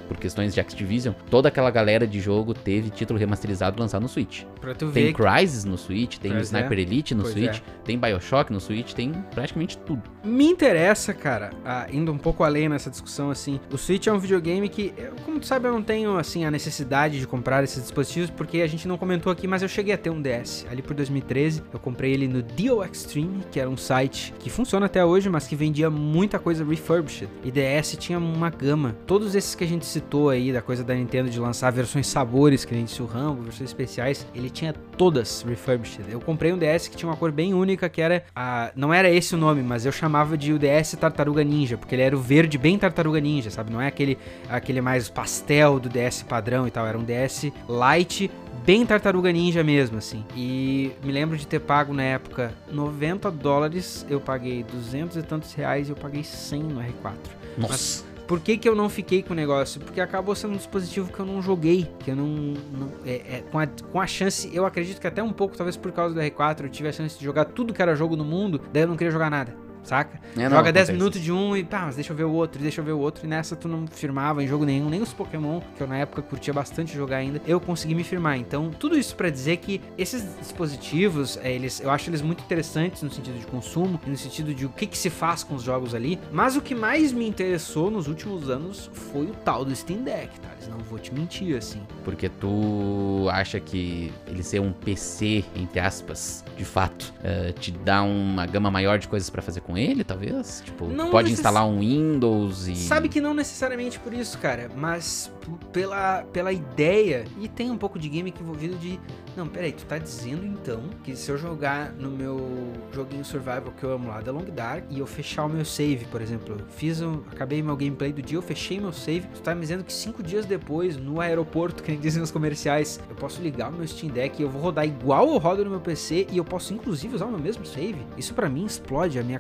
[0.09, 4.45] por questões de Activision, toda aquela galera de jogo teve título remasterizado lançado no Switch.
[4.61, 5.13] Pra tu Tem.
[5.13, 7.63] Crysis no Switch, tem Pois Sniper Elite no Pois Switch, é.
[7.85, 10.03] tem BioShock no Switch, tem praticamente tudo.
[10.23, 11.51] Me interessa, cara,
[11.91, 14.93] indo um pouco além nessa discussão, assim, o Switch é um videogame que,
[15.25, 18.67] como tu sabe, eu não tenho, assim, a necessidade de comprar esses dispositivos, porque a
[18.67, 21.79] gente não comentou aqui, mas eu cheguei a ter um DS, ali por 2013, eu
[21.79, 25.57] comprei ele no Deal Extreme, que era um site que funciona até hoje, mas que
[25.57, 30.29] vendia muita coisa refurbished, e DS tinha uma gama, todos esses que a gente citou
[30.29, 33.71] aí, da coisa da Nintendo de lançar versões sabores, que nem disse o Rambo, versões
[33.71, 36.05] especiais, ele tinha todas refurbished.
[36.11, 38.71] Eu comprei um DS que tinha uma cor bem única, que era a...
[38.77, 42.03] não era esse o nome, mas eu chamava de o DS Tartaruga Ninja, porque ele
[42.03, 43.73] era o verde bem Tartaruga Ninja, sabe?
[43.73, 44.19] Não é aquele,
[44.49, 48.31] aquele mais pastel do DS padrão e tal, era um DS light,
[48.65, 50.25] bem Tartaruga Ninja mesmo, assim.
[50.37, 55.53] E me lembro de ter pago na época 90 dólares, eu paguei 200 e tantos
[55.55, 57.15] reais e eu paguei 100 no R4.
[57.59, 58.11] Nossa.
[58.31, 59.81] Por que, que eu não fiquei com o negócio?
[59.81, 62.27] Porque acabou sendo um dispositivo que eu não joguei, que eu não...
[62.29, 65.77] não- é, é, com, a, com a chance, eu acredito que até um pouco, talvez
[65.77, 68.25] por causa do R4, eu tive a chance de jogar tudo que era jogo no
[68.25, 69.53] mundo, daí eu não queria jogar nada,
[69.83, 70.21] saca?
[70.37, 72.33] É, não, Joga 10 acontece minutos de um e pá, mas deixa eu ver o
[72.33, 73.25] outro, deixa eu ver o outro.
[73.25, 76.23] E nessa tu não firmava em jogo nenhum, nem os Pokémon, que eu na época
[76.23, 78.37] curtia bastante jogar ainda, eu consegui me firmar.
[78.37, 83.03] Então, tudo isso pra dizer que esses dispositivos, é, eles, eu acho eles muito interessantes
[83.03, 85.63] no sentido de consumo, e no sentido de o que, que se faz com os
[85.63, 86.19] jogos ali.
[86.33, 90.39] Mas o que mais me interessou nos últimos anos foi o tal do Steam Deck,
[90.41, 90.51] tá?
[90.69, 91.81] Não vou te mentir, assim.
[92.05, 98.03] Porque tu acha que ele ser um PC, entre aspas, de fato, eh, te dá
[98.03, 100.63] uma gama maior de coisas pra fazer com ele, talvez?
[100.65, 102.77] Tipo, pode instalar um Windows e.
[102.77, 105.31] Sabe que não necessariamente por isso, cara, mas
[105.73, 109.01] pela, pela ideia, e tem um pouco de gimmick envolvido de.
[109.37, 113.85] Não, peraí, tu tá dizendo então que se eu jogar no meu joguinho survival que
[113.85, 116.67] eu amo lá, The Long Dark, e eu fechar o meu save, por exemplo, eu
[116.69, 119.85] fiz um, acabei meu gameplay do dia, eu fechei meu save, tu tá me dizendo
[119.85, 123.73] que cinco dias depois, no aeroporto, que nem dizem nos comerciais, eu posso ligar o
[123.73, 126.45] meu Steam Deck e eu vou rodar igual eu rodo no meu PC e eu
[126.45, 128.01] posso inclusive usar o meu mesmo save.
[128.17, 129.39] Isso pra mim explode a minha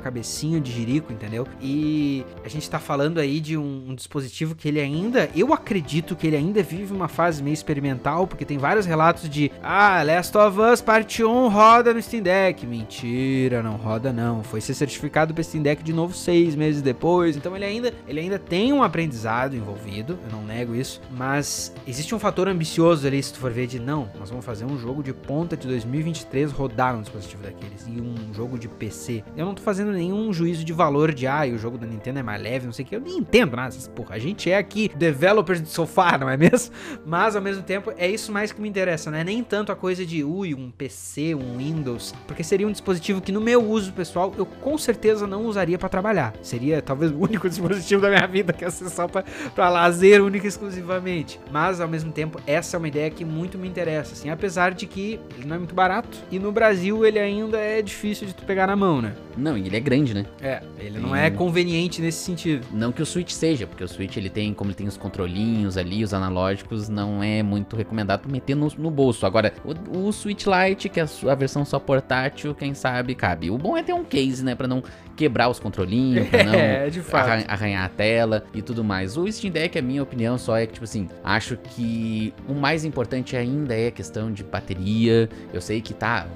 [0.60, 1.46] de jirico, entendeu?
[1.60, 6.16] E a gente tá falando aí de um, um dispositivo que ele ainda, eu acredito
[6.16, 10.36] que ele ainda vive uma fase meio experimental, porque tem vários relatos de ah, Last
[10.36, 12.66] of Us Parte 1 roda no Steam Deck.
[12.66, 14.42] Mentira, não roda não.
[14.42, 17.36] Foi ser certificado pro Steam Deck de novo seis meses depois.
[17.36, 21.00] Então ele ainda, ele ainda tem um aprendizado envolvido, eu não nego isso.
[21.10, 24.64] Mas existe um fator ambicioso ali, se tu for ver, de não, nós vamos fazer
[24.64, 27.86] um jogo de ponta de 2023 rodar num dispositivo daqueles.
[27.86, 29.22] E um jogo de PC.
[29.36, 32.18] Eu não tô fazendo nenhum nenhum juízo de valor de, ah, o jogo da Nintendo
[32.18, 32.96] é mais leve, não sei o que.
[32.96, 34.16] Eu nem entendo nada dessas porra.
[34.16, 36.74] A gente é aqui developers de sofá, não é mesmo?
[37.06, 39.22] Mas, ao mesmo tempo, é isso mais que me interessa, né?
[39.22, 43.32] Nem tanto a coisa de, ui, um PC, um Windows, porque seria um dispositivo que
[43.32, 46.34] no meu uso pessoal, eu com certeza não usaria para trabalhar.
[46.42, 50.48] Seria talvez o único dispositivo da minha vida que é só para lazer única e
[50.48, 51.40] exclusivamente.
[51.50, 54.86] Mas, ao mesmo tempo, essa é uma ideia que muito me interessa, assim, apesar de
[54.86, 58.44] que ele não é muito barato e no Brasil ele ainda é difícil de tu
[58.44, 59.14] pegar na mão, né?
[59.36, 60.24] Não, e ele é grande, né?
[60.40, 62.66] É, ele não é conveniente nesse sentido.
[62.72, 65.76] Não que o Switch seja, porque o Switch ele tem, como ele tem os controlinhos
[65.76, 69.26] ali, os analógicos, não é muito recomendado meter no, no bolso.
[69.26, 69.52] Agora,
[69.92, 73.50] o, o Switch Lite, que é a, a versão só portátil, quem sabe cabe.
[73.50, 74.82] O bom é ter um case, né, pra não
[75.16, 77.28] quebrar os controlinhos, pra não É, de fato.
[77.28, 79.16] arran- arranhar a tela e tudo mais.
[79.16, 82.84] O Steam Deck, a minha opinião só é que, tipo assim, acho que o mais
[82.84, 85.28] importante ainda é a questão de bateria.
[85.52, 86.26] Eu sei que tá,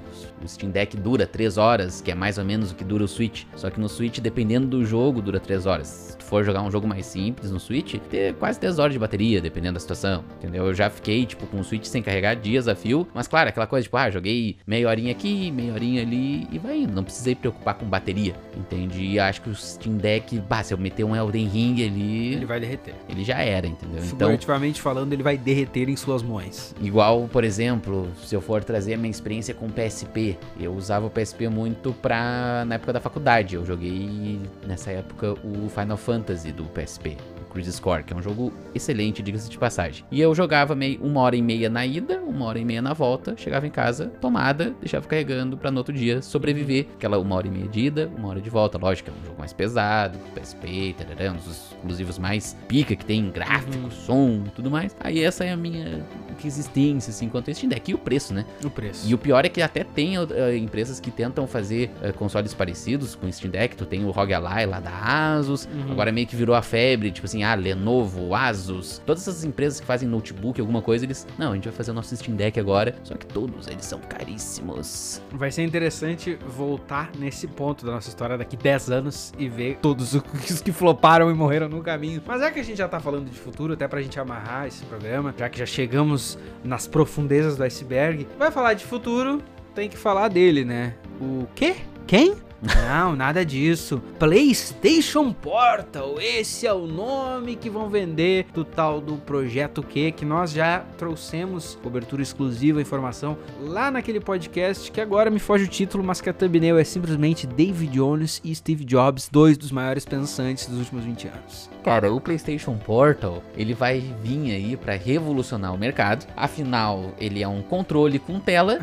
[0.45, 3.07] o Steam Deck dura 3 horas, que é mais ou menos o que dura o
[3.07, 3.43] Switch.
[3.55, 6.14] Só que no Switch, dependendo do jogo, dura 3 horas.
[6.25, 9.73] For jogar um jogo mais simples no Switch, ter quase 10 horas de bateria, dependendo
[9.75, 10.23] da situação.
[10.39, 10.65] Entendeu?
[10.65, 13.07] Eu já fiquei, tipo, com o Switch sem carregar dias a fio.
[13.13, 16.79] Mas claro, aquela coisa, tipo, ah, joguei meia horinha aqui, meia horinha ali e vai
[16.79, 16.93] indo.
[16.93, 18.33] Não precisei preocupar com bateria.
[18.57, 19.03] Entende?
[19.03, 22.45] E acho que o Steam Deck, bah, se eu meter um Elden Ring ali, Ele
[22.45, 22.95] vai derreter.
[23.07, 23.97] ele já era, entendeu?
[23.99, 26.73] Então, Figurativamente falando, ele vai derreter em suas mãos.
[26.81, 31.05] igual, por exemplo, se eu for trazer a minha experiência com o PSP, eu usava
[31.05, 32.63] o PSP muito pra.
[32.65, 33.55] na época da faculdade.
[33.55, 37.17] Eu joguei nessa época o Final Fantasy do PSP.
[37.41, 40.05] o Crisis Core, que é um jogo excelente, diga-se de passagem.
[40.11, 42.93] E eu jogava meio uma hora e meia na ida, uma hora e meia na
[42.93, 46.87] volta, chegava em casa, tomada, deixava carregando pra no outro dia sobreviver.
[46.95, 48.77] Aquela uma hora e meia de ida, uma hora de volta.
[48.77, 53.29] Lógico, é um jogo mais pesado, PSP, tarará, um dos exclusivos mais pica que tem
[53.29, 54.95] gráfico, som, tudo mais.
[54.99, 56.05] Aí essa é a minha
[56.43, 57.91] existência, assim, quanto a Steam Deck.
[57.91, 58.45] E o preço, né?
[58.63, 59.07] O preço.
[59.07, 63.15] E o pior é que até tem eh, empresas que tentam fazer eh, consoles parecidos
[63.15, 63.75] com o Steam Deck.
[63.75, 65.65] Tu tem o ROG Ally lá da Asus.
[65.65, 65.91] Uhum.
[65.91, 69.01] Agora meio que virou a febre, tipo assim, ah, Lenovo, Asus.
[69.05, 71.27] Todas essas empresas que fazem notebook, alguma coisa, eles...
[71.37, 72.95] Não, a gente vai fazer o nosso Steam Deck agora.
[73.03, 75.21] Só que todos eles são caríssimos.
[75.31, 80.13] Vai ser interessante voltar nesse ponto da nossa história daqui 10 anos e ver todos
[80.13, 82.21] os que floparam e morreram no caminho.
[82.25, 84.83] Mas é que a gente já tá falando de futuro, até pra gente amarrar esse
[84.85, 86.24] programa, já que já chegamos
[86.63, 89.41] nas profundezas do iceberg, vai falar de futuro,
[89.73, 90.95] tem que falar dele, né?
[91.21, 91.75] O quê?
[92.07, 92.35] Quem?
[92.61, 94.01] Não, nada disso.
[94.17, 100.25] PlayStation Portal, esse é o nome que vão vender do tal do projeto Q, que
[100.25, 106.03] nós já trouxemos cobertura exclusiva, informação lá naquele podcast que agora me foge o título,
[106.03, 110.67] mas que a thumbnail é simplesmente David Jones e Steve Jobs, dois dos maiores pensantes
[110.67, 111.69] dos últimos 20 anos.
[111.83, 116.25] Cara, o PlayStation Portal, ele vai vir aí pra revolucionar o mercado.
[116.35, 118.79] Afinal, ele é um controle com tela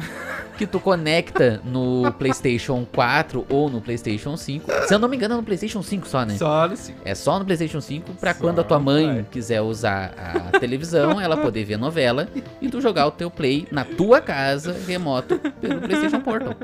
[0.57, 4.71] que tu conecta no PlayStation 4 ou no PlayStation 5.
[4.87, 6.37] Se eu não me engano, é no PlayStation 5 só, né?
[6.37, 6.95] Só assim.
[7.05, 9.27] É só no PlayStation 5 pra Só, quando a tua mãe vai.
[9.31, 10.15] quiser usar
[10.53, 12.29] a televisão, ela poder ver novela
[12.61, 16.55] e tu jogar o teu play na tua casa, remoto, pelo PlayStation Portal.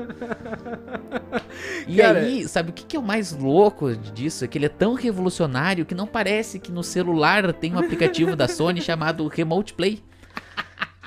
[1.87, 4.45] E Cara- aí, sabe o que, que é o mais louco disso?
[4.45, 8.35] É que ele é tão revolucionário que não parece que no celular tem um aplicativo
[8.35, 10.01] da Sony chamado Remote Play.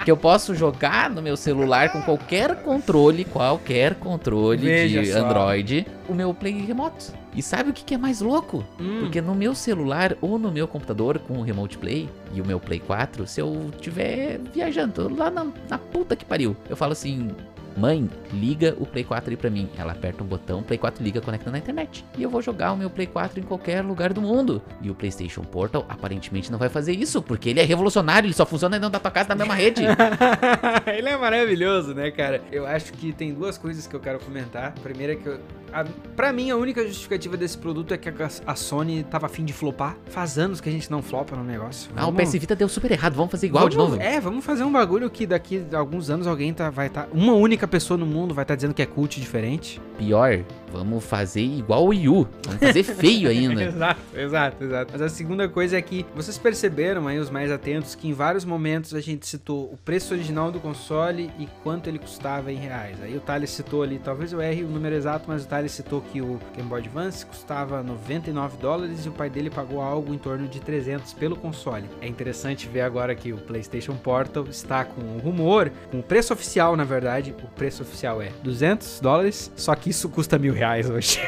[0.05, 5.19] Que eu posso jogar no meu celular com qualquer controle, qualquer controle Veja de só.
[5.19, 7.13] Android, o meu Play remoto.
[7.35, 8.65] E sabe o que, que é mais louco?
[8.79, 9.01] Hum.
[9.01, 12.61] Porque no meu celular ou no meu computador com o Remote Play e o meu
[12.61, 17.31] Play 4, se eu estiver viajando lá na, na puta que pariu, eu falo assim:
[17.77, 19.69] Mãe, liga o Play 4 aí pra mim.
[19.79, 22.05] Ela aperta um botão, Play 4 liga, conecta na internet.
[22.17, 24.63] E eu vou jogar o meu Play 4 em qualquer lugar do mundo.
[24.81, 28.45] E o PlayStation Portal aparentemente não vai fazer isso, porque ele é revolucionário, ele só
[28.45, 29.83] funciona dentro da tua casa na mesma rede.
[30.87, 32.43] Ele é maravilhoso, né, cara?
[32.51, 34.69] Eu acho que tem duas coisas que eu quero comentar.
[34.69, 35.39] A primeira é que eu.
[35.73, 35.85] A,
[36.15, 38.15] pra mim, a única justificativa desse produto é que a,
[38.47, 39.97] a Sony tava afim de flopar.
[40.07, 41.91] Faz anos que a gente não flopa no negócio.
[41.97, 44.03] Ah, o Vamos- PS Vita deu super errado, vamos fazer igual de vamos- novo.
[44.03, 47.09] É, vamos fazer um bagulho que daqui a alguns anos alguém tá, vai estar.
[47.13, 49.81] uma única pessoa no mundo vai estar dizendo que é cult diferente.
[49.99, 52.27] Pior, vamos fazer igual o Wii U.
[52.47, 53.63] Vamos fazer feio ainda.
[53.63, 54.93] exato, exato, exato.
[54.93, 58.45] Mas a segunda coisa é que vocês perceberam aí, os mais atentos, que em vários
[58.45, 62.97] momentos a gente citou o preço original do console e quanto ele custava em reais.
[63.03, 66.01] Aí o Thales citou ali, talvez eu erre o número exato, mas o Thales citou
[66.01, 70.19] que o Game Boy Advance custava 99 dólares e o pai dele pagou algo em
[70.19, 71.85] torno de 300 pelo console.
[72.01, 76.33] É interessante ver agora que o PlayStation Portal está com o rumor, com o preço
[76.33, 80.62] oficial, na verdade, o preço oficial é 200 dólares, só que isso custa mil reais
[80.91, 81.21] hoje.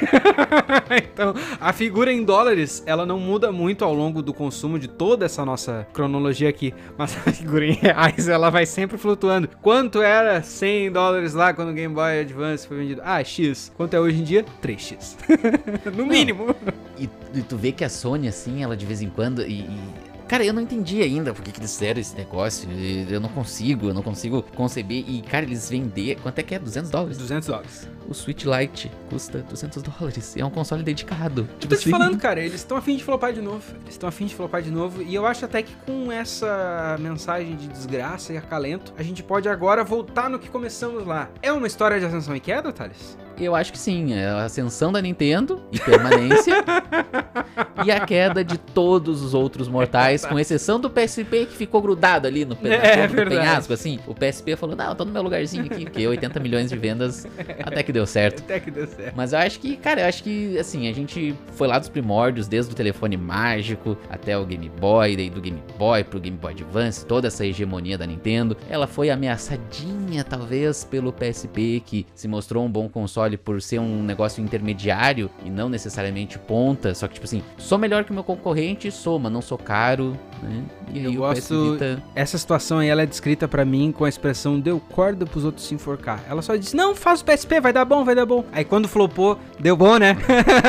[0.91, 5.27] então, a figura em dólares, ela não muda muito ao longo do consumo de toda
[5.27, 9.49] essa nossa cronologia aqui, mas a figura em reais, ela vai sempre flutuando.
[9.63, 13.01] Quanto era 100 dólares lá quando o Game Boy Advance foi vendido?
[13.05, 13.73] Ah, X.
[13.77, 15.17] Quanto é hoje em em dia, 3x.
[15.95, 16.57] no mínimo.
[16.99, 19.43] E, e tu vê que a Sony, assim, ela de vez em quando.
[19.43, 22.69] E, e Cara, eu não entendi ainda por que, que eles fizeram esse negócio.
[23.09, 25.05] Eu não consigo, eu não consigo conceber.
[25.07, 26.17] E, cara, eles vender.
[26.17, 26.59] Quanto é que é?
[26.59, 27.19] 200 dólares?
[27.19, 27.89] 200 dólares.
[28.09, 30.37] O Switch Lite custa 200 dólares.
[30.37, 31.49] É um console dedicado.
[31.61, 31.91] Eu tô te assim.
[31.91, 33.65] falando, cara, eles estão afim de flopar de novo.
[33.83, 35.03] Eles estão afim de flopar de novo.
[35.03, 39.49] E eu acho até que com essa mensagem de desgraça e acalento, a gente pode
[39.49, 41.31] agora voltar no que começamos lá.
[41.43, 43.17] É uma história de ascensão e queda, Thales?
[43.39, 44.15] Eu acho que sim.
[44.15, 46.65] É a ascensão da Nintendo e permanência.
[47.85, 52.27] e a queda de todos os outros mortais, com exceção do PSP que ficou grudado
[52.27, 53.99] ali no, pena- É, no penhasco, assim.
[54.07, 57.27] O PSP falou, não, eu tô no meu lugarzinho aqui, porque 80 milhões de vendas
[57.65, 58.41] até que deu certo.
[58.43, 59.15] Até que deu certo.
[59.17, 62.47] Mas eu acho que, cara, eu acho que, assim, a gente foi lá dos primórdios,
[62.49, 66.53] desde o telefone mágico até o Game Boy, daí do Game Boy pro Game Boy
[66.53, 68.57] Advance, toda essa hegemonia da Nintendo.
[68.69, 74.03] Ela foi ameaçadinha, talvez, pelo PSP, que se mostrou um bom console por ser um
[74.03, 76.95] negócio intermediário e não necessariamente ponta.
[76.95, 80.04] Só que, tipo assim, sou melhor que o meu concorrente, sou, mas não sou caro,
[80.43, 80.63] né?
[80.93, 82.03] E aí Eu o gosto- PS Vita...
[82.15, 85.67] Essa situação aí, ela é descrita pra mim com a expressão deu corda pros outros
[85.67, 86.23] se enforcar.
[86.29, 88.45] Ela só disse, não, faz o PSP, vai dar bom, vai dar bom.
[88.53, 90.17] Aí quando flopou, deu bom, né?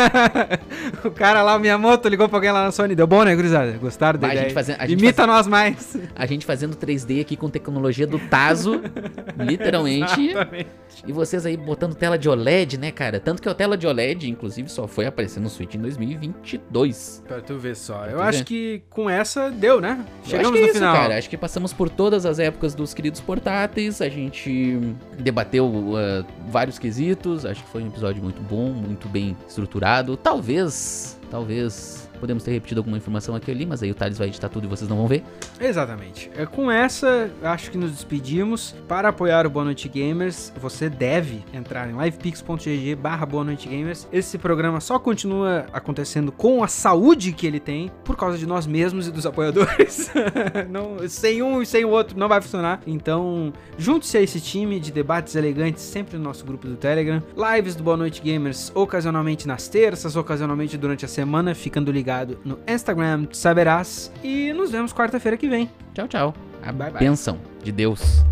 [1.04, 3.74] o cara lá, o Miyamoto, ligou pra alguém lá na Sony, deu bom, né, gurizada?
[3.74, 4.50] Gostaram da ideia?
[4.52, 5.98] fazendo- Imita nós mais.
[6.16, 8.82] A gente fazendo 3D aqui com tecnologia do Tazo,
[9.38, 10.30] literalmente.
[10.30, 10.68] Exatamente.
[11.06, 13.20] E vocês aí botando tela de OLED, né, cara?
[13.20, 17.24] Tanto que a tela de OLED, inclusive, só foi aparecer no Switch em 2022.
[17.28, 18.06] Pra tu ver só.
[18.06, 18.46] Eu tu acho ver.
[18.46, 19.25] que com essa
[19.56, 20.06] deu, né?
[20.24, 20.96] Chegamos acho que é no isso, final.
[20.96, 21.18] cara.
[21.18, 24.02] Acho que passamos por todas as épocas dos queridos portáteis.
[24.02, 24.80] A gente
[25.18, 27.46] debateu uh, vários quesitos.
[27.46, 30.16] Acho que foi um episódio muito bom, muito bem estruturado.
[30.18, 34.50] Talvez, talvez podemos ter repetido alguma informação aqui ali, mas aí o Thales vai editar
[34.50, 35.24] tudo e vocês não vão ver.
[35.60, 36.32] Exatamente.
[36.36, 38.76] É, Com essa, acho que nos despedimos.
[38.88, 44.08] Para apoiar o Boa Noite Gamers, você deve entrar em livepix.gg barra Boa Noite Gamers.
[44.12, 48.66] Esse programa só continua acontecendo com a saúde que ele tem por causa de nós
[48.66, 50.10] mesmos e dos apoiadores.
[50.70, 52.82] não, sem um e sem o outro não vai funcionar.
[52.88, 57.22] Então, junte-se a esse time de debates elegantes sempre no nosso grupo do Telegram.
[57.54, 62.60] Lives do Boa Noite Gamers ocasionalmente nas terças, ocasionalmente durante a semana, ficando ligado no
[62.68, 64.12] Instagram, saberás.
[64.24, 65.70] E nos vemos quarta-feira que vem.
[65.94, 66.34] Tchau, tchau.
[66.64, 67.00] A Bye, bye.
[67.00, 68.24] benção de Deus.